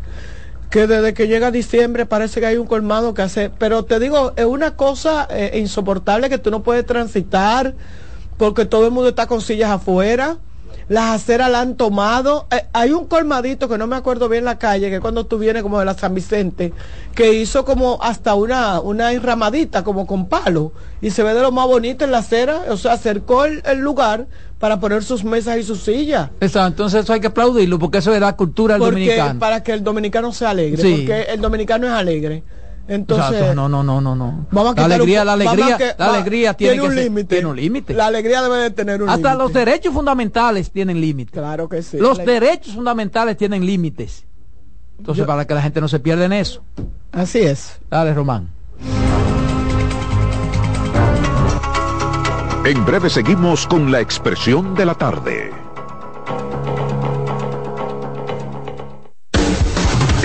[0.71, 4.33] que desde que llega diciembre parece que hay un colmado que hace, pero te digo,
[4.37, 7.75] es una cosa eh, insoportable que tú no puedes transitar
[8.37, 10.39] porque todo el mundo está con sillas afuera.
[10.89, 12.47] Las aceras la han tomado.
[12.51, 15.63] Eh, hay un colmadito que no me acuerdo bien la calle, que cuando tú vienes
[15.65, 16.73] como de la San Vicente,
[17.15, 21.51] que hizo como hasta una, una enramadita, como con palo, y se ve de lo
[21.51, 24.27] más bonito en la acera, o sea, acercó el, el lugar
[24.61, 26.31] para poner sus mesas y sus sillas.
[26.41, 29.41] Exacto, entonces eso hay que aplaudirlo porque eso es la cultura del Porque, dominicano.
[29.41, 30.91] para que el dominicano sea alegre, Sí.
[31.05, 32.43] porque el dominicano es alegre.
[32.89, 34.47] Entonces, Exacto, no, no, no, no, no.
[34.53, 36.91] Vamos a la un alegría, la vamos a alegría, que- la alegría tiene, tiene un
[36.91, 37.35] que ser- límite.
[37.35, 37.95] tiene un límite.
[37.95, 39.39] la alegría debe de tener un Hasta límite.
[39.45, 41.33] los derechos fundamentales tienen límites.
[41.33, 41.99] Claro que sí.
[41.99, 44.25] Los La- derechos fundamentales tienen límites.
[44.99, 46.63] Entonces, Yo- para que la gente no se pierda en eso.
[47.13, 47.79] Así es.
[47.91, 48.49] Dale, Román.
[52.65, 55.51] En breve seguimos con la expresión de la tarde.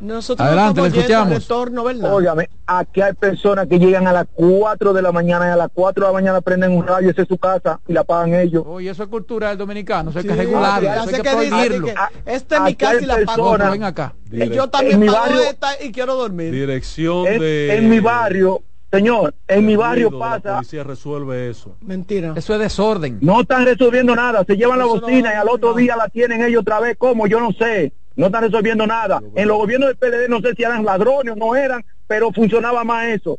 [0.00, 1.34] Nosotros Adelante, no le escuchamos.
[1.34, 2.12] retorno, ¿verdad?
[2.12, 5.68] Óigame, aquí hay personas que llegan a las 4 de la mañana y a las
[5.72, 8.64] 4 de la mañana prenden un radio, esa es su casa y la pagan ellos.
[8.66, 11.28] Oye, eso es cultura del dominicano, eso hay Sí, que regularlo, eso sé hay que
[11.30, 11.86] que dice prohibirlo.
[11.86, 11.94] que
[12.34, 13.50] Esta es mi casa y la pago.
[13.52, 14.14] personas- Ven acá.
[14.30, 16.50] Y yo también pago barrio- esta y quiero dormir.
[16.52, 17.76] Dirección de...
[17.76, 18.62] en mi barrio,
[18.96, 21.76] señor, en mi barrio ruido, La pasa, policía resuelve eso.
[21.80, 22.32] Mentira.
[22.36, 23.18] Eso es desorden.
[23.20, 26.08] no están resolviendo nada, se llevan la Eso no bocina y al otro día la
[26.08, 29.20] tienen ellos otra vez, como yo no sé, no están resolviendo nada.
[29.34, 32.84] En los gobiernos del PLD no sé si eran ladrones o no eran, pero funcionaba
[32.84, 33.38] más eso,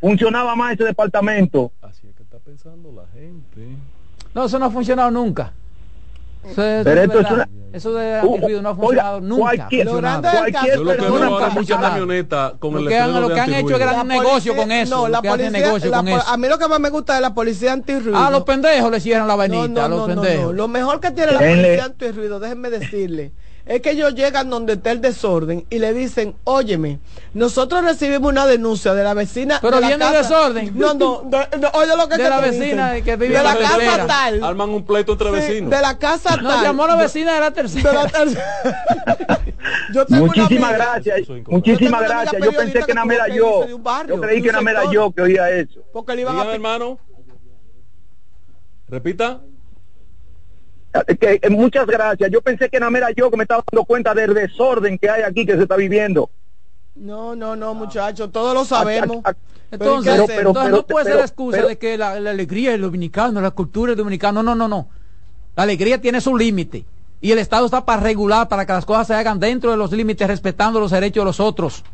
[0.00, 1.72] funcionaba más ese departamento.
[1.82, 3.76] Así es que está pensando la gente.
[4.34, 5.52] No, eso no ha funcionado nunca.
[6.44, 6.54] Eso,
[6.84, 9.40] Pero esto es una- Eso de Uh, antirruido no ha oiga, funcionado nunca.
[9.42, 11.88] cualquier- Lo grande Cualquier lo que veo ahora está mucha funcionando.
[11.90, 14.56] camioneta con Lo el que han, letrero lo de que han hecho es gran negocio
[14.56, 14.96] con eso.
[14.96, 16.28] No, lo la que hacen policía, negocio la con po- eso.
[16.28, 18.16] a mí lo que más me gusta de la policía antirruido.
[18.18, 20.44] A los pendejos le cierran la no, vainita, no, a los pendejos.
[20.46, 20.52] no.
[20.54, 23.32] Lo mejor que tiene la policía antirruido, déjenme decirle,
[23.68, 26.98] es que ellos llegan donde está el desorden y le dicen, óyeme,
[27.34, 29.58] nosotros recibimos una denuncia de la vecina.
[29.60, 30.72] Pero de la viene el casa- desorden.
[30.74, 33.04] No, no, de- no, oye lo que, De que la te vecina dicen.
[33.04, 34.06] que vive de en la la casa tercera.
[34.06, 34.42] tal.
[34.44, 35.70] Arman un pleito entre Sí, vecinos.
[35.70, 36.62] de la casa No, tal.
[36.64, 37.92] llamó a la vecina de la de tercera.
[37.92, 38.44] la tercera.
[39.92, 42.42] Yo tengo una Muchísimas gracias, muchísimas gracias.
[42.42, 43.64] Yo pensé que que me era yo.
[43.66, 45.80] de Yo creí de que nada me era yo que oía eso.
[45.92, 46.98] Porque le iban a Dígame, hermano.
[48.88, 49.40] Repita.
[51.20, 52.30] Que, eh, muchas gracias.
[52.30, 55.22] Yo pensé que no era yo que me estaba dando cuenta del desorden que hay
[55.22, 56.30] aquí que se está viviendo.
[56.94, 59.22] No, no, no, muchachos, todos lo sabemos.
[59.70, 63.90] Entonces, entonces no puede ser la excusa de que la, alegría del dominicano, la cultura
[63.90, 64.88] del dominicano, no, no, no.
[65.54, 66.84] La alegría tiene su límite.
[67.20, 69.92] Y el Estado está para regular, para que las cosas se hagan dentro de los
[69.92, 71.84] límites, respetando los derechos de los otros.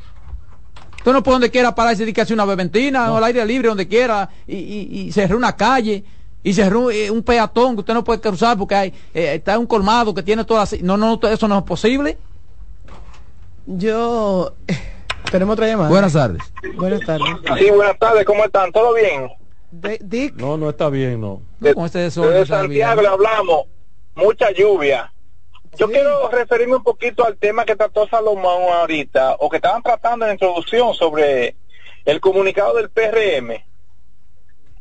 [0.98, 3.68] Usted no puede donde quiera pararse y que hace una beventina o al aire libre,
[3.68, 6.04] donde quiera, y, y, cerrar una calle,
[6.44, 9.66] y cerrar eh, un, peatón que usted no puede cruzar porque hay, eh, está un
[9.66, 10.80] colmado que tiene todas.
[10.82, 12.18] No, no, eso no es posible.
[13.66, 14.54] Yo.
[15.32, 15.88] Tenemos otra llamada.
[15.88, 16.42] Buenas tardes.
[16.76, 17.26] Buenas tardes.
[17.58, 18.70] Sí, buenas tardes, ¿cómo están?
[18.70, 19.32] ¿Todo bien?
[19.72, 20.34] Dick.
[20.36, 21.40] No, no está bien, no.
[21.58, 23.66] de, con este Santiago le hablamos,
[24.14, 25.12] mucha lluvia.
[25.76, 30.26] Yo quiero referirme un poquito al tema que trató Salomón ahorita, o que estaban tratando
[30.26, 31.56] en la introducción sobre
[32.04, 33.64] el comunicado del PRM.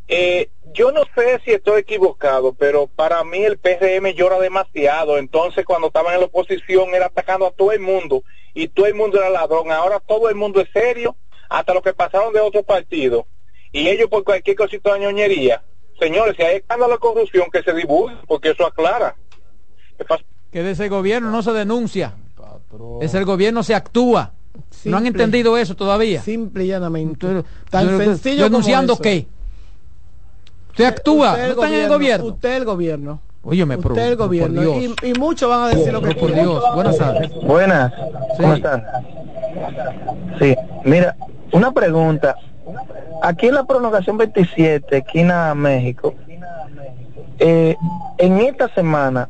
[0.07, 5.17] Eh, yo no sé si estoy equivocado, pero para mí el PRM llora demasiado.
[5.17, 8.23] Entonces, cuando estaban en la oposición, era atacando a todo el mundo
[8.53, 9.71] y todo el mundo era ladrón.
[9.71, 11.15] Ahora todo el mundo es serio,
[11.49, 13.25] hasta lo que pasaron de otros partidos.
[13.71, 15.63] Y ellos, por cualquier cosita de ñoñería,
[15.99, 19.15] señores, si hay escándalo de corrupción, que se divulgue, porque eso aclara.
[20.51, 22.13] Que de ese gobierno no se denuncia.
[23.01, 24.33] Es el gobierno se actúa.
[24.85, 26.21] no han entendido eso todavía.
[26.21, 27.43] Simple y llanamente.
[27.69, 29.27] Tan sencillo ¿Denunciando qué?
[30.73, 32.25] Usted actúa, usted está en el gobierno.
[32.25, 33.21] Usted el gobierno.
[33.43, 34.63] Oye, me Usted el gobierno.
[34.79, 36.63] Y, y, muchos van a decir lo que por Dios.
[36.73, 37.31] Buenas tardes.
[37.43, 37.93] Buenas.
[38.37, 38.83] ¿Cómo están?
[40.39, 41.15] Sí, mira,
[41.51, 42.35] una pregunta.
[43.21, 46.15] Aquí en la prolongación 27, esquina México,
[47.37, 47.75] eh,
[48.17, 49.29] en esta semana,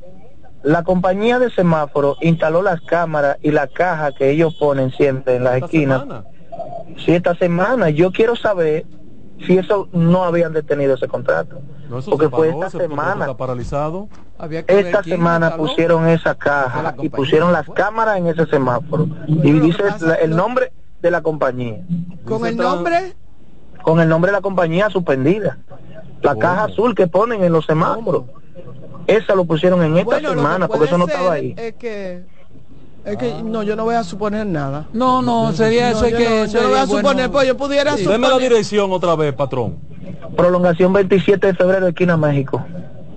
[0.62, 5.44] la compañía de semáforo instaló las cámaras y la caja que ellos ponen siempre en
[5.44, 6.06] las esquinas.
[7.04, 7.90] Sí, esta semana.
[7.90, 8.86] Yo quiero saber
[9.46, 11.62] si eso no habían detenido ese contrato.
[12.10, 13.36] porque fue esta semana.
[13.36, 14.08] paralizado.
[14.68, 19.08] esta semana pusieron esa caja y pusieron las cámaras en ese semáforo.
[19.28, 19.84] Y dice
[20.22, 21.84] el nombre de la compañía.
[22.26, 23.16] ¿Con el nombre?
[23.82, 25.58] Con el nombre de la compañía suspendida.
[26.22, 28.24] La caja azul que ponen en los semáforos.
[29.08, 31.54] Esa lo pusieron en esta semana porque eso no estaba ahí.
[31.58, 32.24] Es que
[33.06, 34.88] es que no, yo no voy a suponer nada.
[34.94, 36.48] No, no, sería eso yo que...
[36.50, 38.14] yo no voy a suponer, pues yo pudiera suponer...
[38.14, 39.76] Deme la dirección otra vez, patrón.
[40.38, 42.64] Prolongación 27 de febrero, esquina México.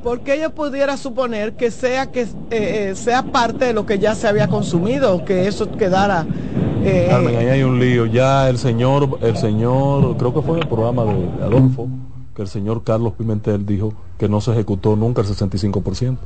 [0.02, 4.14] Porque yo pudiera suponer que sea que eh, eh, sea parte de lo que ya
[4.14, 6.26] se había consumido, que eso quedara...
[6.84, 8.06] Eh, Carmen, ahí hay un lío.
[8.06, 11.88] Ya el señor, el señor, creo que fue en el programa de Adolfo,
[12.34, 16.16] que el señor Carlos Pimentel dijo que no se ejecutó nunca el 65%.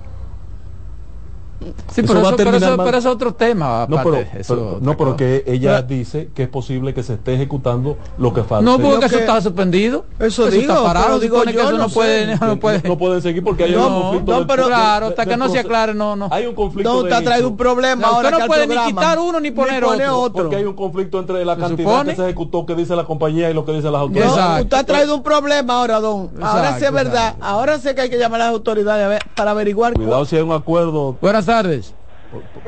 [1.93, 3.87] Sí, pero, eso, pero, es otro tema.
[3.89, 7.99] No, pero, eso, no, pero que ella dice que es posible que se esté ejecutando
[8.17, 8.65] lo que falta.
[8.65, 10.07] No, porque eso está suspendido.
[10.19, 11.19] Eso, digo, está parado.
[11.19, 12.81] Digo, que eso no, puede, no, puede.
[12.89, 14.41] No pueden seguir porque hay un conflicto.
[14.41, 16.29] No, pero claro, hasta que no se aclare, no, no.
[16.31, 17.03] Hay un conflicto.
[17.03, 18.31] No, te ha traído un problema ahora.
[18.31, 22.05] no puede ni quitar uno ni poner, otro, Porque hay un conflicto entre la cantidad
[22.05, 24.65] que se ejecutó que dice la compañía y lo que dice las autoridades.
[24.65, 26.31] Usted ha traído un problema ahora, don.
[26.41, 27.35] Ahora sí es verdad.
[27.41, 29.93] Ahora sé que hay que llamar a las autoridades para averiguar.
[29.95, 31.17] Cuidado si hay un acuerdo.
[31.21, 31.95] Buenas tardes.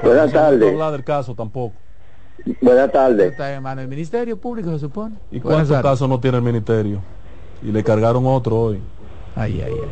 [0.03, 0.61] Buenas tardes.
[0.61, 1.75] No hablar del caso tampoco.
[2.61, 3.31] Buenas tardes.
[3.31, 5.15] Está en el Ministerio Público, se supone.
[5.31, 7.01] ¿Y cuántos casos no tiene el Ministerio?
[7.63, 8.83] Y le cargaron otro hoy.
[9.37, 9.91] Ay, ay, ay.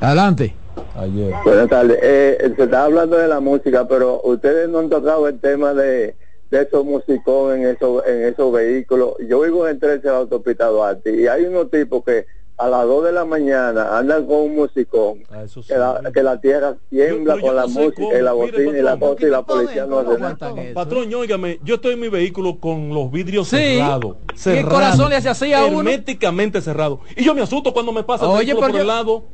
[0.00, 0.54] Adelante.
[0.96, 1.32] Ayer.
[1.44, 1.98] Buenas tardes.
[2.02, 6.16] Eh, se está hablando de la música, pero ustedes no han tocado el tema de,
[6.50, 9.14] de esos musicón en esos, en esos vehículos.
[9.28, 13.12] Yo vivo en 13 autopista Duarte y hay unos tipos que a las 2 de
[13.12, 17.66] la mañana andan con un musicón ah, que, la, que, la, tierra tiembla con la
[17.66, 20.54] música y la bocina y la cosa y la policía no hace nada.
[20.72, 24.16] Patrón, óigame, yo estoy en mi vehículo con los vidrios cerrados.
[24.34, 25.80] Cerrado, ¿Qué corazón le hace así a uno?
[25.80, 27.00] Herméticamente cerrado.
[27.16, 29.24] Y yo me asusto cuando me pasa el por el lado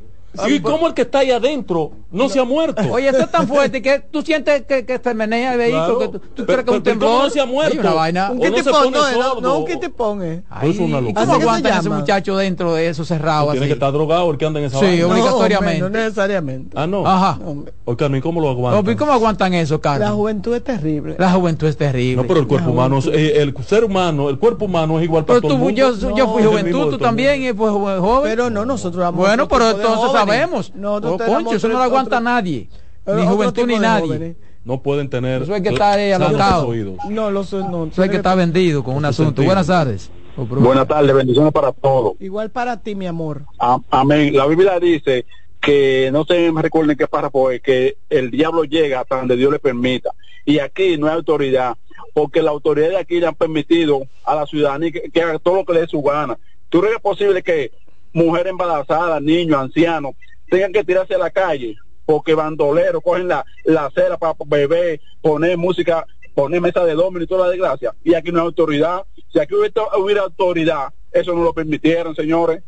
[0.48, 2.82] ¿Y cómo el que está ahí adentro no, se ha muerto?
[2.90, 6.08] Oye, esto es tan fuerte que tú sientes que, que se menea el vehículo, que
[6.08, 7.24] tú, tú crees que un temblor.
[7.24, 7.80] no se ha muerto?
[7.80, 8.30] Una vaina.
[8.30, 8.90] ¿Un qué te pone?
[8.90, 10.42] No, no, un qué te pone.
[10.48, 10.76] Ay,
[11.14, 13.58] ¿Cómo aguantan ese muchacho dentro de eso cerrado así?
[13.58, 14.96] Tiene que estar drogado el que anda en esa sí, vaina.
[14.96, 15.80] Sí, obligatoriamente.
[15.80, 16.76] No, necesariamente.
[16.78, 17.06] Ah, no.
[17.06, 17.38] Ajá.
[17.84, 18.96] Oye, Carmen, ¿cómo lo aguantan?
[18.96, 20.08] ¿Cómo aguantan eso, Carmen?
[20.08, 21.16] La juventud es terrible.
[21.18, 22.22] La juventud es terrible.
[22.22, 25.40] No, pero el cuerpo humano, eh, el ser humano, el cuerpo humano es igual para
[25.40, 25.74] todo el mundo.
[26.16, 28.22] Yo fui juventud, tú también, y pues joven.
[28.22, 30.72] Pero no, nosotros vamos Bueno, pero entonces sabemos.
[30.74, 32.68] No, oh, Concho, eso no lo aguanta nadie.
[33.06, 34.36] Ni juventud ni nadie.
[34.64, 35.42] No pueden tener.
[35.42, 36.72] Eso hay que estar ahí alocado.
[37.08, 37.86] No, lo no.
[37.86, 39.42] Eso hay que estar vendido con un asunto.
[39.42, 40.10] Buenas tardes.
[40.36, 42.14] Oh, Buenas tardes, bendiciones para todos.
[42.20, 43.42] Igual para ti, mi amor.
[43.90, 44.36] Amén.
[44.36, 45.26] La Biblia dice
[45.60, 49.52] que no se me recuerden qué párrafo es, que el diablo llega hasta donde Dios
[49.52, 50.10] le permita.
[50.44, 51.76] Y aquí no hay autoridad,
[52.14, 55.64] porque la autoridad de aquí le han permitido a la ciudadanía que, haga todo lo
[55.64, 56.38] que le dé su gana.
[56.70, 57.72] ¿Tú crees que es posible que
[58.12, 60.12] mujeres embarazadas, niños, ancianos,
[60.50, 65.56] tengan que tirarse a la calle porque bandoleros cogen la, la acera para beber, poner
[65.56, 66.04] música,
[66.34, 67.94] poner mesa de domino y toda la desgracia.
[68.02, 69.02] Y aquí no hay autoridad.
[69.32, 72.62] Si aquí hubiera, hubiera autoridad, eso no lo permitieron, señores.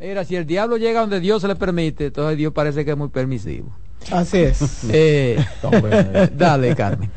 [0.00, 2.96] Mira, si el diablo llega donde Dios se le permite, entonces Dios parece que es
[2.96, 3.68] muy permisivo.
[4.10, 4.80] Así es.
[4.92, 5.38] Eh,
[6.36, 7.10] dale, Carmen.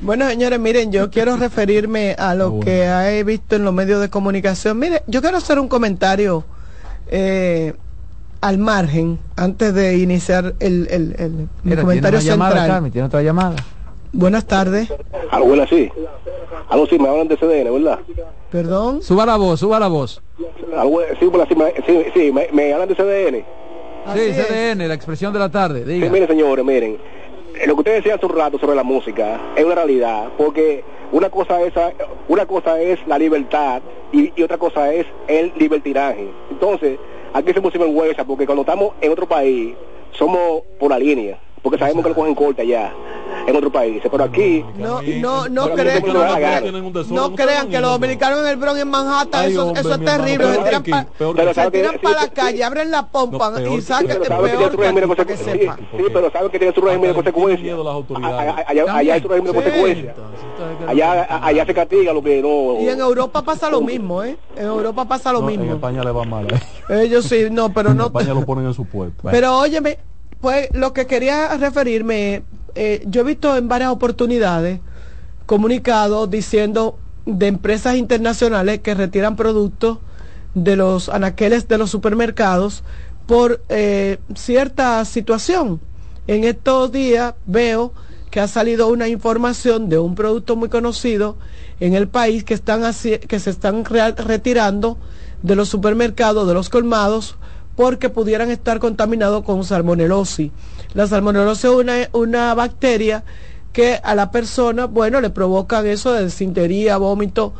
[0.00, 2.64] Bueno, señores, miren, yo quiero referirme a lo Bueno.
[2.64, 2.84] que
[3.18, 4.78] he visto en los medios de comunicación.
[4.78, 6.44] Mire, yo quiero hacer un comentario
[7.14, 7.74] eh,
[8.40, 12.68] al margen antes de iniciar el, el, el- mi Mira, tiene comentario una llamada, central.
[12.70, 13.56] Carmen, tiene otra llamada.
[14.12, 14.92] Buenas tardes.
[15.30, 15.90] Algo bueno, sí.
[16.70, 17.98] Algo sí, me hablan de CDN, ¿verdad?
[18.50, 19.02] Perdón.
[19.02, 20.22] Suba la voz, suba la voz.
[20.76, 23.44] Algo, sí, me- sí, sí, me, me hablan de CDN.
[24.14, 25.84] Sí, CDN, la expresión de la tarde.
[25.84, 26.98] Sí, miren, señores, miren.
[27.60, 30.82] eh, Lo que ustedes decían hace un rato sobre la música es una realidad, porque
[31.12, 31.74] una cosa es,
[32.28, 33.82] una cosa es la libertad
[34.12, 36.28] y, otra cosa es el libertinaje.
[36.50, 36.98] Entonces,
[37.32, 39.74] aquí se puso vergüenza, porque cuando estamos en otro país,
[40.12, 42.92] somos por la línea, porque sabemos que lo cogen corte allá,
[43.46, 44.02] en otro país.
[44.10, 44.64] Pero aquí...
[44.76, 46.92] No, no, no, crean, aquí no, no no la crean- ganan.
[47.10, 49.98] no crean que los dominicanos en el Bronx en Manhattan, Ay, eso, hombre, eso es
[50.00, 50.46] mi hermano, terrible.
[50.46, 53.80] Se peor tiran pa- peor para sí, la calle, abren la pompa No, peor y
[53.82, 54.42] sacan es peor
[55.26, 55.76] de sepa.
[55.76, 57.78] sí, sí, pero sabe que tiene su régimen de consecuencias.
[58.66, 60.16] Allá, hay su régimen de consecuencias.
[60.86, 62.80] Allá, allá se castiga lo que no...
[62.80, 64.36] Y en Europa pasa lo mismo, ¿eh?
[64.56, 65.74] En Europa pasa lo No, en mismo.
[65.76, 66.46] España le va mal.
[66.52, 67.02] ¿eh?
[67.04, 68.06] Ellos sí, no, pero no.
[68.06, 69.28] España lo ponen en su puesto.
[69.30, 69.98] Pero óyeme,
[70.42, 72.42] pues lo que quería referirme,
[72.74, 74.80] eh, yo he visto en varias oportunidades
[75.46, 79.98] comunicados diciendo de empresas internacionales que retiran productos
[80.54, 82.82] de los anaqueles de los supermercados
[83.26, 85.80] por eh, cierta situación.
[86.26, 87.92] En estos días veo
[88.32, 91.36] que ha salido una información de un producto muy conocido
[91.78, 94.98] en el país que están que se están retirando
[95.42, 97.36] de los supermercados, de los colmados,
[97.76, 100.50] porque pudieran estar contaminados con salmonelosis.
[100.94, 103.24] La salmonelosis es una, una bacteria
[103.72, 107.54] que a la persona, bueno, le provocan eso de desintería, vómito,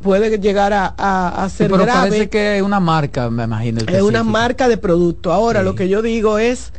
[0.00, 2.08] puede llegar a, a, a Sí, ser pero grave.
[2.08, 3.80] parece que es una marca, me imagino.
[3.86, 5.32] Es una marca de producto.
[5.32, 6.72] Ahora, lo que yo digo es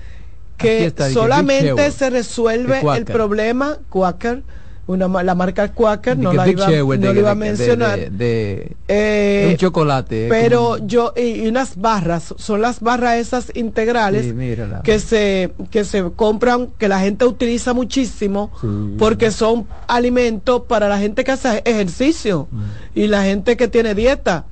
[0.58, 4.44] que está, solamente se resuelve el problema Quaker,
[4.92, 7.98] una, la marca Quaker, no la iba, no de- iba a mencionar.
[8.00, 10.28] de- de- Eh, un chocolate.
[10.30, 15.54] pero como- yo, y, y unas barras, son las barras esas integrales Sí, que se,
[15.70, 18.68] que se compran, que la gente utiliza muchísimo, Sí.
[19.00, 22.62] porque son alimentos para la gente que hace ejercicio Mm.
[22.96, 24.46] y la gente que tiene dieta.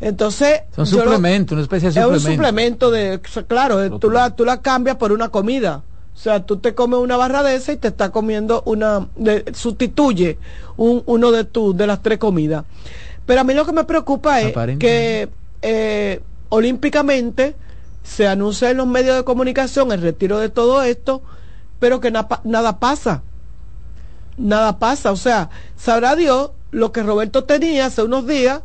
[0.00, 2.42] Entonces, Son lo- suplementos, una especie de es un suplemento.
[2.42, 5.82] suplemento de, claro, tú la, tú la cambias por una comida.
[6.14, 9.44] O sea, tú te comes una barra de esa y te está comiendo una, de-
[9.54, 10.38] sustituye
[10.76, 12.64] un, uno de tus, de las tres comidas.
[13.26, 14.46] Pero a mí lo que me preocupa es
[14.78, 15.28] que
[15.62, 16.20] eh,
[16.50, 17.56] olímpicamente
[18.02, 21.22] se anuncia en los medios de comunicación el retiro de todo esto,
[21.80, 23.22] pero que na- nada pasa.
[24.36, 25.10] Nada pasa.
[25.12, 28.62] O sea, sabrá Dios lo que Roberto tenía hace unos días.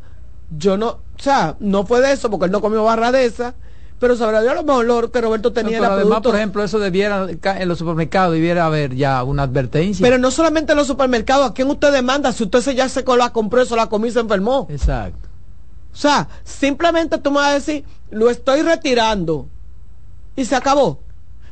[0.57, 3.55] Yo no, o sea, no fue de eso porque él no comió barra de esa,
[3.99, 6.29] pero sabrá Dios a lo mejor lo que Roberto tenía Pero era además, producto.
[6.29, 10.03] por ejemplo, eso debiera, en los supermercados debiera haber ya una advertencia.
[10.03, 12.31] Pero no solamente en los supermercados, ¿a quién usted demanda?
[12.31, 14.67] Si usted se ya se la compró, eso la comió y se enfermó.
[14.69, 15.27] Exacto.
[15.91, 19.47] O sea, simplemente tú me vas a decir, lo estoy retirando.
[20.35, 20.99] Y se acabó.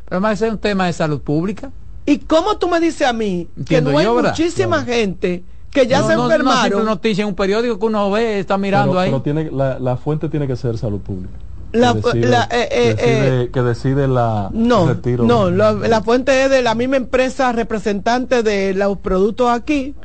[0.06, 1.70] Pero además ese es un tema de salud pública.
[2.06, 4.30] ¿Y cómo tú me dices a mí Entiendo que no hay yo, ¿verdad?
[4.32, 6.86] muchísima gente que ya no, se no, enfermaron?
[6.86, 9.10] noticia en un periódico que uno ve, está mirando pero, ahí.
[9.10, 11.34] pero tiene, la, la fuente tiene que ser salud pública.
[11.74, 15.24] La- que decide, la- eh, eh, decide- que decide la No, retiro.
[15.26, 19.96] no, la, la fuente es de la misma empresa representante de los productos aquí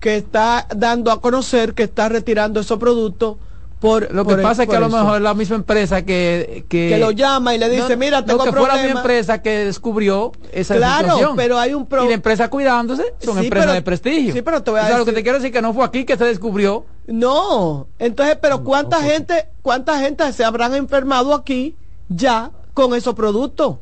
[0.00, 3.38] que está dando a conocer que está retirando esos productos
[3.80, 4.96] por Lo que por- pasa es que a lo eso.
[4.96, 6.64] mejor la misma empresa que...
[6.68, 9.04] Que, Que lo llama y le dice, "Mira, tengo no, que fue la misma problemas".
[9.04, 11.36] empresa que descubrió esa Claro, situación.
[11.36, 14.32] pero hay un pro- Y la empresa cuidándose son Sí, empresas pero- de prestigio.
[14.34, 15.72] sí, pero te voy a O sea, lo decir- que te quiero decir que no
[15.74, 16.86] fue aquí que se descubrió.
[17.06, 21.76] No, entonces, pero ¿cuánta gente, cuánta gente se habrán enfermado aquí
[22.08, 23.76] ya con esos productos?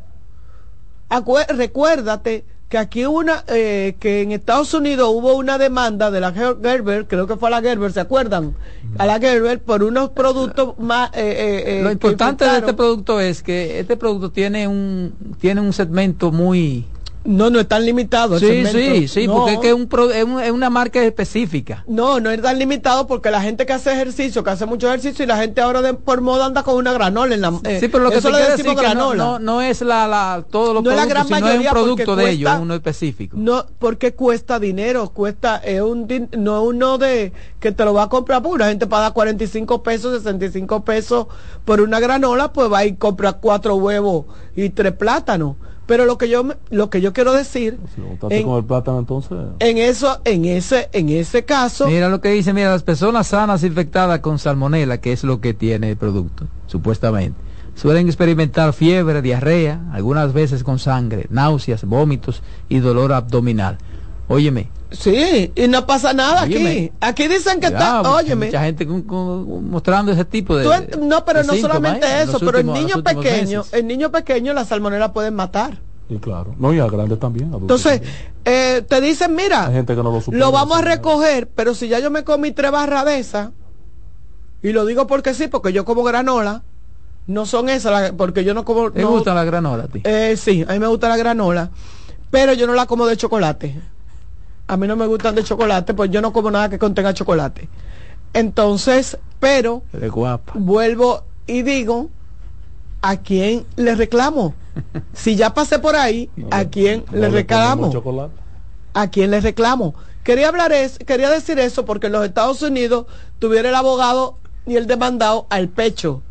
[1.49, 6.61] Recuérdate que aquí una, eh, que en Estados Unidos hubo una demanda de la Ger-
[6.61, 8.57] Gerber, creo que fue a la Gerber, ¿se acuerdan?
[8.99, 11.11] A la Gerber por unos productos más...
[11.11, 15.61] eh, eh, eh, Lo importante de este producto es que este producto tiene un tiene
[15.61, 16.87] un segmento muy
[17.27, 18.39] No, no es tan limitado.
[18.39, 19.35] Sí, sí, sí, No.
[19.35, 21.85] porque es, que es, un pro- es, un- es una marca específica.
[21.89, 25.25] No, no es tan limitado porque la gente que hace ejercicio, que hace mucho ejercicio
[25.25, 27.89] y la gente ahora de, por moda anda con una granola en la eh, sí,
[27.89, 30.07] pero lo que eso te le quiero decimos decir que no, no, no es la,
[30.07, 33.37] la todos los No es la gran es un producto de ellos, cuesta- uno específico.
[33.39, 38.05] No, porque cuesta dinero, cuesta, es un din- no uno de que te lo va
[38.05, 41.27] a comprar porque una gente paga 45 pesos, 65 pesos
[41.65, 45.57] por una granola, pues va y compra cuatro huevos y tres plátanos.
[45.87, 48.99] Pero lo que yo me- lo que yo quiero decir Estate en, con el plátano
[48.99, 49.39] entonces.
[49.61, 53.63] en eso, en ese, en ese caso, Mira lo que dice, mira, las personas sanas
[53.63, 57.39] infectadas con salmonela, que es lo que tiene el producto, supuestamente,
[57.77, 63.79] suelen experimentar fiebre, diarrea, algunas veces con sangre, náuseas, vómitos y dolor abdominal.
[64.29, 64.69] Óyeme.
[64.91, 66.71] Sí, y no pasa nada Óyeme.
[66.71, 66.93] aquí.
[67.01, 70.65] Aquí dicen que cuidado, está, mucha- óyeme, Mucha gente con- con- mostrando ese tipo de.
[70.65, 72.23] tú no, pero de no síntomas, solamente ¿eh?
[72.23, 73.73] en eso, pero el últimos- niño los últimos pequeño, meses.
[73.75, 75.79] el niño pequeño la salmonela pueden matar.
[76.09, 76.55] Y claro.
[76.59, 77.53] No, y a grandes también.
[77.53, 78.15] Entonces, también.
[78.45, 80.39] eh, te dicen, mira, Hay gente que no lo supera.
[80.39, 83.51] lo vamos a recoger, pero si ya yo me comí tres barras de esas,
[84.63, 86.63] y lo digo porque sí, porque yo como granola,
[87.27, 88.93] no son esas, la- porque yo no como...
[88.93, 90.01] ¿Te no- gusta la granola a ti?
[90.05, 91.71] Eh, sí, a mí me gusta la granola,
[92.31, 93.77] pero yo no la como de chocolate.
[94.69, 97.69] A mí no me gustan de chocolate, pues yo no como nada que contenga chocolate.
[98.33, 100.53] Entonces, pero Eres guapa.
[100.57, 102.11] vuelvo y digo,
[103.03, 104.55] ¿a quién le reclamo?
[105.15, 107.91] Si ya pasé por ahí, ¿a quién le reclamo?
[107.91, 108.35] chocolate.
[108.93, 109.95] ¿A quién le reclamo?
[110.23, 113.07] Quería hablar es, quería decir eso porque en los Estados Unidos
[113.39, 116.23] tuviera el abogado y el demandado al pecho.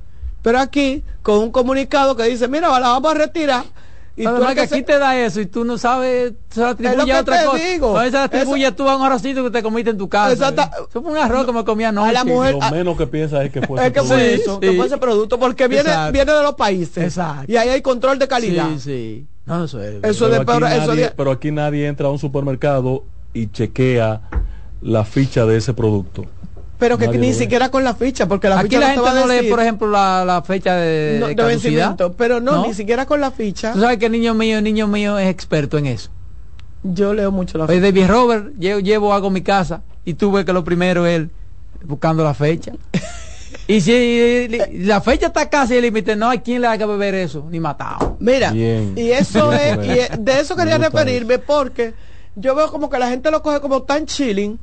[0.44, 3.64] Pero aquí, con un comunicado que dice, mira, la vamos a retirar.
[4.18, 6.34] Y tú Además el que que se- aquí te da eso y tú no sabes,
[6.50, 7.64] se lo atribuye Es lo a que otra te cosa.
[7.66, 7.98] digo.
[7.98, 10.32] A veces le atribuye tú a un arrocito que te comiste en tu casa.
[10.32, 12.10] Exacta- Eso fue un arroz que me comí anoche.
[12.10, 13.78] a la mujer- Lo menos que piensa es que fue.
[13.86, 14.42] es que ese fue producto.
[14.42, 14.60] eso, sí.
[14.62, 16.14] que fue ese producto, porque viene, Exacto.
[16.14, 17.04] viene de los países.
[17.04, 17.52] Exacto.
[17.52, 18.68] Y ahí hay control de calidad.
[18.76, 19.28] Sí, sí.
[19.46, 19.96] No, eso es.
[20.04, 23.04] Eso Pero de aquí, peor- eso nadie, de- pero aquí nadie entra a un supermercado
[23.34, 24.22] y chequea
[24.82, 26.26] la ficha de ese producto.
[26.78, 27.34] Pero que Nadie ni ve.
[27.34, 29.60] siquiera con la ficha, porque la Aquí ficha la no te gente no lee, por
[29.62, 31.48] ejemplo, la, la fecha de, no, de de caducidad.
[31.64, 32.14] vencimiento.
[32.14, 33.72] Pero no, ni siquiera con la ficha.
[33.74, 36.10] Tú sabes que el niño mío, el niño mío es experto en eso.
[36.84, 37.80] Yo leo mucho la ficha.
[37.80, 41.16] David Robert, llevo, llevo algo a mi casa y tú ves que lo primero es
[41.16, 41.30] él
[41.86, 42.74] buscando la fecha.
[43.68, 44.48] y si
[44.84, 48.18] la fecha está casi el límite, no hay quien le haga beber eso, ni matado.
[48.20, 48.94] Mira, Bien.
[48.98, 51.94] y eso es, y de eso quería referirme porque
[52.36, 54.60] yo veo como que la gente lo coge como tan chilling,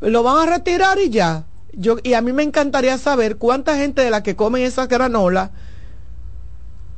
[0.00, 1.44] lo van a retirar y ya.
[1.72, 5.50] Yo, y a mí me encantaría saber cuánta gente de la que comen esas granolas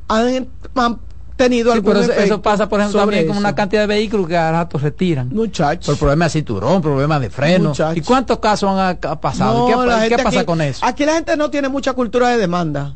[0.07, 0.99] han, han
[1.35, 4.37] tenido Sí, algún pero eso, pasa, por ejemplo, también con una cantidad de vehículos que
[4.37, 5.29] a ratos retiran.
[5.29, 5.85] Muchachos.
[5.87, 7.69] Por problemas de cinturón, problemas de freno.
[7.69, 7.97] Muchachos.
[7.97, 9.59] ¿Y cuántos casos han ha- ha pasado?
[9.69, 10.85] No, ¿Qué, pasa aquí- con eso?
[10.85, 12.95] Aquí la gente no tiene mucha cultura de demanda.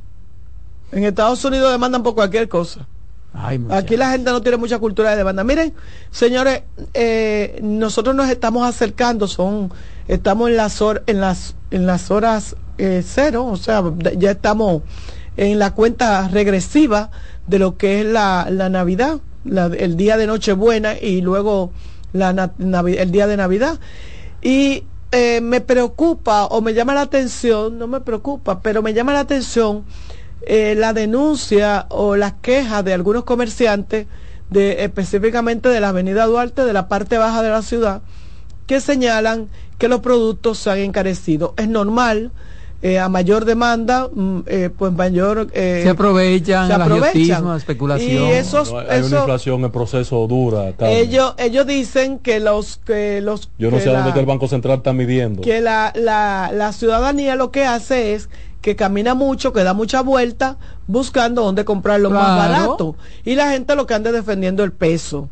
[0.91, 2.87] En Estados Unidos demandan por cualquier cosa.
[3.33, 3.59] Ay.
[3.69, 5.43] Aquí la gente no tiene mucha cultura de demanda.
[5.43, 5.73] Miren,
[6.11, 6.61] señores,
[6.93, 9.71] eh, nosotros nos estamos acercando, son,
[10.07, 13.83] estamos en las horas, en las, en las horas eh, cero, o sea,
[14.17, 14.83] ya estamos
[15.37, 17.11] en la cuenta regresiva
[17.47, 21.71] de lo que es la, la Navidad, el día de Nochebuena y luego
[22.13, 23.79] la, el día de Navidad.
[24.41, 29.13] Y eh, me preocupa o me llama la atención, no me preocupa, pero me llama
[29.13, 29.85] la atención
[30.47, 34.07] eh, la denuncia o las quejas de algunos comerciantes,
[34.49, 38.01] de, específicamente de la avenida Duarte, de la parte baja de la ciudad,
[38.65, 39.47] que señalan
[39.77, 41.53] que los productos se han encarecido.
[41.57, 42.31] Es normal,
[42.81, 45.47] eh, a mayor demanda, mm, eh, pues mayor...
[45.53, 47.47] eh, se aprovechan, se aprovechan.
[47.47, 48.23] la especulación.
[48.25, 50.73] Y esos, No, hay una inflación en proceso dura.
[50.77, 50.97] Carmen.
[50.97, 52.77] ellos, ellos dicen que los...
[52.85, 55.41] Que los Yo no que sé a dónde que el Banco Central está midiendo.
[55.41, 58.29] que la, la, la ciudadanía lo que hace es
[58.61, 62.95] que camina mucho, que da mucha vuelta buscando dónde comprar lo más barato.
[63.23, 65.29] Y la gente lo que anda defendiendo el peso.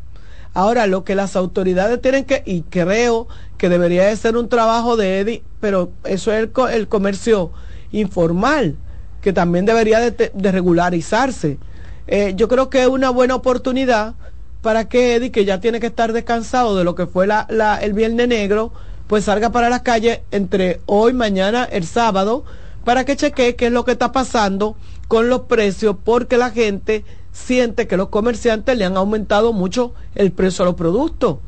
[0.54, 3.26] Ahora, lo que las autoridades tienen que, y creo
[3.58, 7.52] que debería de ser un trabajo de Eddie, pero eso es el, el comercio
[7.90, 8.76] informal,
[9.20, 11.58] que también debería de, regularizarse.
[12.06, 14.14] Eh, yo creo que es una buena oportunidad
[14.62, 17.78] para que Eddie, que ya tiene que estar descansado de lo que fue la, la-
[17.78, 18.72] el Viernes Negro,
[19.06, 22.44] pues salga para las calles entre hoy, mañana, el sábado,
[22.84, 24.76] para que chequee qué es lo que está pasando
[25.08, 27.04] con los precios, porque la gente
[27.34, 31.38] siente que los comerciantes le han aumentado mucho el precio a los productos.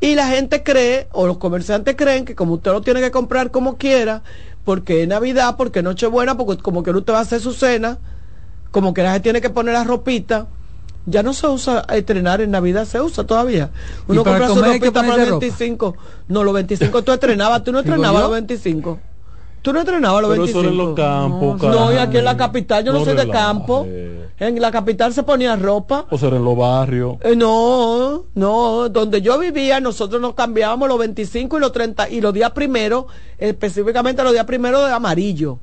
[0.00, 3.52] Y la gente cree, o los comerciantes creen que como usted lo tiene que comprar
[3.52, 4.22] como quiera,
[4.64, 7.98] porque es Navidad, porque es Nochebuena, porque como que usted va a hacer su cena,
[8.72, 10.48] como que la gente tiene que poner la ropita,
[11.04, 13.70] ya no se usa estrenar en Navidad, se usa todavía.
[14.08, 15.40] ¿Y Uno compra su ropita para el ropa?
[15.40, 15.96] 25.
[16.28, 18.98] No, los 25 tú estrenabas, tú no estrenabas los 25.
[19.62, 20.60] Tú no estrenabas los Pero eso 25.
[20.60, 23.28] era en los campos, No, y aquí en la capital, yo no, No soy de
[23.28, 23.86] campo.
[24.38, 26.06] En la capital se ponía ropa.
[26.10, 27.16] O ser en los barrios.
[27.22, 32.20] Eh, no, no, donde yo vivía nosotros nos cambiábamos los 25 y los 30 y
[32.20, 33.04] los días primeros,
[33.38, 35.58] específicamente los días primeros de amarillo.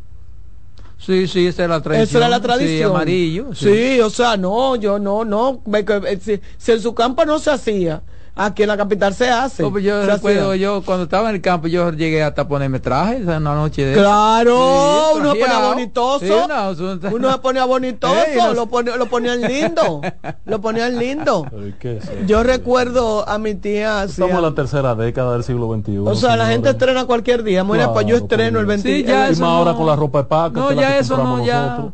[0.97, 2.03] Sí, sí, esa era la tradición.
[2.07, 2.91] Esa era la Sí, tradición.
[2.91, 3.55] amarillo.
[3.55, 3.99] Sí.
[4.01, 8.01] o sea, no, yo no, no, eh, si, si en su campo no se hacía,
[8.41, 9.61] Aquí en la capital se hace.
[9.63, 12.79] No, pues yo Se recuerdo, yo cuando estaba en el campo, yo llegué hasta ponerme
[12.79, 16.19] traje una noche de Claro, Sí, uno se ponía bonitoso.
[16.25, 20.01] Sí, no, Uno se ponía bonitoso, Ey, no- lo, ponía, lo ponían lindo.
[20.45, 21.45] lo ponían lindo.
[22.27, 24.05] Yo recuerdo a mi tía.
[24.05, 25.97] Estamos en la tercera década del siglo XXI.
[25.97, 27.63] o sea, la gente estrena cualquier día.
[27.65, 29.77] Mira, pues yo Claro, estreno el por 20 Sí, ya el- Y eso ahora no.
[29.77, 30.59] con la ropa de paca.
[30.59, 31.87] No, ya eso no, ya.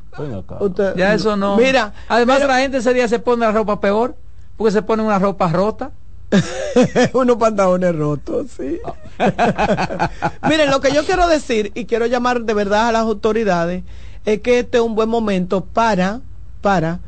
[0.60, 1.58] Usted- Ya eso no.
[1.58, 4.16] Mira, además pero- la gente ese día se pone la ropa peor,
[4.58, 5.90] porque se pone una ropa rota.
[7.14, 8.80] unos pantalones rotos, sí.
[10.50, 13.84] Miren, lo que yo quiero decir y quiero llamar de verdad a las autoridades
[14.26, 16.22] es que este es un buen momento para,
[16.62, 17.00] para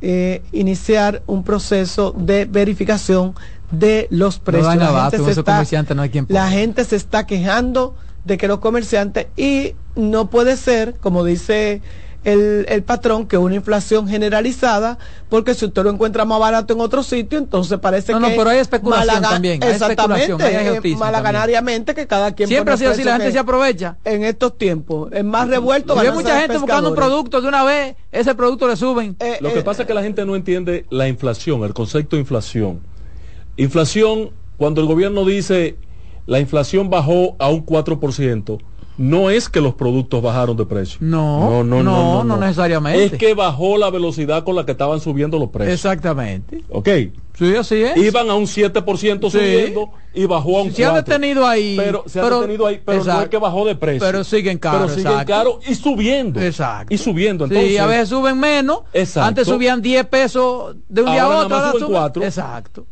[0.00, 3.34] eh, iniciar un proceso de verificación
[3.70, 4.76] de los precios.
[4.76, 7.94] La abasto, gente no hay la gente se está quejando
[8.24, 11.80] de que los comerciantes y no puede ser, como dice
[12.24, 14.98] el, el patrón, que una inflación generalizada,
[15.28, 18.36] porque si usted lo encuentra más barato en otro sitio, entonces parece No, que no,
[18.36, 22.72] pero hay especulación malaga- también, hay exactamente, especulación, hay eh, malaganariamente que cada quien Siempre
[22.72, 23.96] pone ha sido así, la gente se aprovecha.
[24.04, 25.12] en estos tiempos.
[25.12, 25.94] Es más revuelto.
[25.96, 29.16] Y hay mucha gente buscando un producto de una vez, ese producto le suben.
[29.20, 32.20] Eh, Lo que pasa es que la gente no entiende la inflación, el concepto de
[32.20, 32.80] inflación.
[33.56, 35.76] Inflación, cuando el gobierno dice
[36.26, 38.58] la inflación bajó a un 4%,
[38.96, 40.98] no es que los productos bajaron de precio.
[41.00, 41.82] No, no,
[42.24, 43.04] no necesariamente.
[43.04, 45.74] Es que bajó la velocidad con la que estaban subiendo los precios.
[45.74, 46.62] Exactamente.
[46.68, 46.88] ¿Ok?
[47.36, 47.96] Sí, así es.
[47.96, 49.38] Iban a un 7% Sí.
[49.38, 50.74] subiendo y bajó a un 4%.
[50.76, 51.74] Se ha detenido ahí.
[51.76, 54.06] Pero se ha detenido ahí, pero no es que bajó de precio.
[54.06, 54.82] Pero siguen caros.
[54.82, 55.32] Pero siguen exacto.
[55.32, 56.40] caros y subiendo.
[56.40, 56.94] Exacto.
[56.94, 57.44] Y subiendo.
[57.46, 58.82] Entonces, sí, a veces suben menos.
[58.92, 59.26] Exacto.
[59.28, 61.56] Antes subían 10 pesos de un día a otro.
[61.56, 62.22] ahora suben suben- cuatro.
[62.22, 62.86] Exacto.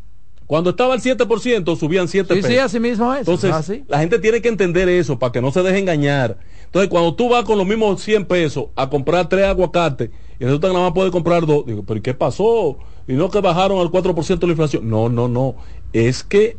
[0.52, 2.50] Cuando estaba al 7%, subían 7 Sí, pesos.
[2.50, 3.20] sí, así mismo es.
[3.20, 3.84] Entonces, así.
[3.88, 6.36] la gente tiene que entender eso para que no se deje engañar.
[6.66, 10.68] Entonces, cuando tú vas con los mismos 100 pesos a comprar tres aguacates y resulta
[10.68, 12.76] que nada más puedes comprar dos, digo, ¿pero ¿y qué pasó?
[13.08, 14.90] Y no que bajaron al 4% la inflación.
[14.90, 15.54] No, no, no.
[15.94, 16.58] Es que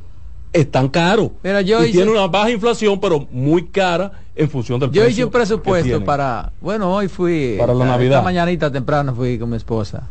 [0.53, 1.29] están caros.
[1.43, 5.03] Mira, yo y hice- tiene una baja inflación, pero muy cara en función del Yo
[5.03, 5.11] precio.
[5.11, 8.23] hice un presupuesto para, bueno, hoy fui, Para la esta Navidad.
[8.23, 10.09] mañanita temprano fui con mi esposa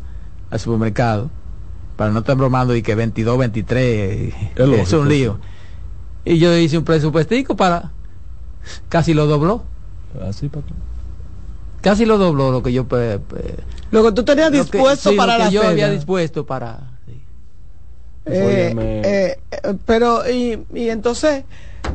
[0.51, 1.31] al supermercado,
[1.97, 5.39] para no estar bromando y que 22, 23, Es lógico, es un lío.
[6.25, 7.93] Y yo hice un presupuestico para,
[8.89, 9.65] casi lo dobló,
[10.29, 10.77] Así, patrón.
[11.81, 13.57] casi lo dobló lo que yo, pe- pe-
[13.91, 16.47] Lo que tú tenías lo que- dispuesto sí, lo para que la yo había dispuesto
[16.47, 16.79] para,
[18.25, 21.45] Eh, eh, eh, pero y, y entonces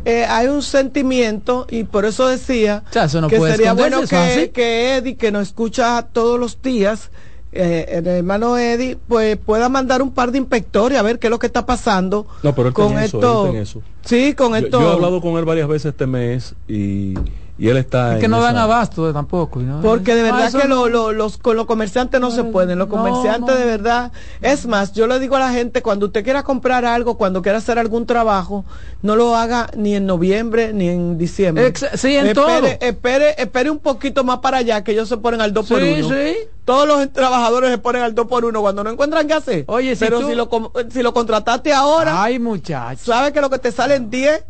[0.04, 4.02] eh, hay un sentimiento y por eso decía O sea, eso no que sería bueno
[4.02, 7.12] que, que Eddie que nos escucha todos los días
[7.58, 11.32] eh, el hermano Eddie pues pueda mandar un par de inspectores a ver qué es
[11.32, 13.82] lo que está pasando No, pero él con eso, esto él eso.
[14.06, 17.14] sí con Yo, esto yo he hablado con él varias veces este mes y,
[17.58, 19.60] y él está es que en no dan esa- abasto tampoco.
[19.60, 22.78] no- Porque de verdad que no- lo- lo- los, con los comerciantes no se pueden.
[22.78, 23.60] Los comerciantes no.
[23.60, 24.12] de verdad.
[24.42, 27.58] Es más, yo le digo a la gente, cuando usted quiera comprar algo, cuando quiera
[27.58, 28.66] hacer algún trabajo,
[29.02, 31.68] no lo haga ni en noviembre ni en diciembre.
[31.68, 32.68] Ex- sí, en espere, todo.
[32.80, 36.02] Espere, espere un poquito más para allá, que ellos se ponen al 2 por Sí,
[36.02, 36.36] 1 sí.
[36.66, 39.64] Todos los trabajadores se ponen al 2 por 1 cuando no encuentran qué hacer.
[39.68, 40.50] Oye, si Pero tú- si, lo,
[40.92, 43.06] si lo contrataste ahora, Ay, muchacho.
[43.06, 44.44] sabes que lo que te sale en 10,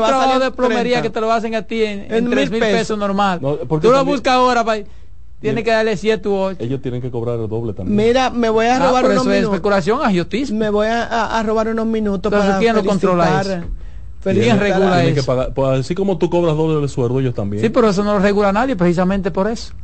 [0.00, 1.02] Un trabajo de plomería 30.
[1.02, 2.98] que te lo hacen a ti en, En en tres mil pesos, pesos.
[2.98, 3.38] normal.
[3.42, 4.76] No, porque Tú lo también- buscas ahora, pa-
[5.40, 6.56] tienes que darle 7 u 8.
[6.62, 7.96] Ellos tienen que cobrar el doble también.
[7.96, 9.54] Mira, me voy a Ah, robar pero unos eso es minutos.
[9.56, 10.58] especulación, agiotismo.
[10.58, 13.50] Me voy a, a- a robar unos minutos Entonces, para ¿quién lo controla eso?
[14.20, 15.26] felicitar ¿Quién regula Tienen que eso?
[15.26, 17.60] pagar, pues así como tú cobras doble de sueldo, ellos también.
[17.60, 19.74] Sí, pero eso no lo regula nadie, precisamente por eso.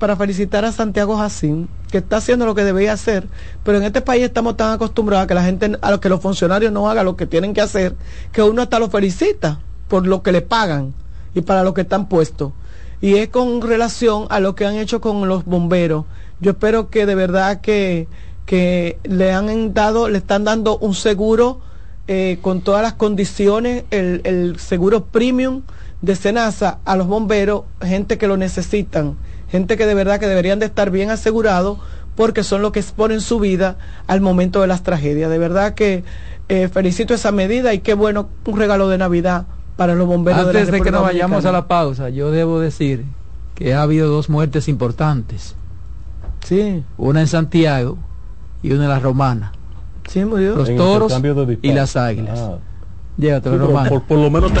[0.00, 3.28] Para felicitar a Santiago Jacín, que está haciendo lo que debía hacer,
[3.62, 6.72] pero en este país estamos tan acostumbrados a que la gente, a que los funcionarios
[6.72, 7.94] no hagan lo que tienen que hacer,
[8.32, 10.94] que uno hasta lo felicita por lo que le pagan
[11.34, 12.52] y para lo que están puestos.
[13.00, 16.06] Y es con relación a lo que han hecho con los bomberos.
[16.40, 18.08] Yo espero que de verdad que,
[18.46, 21.60] que le han dado, le están dando un seguro
[22.08, 25.62] eh, con todas las condiciones, el, el seguro premium
[26.02, 29.16] de Senasa a los bomberos, gente que lo necesitan,
[29.50, 31.78] gente que de verdad que deberían de estar bien asegurados
[32.16, 35.30] porque son los que exponen su vida al momento de las tragedias.
[35.30, 36.04] De verdad que
[36.48, 39.46] eh, felicito esa medida y qué bueno un regalo de Navidad
[39.76, 42.30] para los bomberos de la Antes de que República nos vayamos a la pausa, yo
[42.30, 43.04] debo decir
[43.54, 45.54] que ha habido dos muertes importantes.
[46.44, 47.98] Sí, Una en Santiago
[48.62, 49.52] y una en la Romana.
[50.08, 50.56] sí, murió.
[50.56, 51.12] Los En toros
[51.62, 52.38] y las águilas.
[52.40, 52.58] Ah.
[53.16, 53.88] Llévatelo, Sí, Romana.
[53.90, 54.60] por, por lo menos te-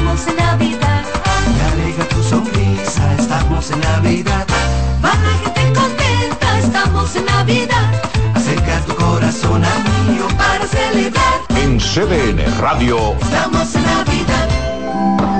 [0.00, 1.04] Estamos en Navidad.
[1.54, 4.46] Me alegra tu sonrisa, estamos en Navidad.
[5.04, 7.92] Va la gente contenta, estamos en Navidad.
[8.34, 11.34] Acerca tu corazón al mío para celebrar.
[11.50, 13.14] En CDN Radio.
[13.20, 15.39] Estamos en Navidad.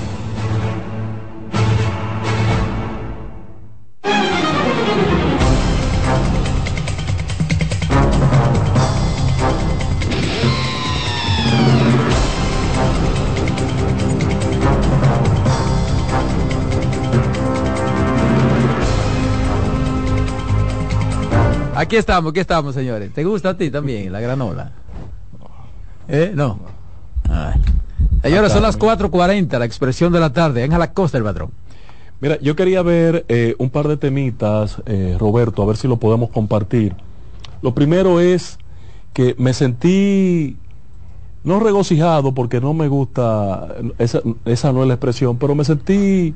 [21.91, 23.13] Aquí estamos, aquí estamos, señores.
[23.13, 24.71] ¿Te gusta a ti también la granola?
[26.07, 26.31] ¿Eh?
[26.33, 26.57] No.
[27.29, 27.59] Ay.
[28.21, 30.63] Señores, son las 4.40, la expresión de la tarde.
[30.63, 31.51] En a la costa el patrón.
[32.21, 35.97] Mira, yo quería ver eh, un par de temitas, eh, Roberto, a ver si lo
[35.97, 36.95] podemos compartir.
[37.61, 38.57] Lo primero es
[39.11, 40.55] que me sentí
[41.43, 46.35] no regocijado porque no me gusta, esa, esa no es la expresión, pero me sentí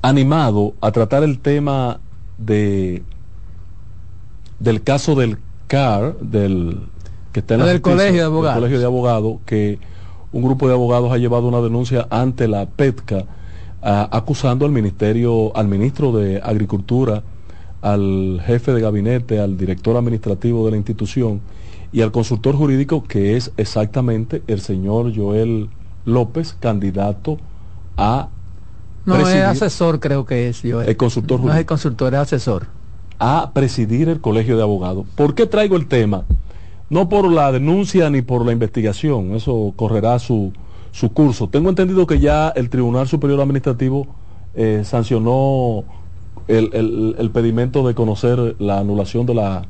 [0.00, 2.00] animado a tratar el tema
[2.38, 3.02] de
[4.60, 6.78] del caso del CAR, del
[7.32, 8.54] que está en la Del justicia, colegio de del abogados.
[8.54, 9.78] colegio de abogados, que
[10.32, 13.24] un grupo de abogados ha llevado una denuncia ante la PETCA
[13.82, 17.22] ah, acusando al ministerio, al ministro de Agricultura,
[17.82, 21.40] al jefe de gabinete, al director administrativo de la institución
[21.92, 25.70] y al consultor jurídico que es exactamente el señor Joel
[26.04, 27.38] López, candidato
[27.96, 28.28] a
[29.06, 30.62] No, es asesor, creo que es.
[30.62, 31.68] Yo, El consultor No es el jurídico.
[31.68, 32.66] consultor, es asesor.
[33.20, 35.06] A presidir el colegio de abogados.
[35.14, 36.24] ¿Por qué traigo el tema?
[36.88, 40.52] No por la denuncia ni por la investigación, eso correrá su,
[40.90, 41.48] su curso.
[41.48, 44.06] Tengo entendido que ya el Tribunal Superior Administrativo
[44.54, 45.84] eh, sancionó
[46.48, 49.66] el, el- pedimento de conocer la anulación de, la,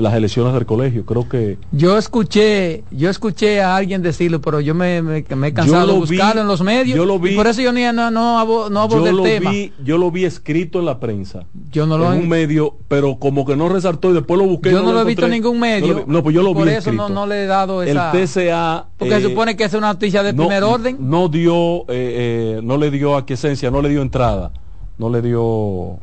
[0.00, 1.04] las elecciones del colegio.
[1.04, 5.52] Creo que Yo escuché, yo escuché a alguien decirlo, pero yo me, me, me he
[5.52, 6.96] cansado de vi, buscarlo en los medios.
[6.96, 7.30] yo lo vi.
[7.32, 9.50] y por eso yo ni, no, no, abo- no abordé yo el lo, tema.
[9.50, 11.44] vi, yo lo vi escrito en la prensa.
[11.70, 14.46] Yo no lo en he- un medio, pero como que no resaltó y después lo
[14.46, 14.70] busqué.
[14.70, 15.94] Yo no lo he visto en ningún medio.
[15.94, 17.20] No, no, pues yo lo por vi eso no, escrito.
[17.20, 18.12] no le he dado esa.
[18.12, 18.86] El TCA.
[18.98, 20.96] Porque eh, se supone que es una noticia de no, primer orden.
[21.00, 24.52] No dio, eh, eh, no le dio aquiescencia, no le dio entrada,
[24.98, 25.98] no le dio,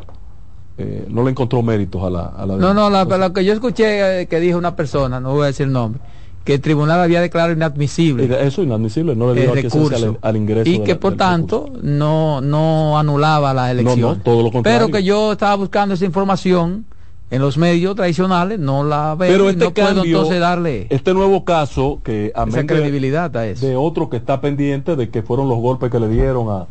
[0.78, 2.26] eh, no le encontró méritos a la.
[2.28, 5.34] A la No, no, la- lo que yo escuché eh, que dijo una persona, no
[5.34, 6.00] voy a decir el nombre,
[6.44, 10.38] que el tribunal había declarado inadmisible Eso es inadmisible, no le dio recurso al, al
[10.38, 10.70] ingreso.
[10.70, 14.00] y que la- por tanto no no anulaba la elección.
[14.00, 14.80] No, no, todo lo contrario.
[14.88, 16.86] Pero que yo estaba buscando esa información
[17.30, 21.14] en los medios tradicionales, no la veo Pero este no puedo cambio, entonces darle este
[21.14, 23.66] nuevo caso que a esa credibilidad a eso.
[23.66, 26.68] de otro que está pendiente de que fueron los golpes que le dieron a,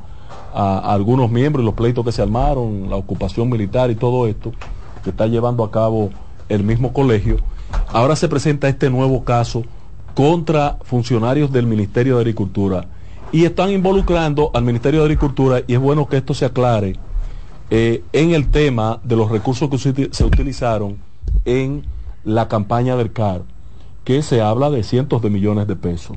[0.57, 4.53] a- algunos miembros y los pleitos que se armaron, la ocupación militar y todo esto
[5.05, 6.11] que está llevando a cabo
[6.49, 7.37] el mismo colegio.
[7.89, 9.65] Ahora se presenta este nuevo caso
[10.15, 12.87] contra funcionarios del Ministerio de Agricultura
[13.33, 16.95] y están involucrando al Ministerio de Agricultura y es bueno que esto se aclare
[17.71, 20.99] eh, en el tema de los recursos que se utilizaron
[21.45, 21.83] en
[22.25, 23.43] la campaña del CAR,
[24.05, 26.17] que se habla de cientos de millones de pesos.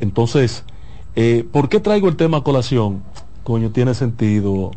[0.00, 0.64] Entonces,
[1.16, 3.02] eh, ¿por qué traigo el tema a colación?
[3.72, 4.70] Tiene sentido.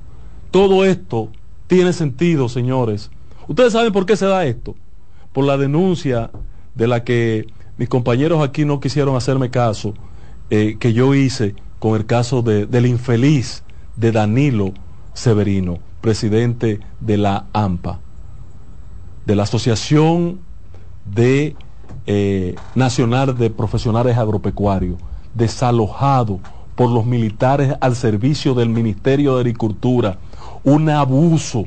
[0.49, 1.29] Todo esto
[1.67, 3.11] tiene sentido, señores.
[3.47, 4.75] Ustedes saben por qué se da esto.
[5.31, 6.31] Por la denuncia
[6.73, 7.45] de la que
[7.77, 9.93] mis compañeros aquí no quisieron hacerme caso,
[10.49, 13.63] eh, que yo hice con el caso de- del infeliz
[13.95, 14.73] de Danilo
[15.13, 17.99] Severino, presidente de la AMPA,
[19.25, 20.39] de la Asociación
[21.05, 21.55] de
[22.05, 24.97] eh, Nacional de Profesionales Agropecuarios,
[25.35, 26.39] desalojado
[26.75, 30.17] por los militares al servicio del Ministerio de Agricultura,
[30.63, 31.65] un abuso,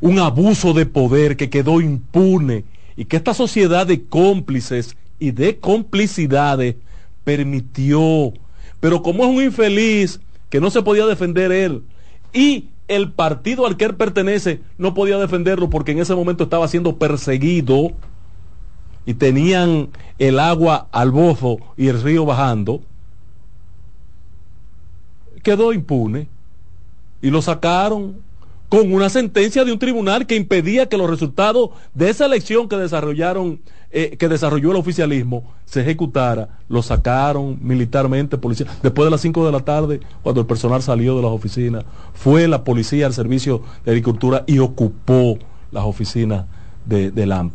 [0.00, 2.64] un abuso de poder que quedó impune
[2.96, 6.76] y que esta sociedad de cómplices y de complicidades
[7.24, 8.32] permitió.
[8.80, 10.20] Pero como es un infeliz
[10.50, 11.82] que no se podía defender él
[12.32, 16.68] y el partido al que él pertenece no podía defenderlo porque en ese momento estaba
[16.68, 17.92] siendo perseguido
[19.04, 19.88] y tenían
[20.18, 22.82] el agua al bozo y el río bajando,
[25.38, 26.28] quedó impune
[27.22, 28.16] y lo sacaron
[28.68, 32.76] con una sentencia de un tribunal que impedía que los resultados de esa elección que
[32.76, 33.60] desarrollaron,
[33.90, 36.58] eh, que desarrolló el oficialismo, se ejecutara.
[36.68, 38.66] Lo sacaron militarmente, policía.
[38.82, 42.46] Después de las 5 de la tarde, cuando el personal salió de las oficinas, fue
[42.46, 45.38] la policía al servicio de agricultura y ocupó
[45.72, 46.44] las oficinas
[46.84, 47.50] de, de.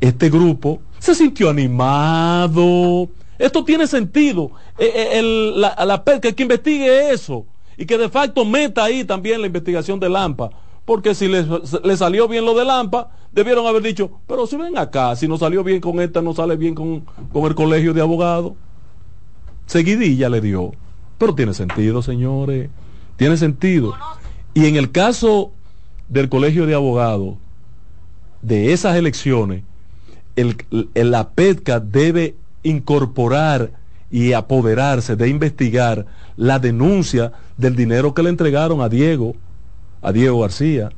[0.00, 3.08] Este grupo se sintió animado.
[3.40, 4.50] Esto tiene sentido.
[4.78, 7.46] Eh, eh, la, la, que, investigue eso
[7.78, 10.50] y que de facto meta ahí también la investigación de Lampa.
[10.84, 15.16] Porque si le, salió bien lo de Lampa, debieron haber dicho, pero si ven acá,
[15.16, 17.00] si no salió bien con esta, no sale bien con,
[17.32, 18.52] con el colegio de abogados.
[19.64, 20.72] Seguidilla le dio.
[21.16, 22.68] Pero tiene sentido, señores.
[23.16, 23.94] Tiene sentido.
[24.52, 25.52] Y en el caso
[26.10, 27.36] del colegio de abogados,
[28.42, 29.62] de esas elecciones,
[30.36, 30.56] el,
[30.94, 33.72] el, la PETCA debe incorporar
[34.10, 36.06] y apoderarse de investigar
[36.36, 39.36] la denuncia del dinero que le entregaron a Diego,
[40.02, 40.90] a Diego García,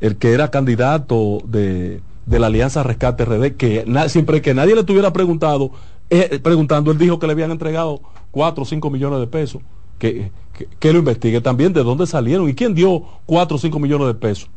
[0.00, 4.80] el que era candidato de, de la Alianza Rescate RD, que siempre que nadie le
[4.80, 5.70] estuviera preguntado,
[6.10, 8.00] eh, preguntando, él dijo que le habían entregado
[8.30, 9.62] 4 o 5 millones de pesos.
[9.98, 10.30] Que,
[10.78, 14.14] que, lo investigue también de dónde salieron y quién dio 4 o 5 millones de
[14.14, 14.48] pesos.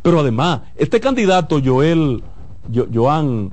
[0.00, 2.22] Pero además, este candidato Joel,
[2.74, 3.52] jo, Joan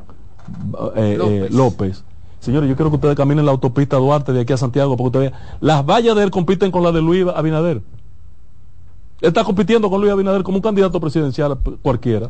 [0.96, 1.34] eh, López.
[1.34, 2.04] Eh, López
[2.44, 5.40] Señores, yo quiero que ustedes caminen la autopista Duarte de aquí a Santiago, porque ustedes
[5.62, 7.78] las vallas de él compiten con las de Luis Abinader.
[7.78, 7.84] Él
[9.30, 12.30] está compitiendo con Luis Abinader como un candidato presidencial cualquiera.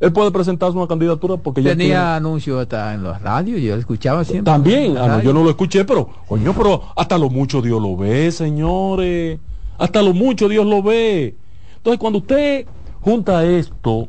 [0.00, 1.96] Él puede presentarse una candidatura porque tenía ya tiene...
[1.96, 4.52] anuncio hasta en los radios, yo lo escuchaba siempre.
[4.52, 7.96] También, ah, no, yo no lo escuché, pero, coño, pero hasta lo mucho Dios lo
[7.96, 9.40] ve, señores.
[9.78, 11.36] Hasta lo mucho Dios lo ve.
[11.76, 12.66] Entonces, cuando usted
[13.00, 14.08] junta esto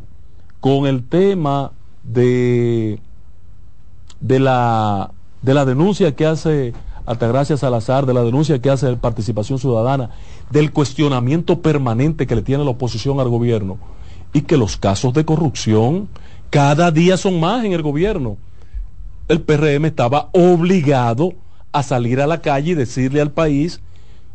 [0.60, 1.72] con el tema
[2.04, 3.00] de
[4.20, 5.12] de la
[5.42, 6.74] de la denuncia que hace
[7.06, 10.10] Altagracia Salazar, de la denuncia que hace Participación Ciudadana,
[10.50, 13.78] del cuestionamiento permanente que le tiene la oposición al gobierno
[14.34, 16.10] y que los casos de corrupción
[16.50, 18.38] cada día son más en el gobierno.
[19.28, 21.34] El PRM estaba obligado
[21.72, 23.82] a salir a la calle y decirle al país,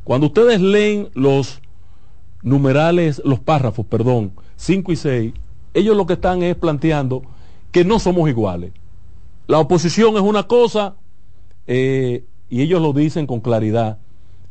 [0.05, 1.61] cuando ustedes leen los
[2.43, 5.33] numerales, los párrafos, perdón, 5 y 6,
[5.75, 7.23] ellos lo que están es planteando
[7.73, 8.73] que no somos iguales.
[9.51, 10.95] La oposición es una cosa
[11.67, 13.99] eh, y ellos lo dicen con claridad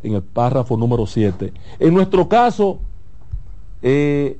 [0.04, 1.54] en el párrafo número 7.
[1.80, 2.80] En nuestro caso,
[3.82, 4.38] eh,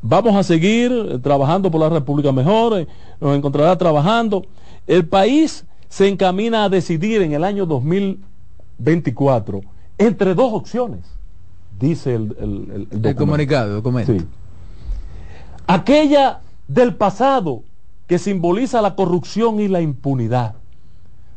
[0.00, 2.86] vamos a seguir trabajando por la República mejor, eh,
[3.20, 4.46] nos encontrará trabajando.
[4.86, 9.60] El país se encamina a decidir en el año 2024
[9.98, 11.04] entre dos opciones,
[11.78, 13.74] dice el, el, el, el comunicado.
[13.74, 14.14] Documento.
[14.14, 14.24] Sí.
[15.66, 17.64] Aquella del pasado
[18.08, 20.56] que simboliza la corrupción y la impunidad,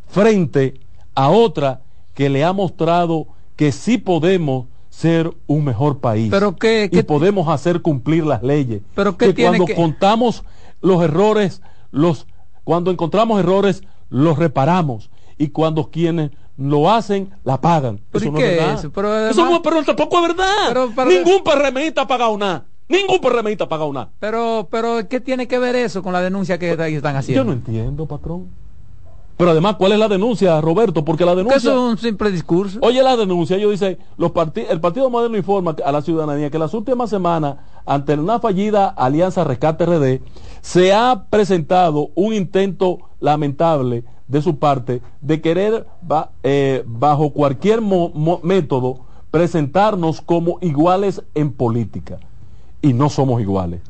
[0.08, 0.80] frente
[1.14, 1.82] a otra
[2.16, 7.04] que le ha mostrado que sí podemos ser un mejor país ¿Pero qué, qué y
[7.04, 8.82] podemos hacer cumplir las leyes.
[8.96, 9.76] ¿Pero qué que tiene cuando que...
[9.76, 10.44] contamos
[10.82, 11.62] los errores,
[11.92, 12.26] los
[12.64, 18.02] cuando encontramos errores, los reparamos y cuando quienes lo hacen, la pagan.
[18.12, 18.74] ¿Pero eso no es verdad.
[18.76, 18.92] eso?
[18.92, 19.32] Pero, además...
[19.32, 20.92] eso no, pero tampoco es verdad.
[20.96, 22.66] Pero Ningún PRMista ha pagado nada.
[22.92, 24.10] Ningún PRMista ha pagado nada.
[24.20, 27.44] Pero, pero, ¿qué tiene que ver eso con la denuncia que están haciendo?
[27.44, 28.50] Yo no entiendo, patrón.
[29.42, 31.04] Pero además, ¿cuál es la denuncia, Roberto?
[31.04, 31.58] Porque la denuncia...
[31.58, 32.78] eso es un simple discurso.
[32.84, 34.32] Oye la denuncia, ellos dicen, los
[34.70, 37.56] el Partido Moderno informa a la ciudadanía que las últimas semanas,
[37.88, 40.22] ante una fallida alianza Rescate RD,
[40.62, 45.88] se ha presentado un intento lamentable de su parte de querer,
[46.44, 49.00] eh, bajo cualquier mo mo método,
[49.32, 52.20] presentarnos como iguales en política.
[52.82, 53.82] Y no somos iguales.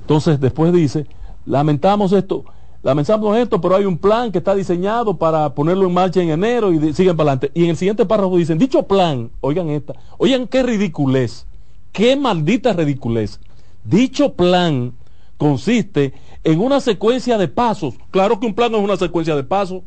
[0.00, 1.06] Entonces, después dice,
[1.44, 2.44] lamentamos esto,
[2.82, 6.72] lamentamos esto, pero hay un plan que está diseñado para ponerlo en marcha en enero
[6.72, 7.50] y siguen para adelante.
[7.54, 11.46] Y en el siguiente párrafo dicen, dicho plan, oigan esta, oigan qué ridiculez,
[11.92, 13.40] qué maldita ridiculez.
[13.84, 14.92] Dicho plan
[15.36, 16.14] consiste
[16.44, 17.94] en una secuencia de pasos.
[18.10, 19.82] Claro que un plan no es una secuencia de pasos.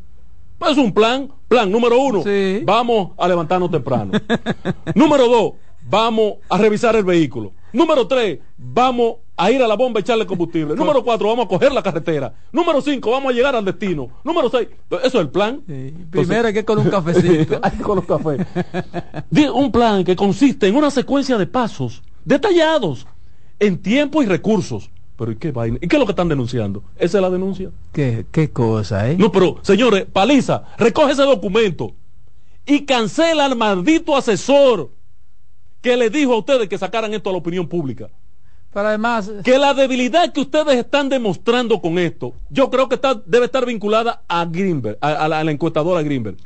[0.69, 2.61] Es un plan, plan número uno, Sí.
[2.65, 4.11] vamos a levantarnos temprano.
[4.93, 5.53] número dos,
[5.89, 7.53] vamos a revisar el vehículo.
[7.73, 10.75] Número tres, vamos a ir a la bomba a echarle combustible.
[10.77, 12.33] Número cuatro, vamos a coger la carretera.
[12.51, 14.09] Número cinco, vamos a llegar al destino.
[14.23, 15.61] Número seis, eso es el plan.
[16.09, 17.59] Primero hay que con un cafecito.
[17.63, 18.45] Hay que con los cafés.
[19.29, 23.05] Di- un plan que consiste en una secuencia de pasos detallados
[23.59, 24.89] en tiempo y recursos.
[25.17, 25.77] Pero ¿y qué vaina?
[25.81, 26.81] ¿Y qué es lo que están denunciando?
[26.97, 27.71] ¿Esa es la denuncia?
[27.91, 29.17] ¿Qué, qué cosa, eh?
[29.17, 31.93] No, pero, señores, Paliza, recoge ese documento
[32.65, 34.91] y cancela al maldito asesor
[35.81, 38.09] que le dijo a ustedes que sacaran esto a la opinión pública.
[38.73, 39.31] Pero además...
[39.43, 43.65] Que la debilidad que ustedes están demostrando con esto, yo creo que está, debe estar
[43.65, 46.37] vinculada a Greenberg, a, a la, a la encuestadora Greenberg.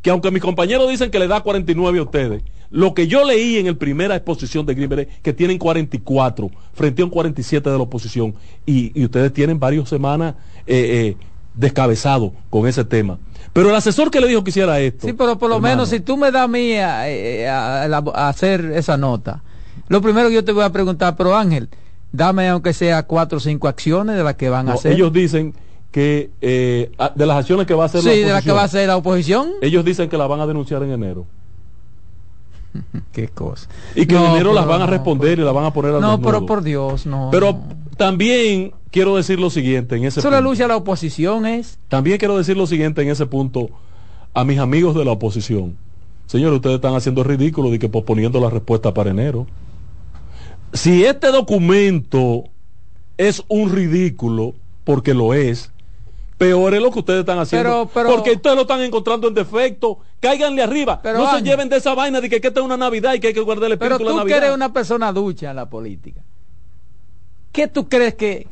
[0.00, 3.56] Que aunque mis compañeros dicen que le da 49 a ustedes, lo que yo leí
[3.56, 7.76] en la primera exposición de Greenberg es que tienen 44 frente a un 47 de
[7.76, 8.34] la oposición.
[8.66, 10.34] Y, y ustedes tienen varias semanas
[10.66, 11.16] eh, eh,
[11.54, 13.18] descabezados con ese tema.
[13.54, 15.06] Pero el asesor que le dijo que hiciera esto.
[15.06, 17.84] Sí, pero por lo hermano, menos si tú me das a mí a, eh, a-
[17.84, 19.42] a- a hacer esa nota,
[19.88, 21.68] lo primero que yo te voy a preguntar, pero Ángel,
[22.12, 24.92] dame aunque sea cuatro o cinco acciones de las que van a hacer.
[24.92, 25.54] ellos dicen
[25.90, 28.50] que eh, a- de las acciones que va a hacer sí, la de las que
[28.50, 29.48] oposición, va a hacer la oposición.
[29.62, 31.24] ellos dicen que la van a denunciar en enero.
[33.12, 33.68] Qué cosa.
[33.94, 36.00] Y que No, en enero las van a responder y las van a poner al
[36.00, 37.28] No, pero por Dios, no.
[37.30, 37.60] Pero
[37.96, 40.40] también quiero decir lo siguiente en ese Eso punto.
[40.40, 41.78] luce a la oposición es.
[41.88, 43.68] También quiero decir lo siguiente en ese punto
[44.32, 45.76] a mis amigos de la oposición.
[46.26, 49.48] Señores, ustedes están haciendo ridículo de que posponiendo la respuesta para enero.
[50.72, 52.44] Si este documento
[53.18, 54.54] es un ridículo,
[54.84, 55.72] porque lo es,
[56.38, 57.68] peor es lo que ustedes están haciendo.
[57.68, 59.98] Pero- pero- porque ustedes lo están encontrando en defecto.
[60.20, 61.00] Cáiganle arriba.
[61.02, 63.18] Pero, no se lleven de esa vaina de que, que esta es una Navidad y
[63.20, 64.44] que hay que guardar el Pero espíritu de la que Navidad.
[64.48, 66.22] eres una persona ducha en la política.
[67.52, 68.48] ¿Qué tú crees que,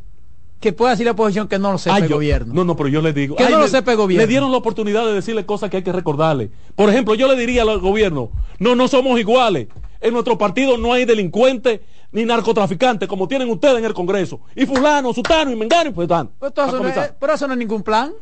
[0.63, 2.55] que puede decir la oposición que no lo sepa Ay, el yo- gobierno?
[2.55, 3.37] No, no, pero yo le digo.
[3.37, 4.23] Que no lo sepa el gobierno.
[4.23, 6.51] Le dieron la oportunidad de decirle cosas que hay que recordarle.
[6.75, 9.69] Por ejemplo, yo le diría al gobierno, no, no somos iguales.
[10.01, 11.81] En nuestro partido no hay delincuentes
[12.13, 14.41] ni narcotraficantes como tienen ustedes en el Congreso.
[14.55, 16.31] Y fulano, sutano y mengano y pues dan.
[16.39, 18.13] Pero, todo eso no es, pero eso no es ningún plan.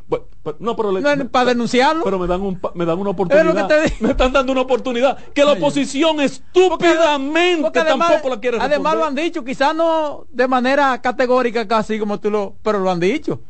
[0.61, 2.05] no, pero le- No es para denunciarlo.
[2.05, 3.69] Pero me dan, un, me dan una oportunidad.
[3.69, 3.97] que te digo.
[4.01, 8.95] Me están dando una oportunidad que la oposición estúpidamente Porque además, tampoco la quiere además
[8.95, 9.09] lo responder.
[9.25, 13.41] han dicho, quizás no de manera categórica casi como tú lo, pero lo han dicho.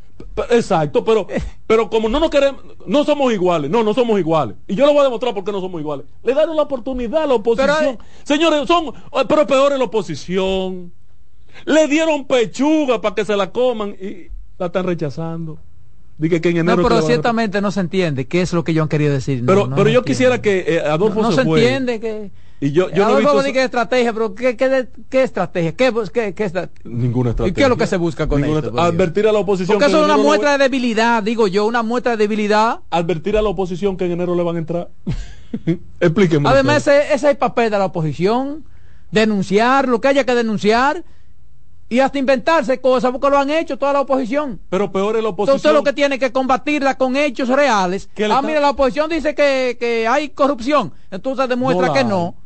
[0.51, 1.27] Exacto, pero,
[1.67, 4.57] pero como no nos queremos, no somos iguales, no, no somos iguales.
[4.67, 6.07] Y yo le voy a demostrar por qué no somos iguales.
[6.23, 7.77] Le dan la oportunidad a la oposición.
[7.81, 10.93] Pero, Señores, son, eh, pero peor es la oposición.
[11.65, 14.29] Le dieron pechuga para que se la coman y
[14.59, 15.59] la están rechazando.
[16.19, 18.75] Dije que en enero No, que pero ciertamente no se entiende qué es lo que
[18.75, 19.43] yo han querido decir.
[19.47, 22.31] Pero, no pero se yo quisiera que eh, Adolfo no, no se, entiende que
[22.62, 25.74] Y yo, yo no he visto que estrategia, pero ¿qué, qué, qué estrategia?
[25.74, 27.51] ¿Qué, qué, qué estra- ninguna estrategia.
[27.51, 28.78] ¿Y qué es lo que se busca con Ninguna esto?
[28.78, 31.49] Advertir a la oposición Porque que eso es una no muestra va- de debilidad, digo
[31.49, 32.81] yo, una muestra de debilidad.
[32.91, 34.89] Advertir a la oposición que en enero le van a entrar.
[36.01, 36.49] Explíqueme.
[36.49, 38.65] Además, ese, ese es el papel de la oposición,
[39.11, 41.03] denunciar lo que haya que denunciar
[41.89, 44.61] y hasta inventarse cosas, porque lo han hecho toda la oposición.
[44.69, 45.57] Pero peor es la Entonces oposición.
[45.57, 48.09] usted lo que tiene que combatirla con hechos reales.
[48.15, 51.95] ¿Qué le Ah, está- mira, la oposición dice que, que hay corrupción, entonces demuestra No
[51.95, 52.37] la que no.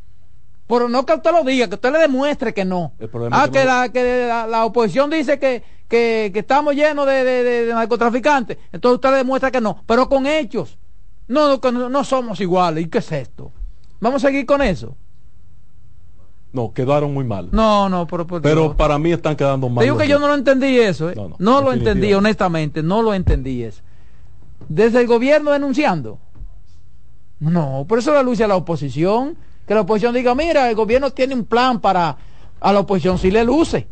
[0.67, 2.93] Pero no que usted lo diga, que usted le demuestre que no.
[3.31, 7.23] Ah, es que la, que la, la oposición dice que, que, que estamos llenos de,
[7.25, 10.79] de- de- de narcotraficantes, entonces usted le demuestra que no, pero con hechos.
[11.29, 12.85] No, no, no, somos iguales.
[12.85, 13.51] ¿Y qué es esto?
[14.01, 14.97] ¿Vamos a seguir con eso?
[16.53, 17.49] No, quedaron muy mal.
[17.51, 18.77] No, no, pero Pero Dios.
[18.77, 19.83] para mí están quedando mal.
[19.85, 21.15] Digo que yo no lo entendí eso, ¿eh?
[21.17, 23.83] No, No, no, lo entendí, honestamente, no lo entendí eso.
[24.69, 26.19] Desde el gobierno denunciando.
[27.41, 29.37] No, por eso la lucha a la oposición.
[29.67, 32.17] Que la oposición diga, mira, el gobierno tiene un plan para
[32.61, 33.87] a la oposición si le luce.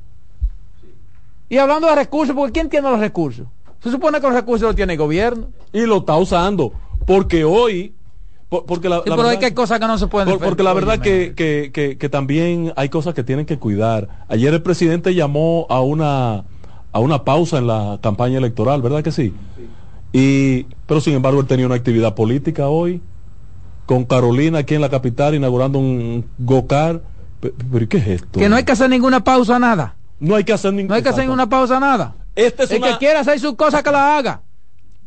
[1.48, 3.46] Y hablando de recursos, porque ¿quién tiene los recursos?
[3.82, 5.48] Se supone que los recursos los tiene el gobierno.
[5.72, 6.72] Y lo está usando.
[7.06, 7.92] Porque hoy.
[8.48, 10.38] por- porque la, Sí, la pero hay verdad- que cosas que no se pueden por-
[10.46, 14.26] porque la verdad que, que, que, que también hay cosas que tienen que cuidar.
[14.28, 16.44] Ayer el presidente llamó a una
[16.94, 19.32] a una pausa en la campaña electoral, ¿verdad que sí?
[20.12, 23.00] Y pero sin embargo él tenía una actividad política hoy
[23.92, 27.02] con Carolina aquí en la capital inaugurando un go-kart.
[27.40, 28.40] Pe- Pero, ¿y ¿qué es esto?
[28.40, 29.96] Que no hay que hacer ninguna pausa, nada.
[30.18, 32.14] No hay que hacer ninguna No hay que hacer ninguna pausa, nada.
[32.34, 34.40] Este es el una- que quiera hacer sus cosas, que la haga.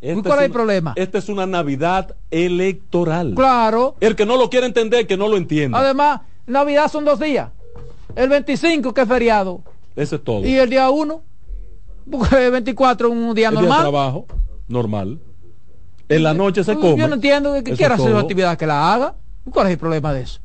[0.02, 0.94] Este ¿Cuál es el una- problema?
[0.98, 3.34] Esta es una Navidad electoral.
[3.36, 3.96] Claro.
[4.02, 5.80] El que no lo quiere entender, que no lo entienda.
[5.80, 7.50] Además, Navidad son dos días.
[8.16, 9.62] El 25 que es feriado
[9.96, 10.46] Eso es todo.
[10.46, 11.24] y el día 1,
[12.12, 13.82] porque el 24 es un día El día de normal.
[13.82, 14.26] trabajo,
[14.68, 15.20] normal.
[16.10, 17.08] En la noche se Yo come.
[17.08, 19.16] no entiendo que Eso quiera hacer su actividad que la haga.
[19.52, 20.40] ¿Cuál es el problema de eso?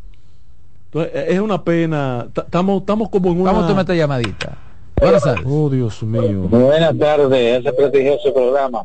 [0.86, 2.28] Entonces, eh, es una pena.
[2.32, 3.52] Ta- Estamos estamos como en una.
[3.52, 4.56] Vamos a tomar esta llamadita.
[5.00, 5.44] Buenas tardes.
[5.48, 6.42] Oh, Dios mío.
[6.48, 8.84] Buenas tardes, ese prestigioso programa.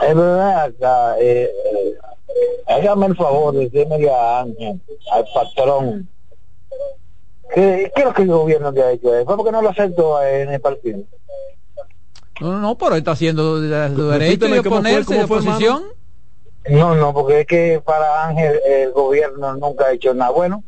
[0.00, 1.94] Es verdad, acá, eh, eh,
[2.66, 4.80] hágame el favor de decirme a Ángel,
[5.12, 6.08] al patrón,
[7.54, 9.08] ¿qué, qué es lo que el gobierno le ha hecho?
[9.24, 11.00] ¿Fue porque no lo aceptó en el partido?
[12.40, 15.82] No, no, no, pero él está haciendo su derecho de oponerse de oposición.
[16.70, 20.62] No, no, porque es que para Ángel el gobierno nunca ha hecho nada bueno.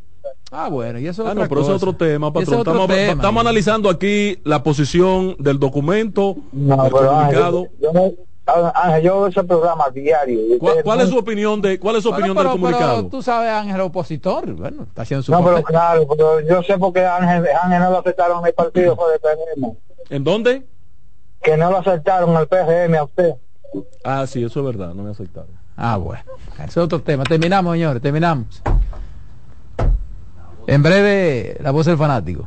[0.51, 2.61] Ah, bueno, y eso es Ah, no, pero es otro tema, es patrón.
[2.61, 3.13] otro Estamos, tema.
[3.13, 7.59] estamos analizando aquí la posición del documento, No, del pero comunicado.
[7.61, 10.41] Ángel, yo, no- Ángel, yo veo ese programa diario.
[10.83, 12.97] ¿Cuál, es su opinión de cuál es su Bueno, opinión pero, del comunicado?
[12.97, 14.47] pero tú sabes, Ángel, opositor.
[14.55, 17.91] Bueno, está haciendo su No, pero claro, pero yo sé por qué Ángel, Ángel no
[17.91, 20.17] lo aceptaron en el partido fue de.
[20.17, 20.67] ¿En dónde?
[21.43, 23.35] Que no lo aceptaron al PRM a usted.
[24.05, 25.51] Ah, sí, eso es verdad, no me aceptaron.
[25.77, 26.23] Ah, bueno.
[26.55, 27.25] Ese es otro tema.
[27.25, 28.63] Terminamos, señores, terminamos.
[30.67, 32.47] En breve, la voz del fanático.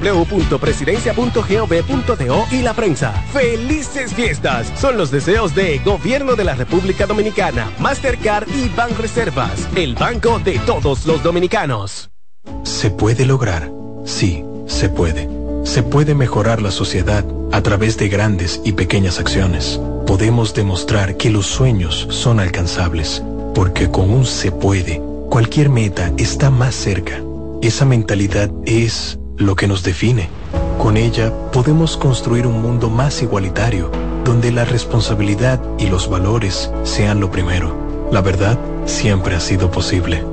[0.01, 3.13] www.presidencia.gov.do y la prensa.
[3.31, 4.71] ¡Felices fiestas!
[4.79, 10.59] Son los deseos de Gobierno de la República Dominicana, Mastercard y Banreservas, el banco de
[10.59, 12.09] todos los dominicanos.
[12.63, 13.71] Se puede lograr,
[14.05, 15.29] sí, se puede.
[15.63, 19.79] Se puede mejorar la sociedad a través de grandes y pequeñas acciones.
[20.07, 23.23] Podemos demostrar que los sueños son alcanzables,
[23.53, 27.21] porque con un se puede, cualquier meta está más cerca.
[27.61, 30.29] Esa mentalidad es lo que nos define.
[30.77, 33.91] Con ella podemos construir un mundo más igualitario,
[34.23, 37.75] donde la responsabilidad y los valores sean lo primero.
[38.11, 40.23] La verdad siempre ha sido posible.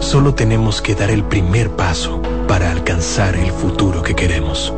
[0.00, 4.72] Solo tenemos que dar el primer paso para alcanzar el futuro que queremos.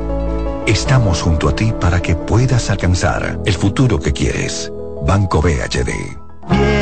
[0.66, 4.72] Estamos junto a ti para que puedas alcanzar el futuro que quieres.
[5.06, 6.19] Banco BHD.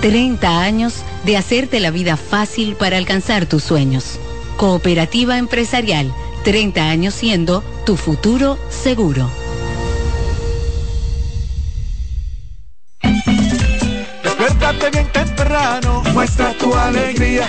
[0.00, 4.18] 30 años de hacerte la vida fácil para alcanzar tus sueños.
[4.56, 6.12] Cooperativa Empresarial,
[6.44, 9.28] 30 años siendo tu futuro seguro.
[14.22, 17.48] Despiértate bien temprano, muestra tu alegría.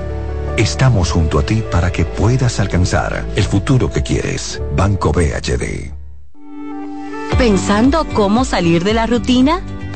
[0.57, 4.61] Estamos junto a ti para que puedas alcanzar el futuro que quieres.
[4.75, 5.91] Banco BHD.
[7.37, 9.61] ¿Pensando cómo salir de la rutina?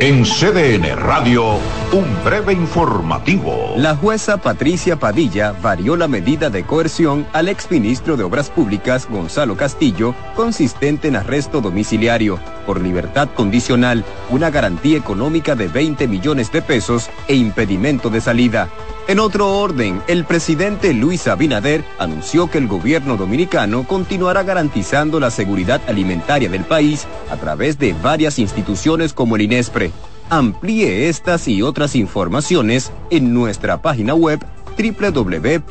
[0.00, 1.60] En CDN Radio,
[1.92, 3.74] un breve informativo.
[3.76, 9.56] La jueza Patricia Padilla varió la medida de coerción al exministro de Obras Públicas Gonzalo
[9.56, 16.60] Castillo, consistente en arresto domiciliario, por libertad condicional, una garantía económica de 20 millones de
[16.60, 18.68] pesos e impedimento de salida.
[19.06, 25.30] En otro orden, el presidente Luis Abinader anunció que el gobierno dominicano continuará garantizando la
[25.30, 29.92] seguridad alimentaria del país a través de varias instituciones como el INESPRE.
[30.30, 34.40] Amplíe estas y otras informaciones en nuestra página web
[34.74, 35.68] www.cdn.com.do.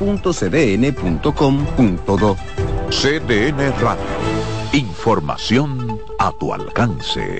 [2.89, 4.03] CDN Radio.
[4.73, 7.39] Información a tu alcance.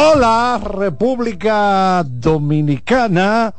[0.00, 3.52] Hola, República Dominicana.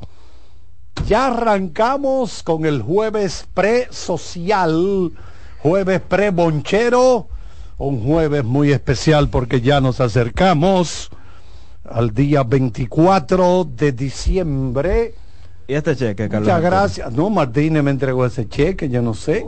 [1.06, 5.12] Ya arrancamos con el jueves pre-social,
[5.62, 7.28] jueves pre-bonchero,
[7.78, 11.10] un jueves muy especial porque ya nos acercamos
[11.84, 15.16] al día 24 de diciembre.
[15.68, 16.48] ¿Y este cheque, Carlos?
[16.48, 17.12] Muchas gracias.
[17.12, 19.46] No, Martínez me entregó ese cheque, yo no sé.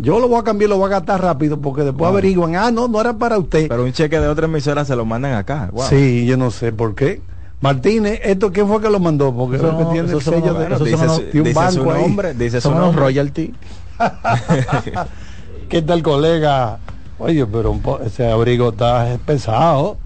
[0.00, 2.86] Yo lo voy a cambiar, lo voy a gastar rápido porque después averiguan, ah, no,
[2.86, 3.66] no era para usted.
[3.68, 5.70] Pero un cheque de otra emisora se lo mandan acá.
[5.72, 5.86] Wow.
[5.88, 7.20] Sí, yo no sé por qué.
[7.60, 9.34] Martínez, ¿esto quién fue que lo mandó?
[9.34, 11.52] Porque Eso no- tiene eso el son sello de, bueno, de dice un su- dice
[11.52, 11.54] su
[11.84, 12.02] banco ahí.
[12.02, 13.02] nombre, dice su Son unos nombre.
[13.02, 13.54] royalty.
[15.68, 16.78] ¿Qué tal, colega?
[17.18, 19.96] Oye, pero un po- ese abrigo está pesado.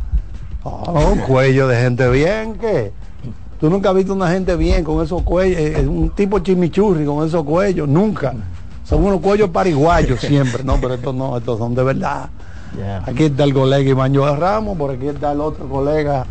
[0.64, 2.92] Ah, un cuello de gente bien, ¿qué?
[3.60, 7.26] Tú nunca has visto una gente bien con esos cuellos, eh, un tipo chimichurri con
[7.26, 8.32] esos cuellos, nunca.
[8.84, 10.64] Son unos cuellos pariguayos siempre.
[10.64, 12.30] No, pero estos no, estos son de verdad.
[13.06, 16.24] Aquí está el colega Iván Joel Ramos, por aquí está el otro colega,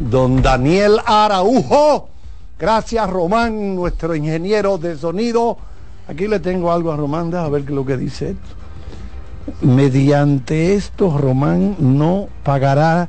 [0.00, 2.08] don Daniel Araujo.
[2.58, 5.56] Gracias, Román, nuestro ingeniero de sonido.
[6.08, 8.56] Aquí le tengo algo a Román, a ver qué es lo que dice esto.
[9.60, 13.08] Mediante esto, Román no pagará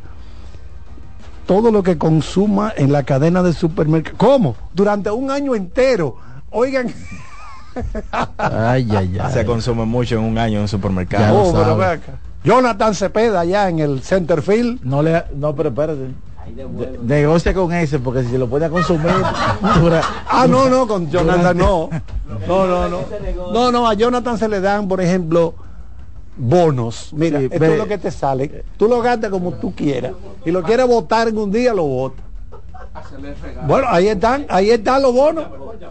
[1.48, 4.20] todo lo que consuma en la cadena de supermercados.
[4.20, 4.56] ¿Cómo?
[4.74, 6.18] Durante un año entero.
[6.52, 6.94] Oigan.
[8.38, 9.34] Ay, ay, ay.
[9.34, 11.38] Se consume mucho en un año en un supermercado.
[11.40, 12.14] Oh, pero ve acá.
[12.44, 14.80] Jonathan Cepeda allá en el Centerfield.
[14.84, 16.12] No le, no, pero espérate.
[16.48, 19.12] De- negocia con ese porque si lo puede consumir
[19.82, 21.90] dura- Ah, no, no, con Jonathan durante- no.
[22.48, 23.00] No, no, no.
[23.52, 25.56] No, no, a Jonathan se le dan, por ejemplo,
[26.38, 27.10] bonos.
[27.14, 28.64] Mira, Sí, esto ve- es lo que te sale.
[28.78, 30.14] Tú lo gastas como tú quieras.
[30.46, 32.26] Y lo quieres votar en un día, lo votas.
[33.66, 35.46] Bueno, ahí están, ahí están los bonos.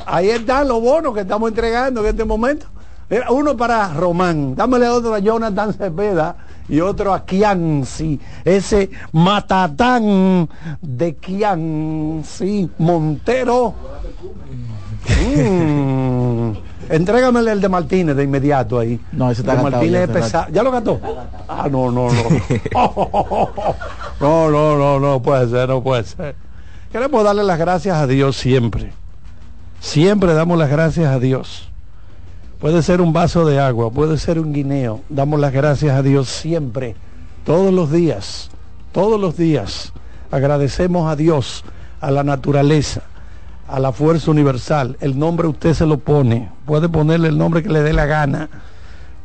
[0.07, 2.67] Ahí están los bonos que estamos entregando en este momento.
[3.09, 6.37] Mira, uno para Román, dámele otro a Jonathan Cepeda
[6.69, 10.49] y otro a Kianci, ese matatán
[10.83, 13.75] de Kianci Montero.
[15.09, 16.51] Mm.
[16.89, 19.01] Entrégamele el de Martínez de inmediato ahí.
[19.13, 20.47] No, ese está de Martínez ya es hace pesado.
[20.53, 21.01] ¿Ya lo gastó?
[21.49, 22.23] Ah, no, no, no.
[24.19, 26.46] No, no, no, no puede ser, no puede ser.
[26.93, 28.93] Queremos darle las gracias a Dios siempre.
[29.81, 31.69] Siempre damos las gracias a Dios.
[32.61, 35.01] Puede ser un vaso de agua, puede ser un guineo.
[35.09, 36.97] Damos las gracias a Dios siempre,
[37.45, 38.51] todos los días,
[38.93, 39.93] todos los días.
[40.31, 41.65] Agradecemos a Dios,
[42.01, 43.03] a la naturaleza,
[43.69, 44.97] a la fuerza universal.
[45.01, 46.51] El nombre usted se lo pone.
[46.65, 48.49] Puede ponerle el nombre que le dé la gana,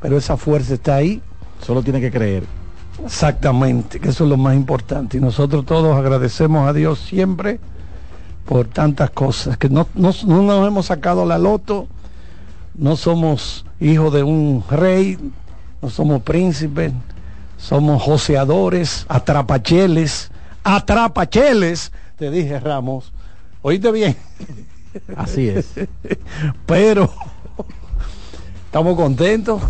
[0.02, 1.22] pero esa fuerza está ahí.
[1.62, 2.61] Solo tiene que creer.
[3.06, 5.18] Exactamente, que eso es lo más importante.
[5.18, 7.60] Y nosotros todos agradecemos a Dios siempre
[8.46, 11.88] por tantas cosas, que no, no- no nos hemos sacado la loto,
[12.76, 15.18] no somos hijos de un rey,
[15.82, 16.92] no somos príncipes,
[17.58, 20.32] somos joseadores, atrapacheles,
[20.64, 23.14] atrapacheles, te dije Ramos,
[23.62, 24.16] oíste bien.
[25.16, 25.72] Así es.
[26.66, 27.10] Pero
[28.66, 29.62] estamos contentos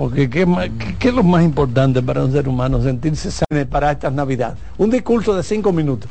[0.00, 2.82] porque ¿qué, más- qué- qué es lo más importante para un ser humano?
[2.82, 4.56] Sentirse sano para estas navidades.
[4.78, 6.10] Un discurso de cinco minutos.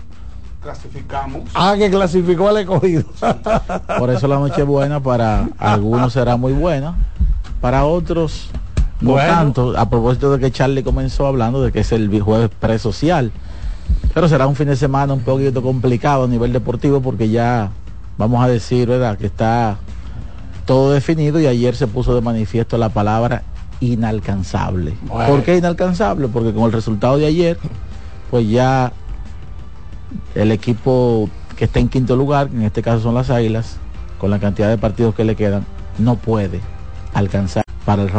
[0.62, 1.50] Clasificamos.
[1.56, 3.04] Ah, que clasificó al escogido.
[3.98, 6.94] Por eso la noche buena para algunos será muy buena,
[7.62, 8.50] para otros
[9.02, 9.28] no Bueno.
[9.34, 9.76] tanto.
[9.76, 13.32] A propósito de que Charlie comenzó hablando de que es el jueves presocial,
[14.14, 17.72] pero será un fin de semana un poquito complicado a nivel deportivo porque ya
[18.20, 19.18] vamos a decir, ¿verdad?
[19.18, 19.78] Que está
[20.66, 23.42] todo definido y ayer se puso de manifiesto la palabra
[23.80, 24.96] inalcanzable.
[25.04, 25.30] Bueno.
[25.30, 26.28] ¿Por qué inalcanzable?
[26.28, 27.58] Porque con el resultado de ayer,
[28.30, 28.92] pues ya
[30.36, 33.78] el equipo que está en quinto lugar, en este caso son las Águilas,
[34.18, 35.66] con la cantidad de partidos que le quedan,
[35.98, 36.62] no puede
[37.14, 38.18] alcanzar para el round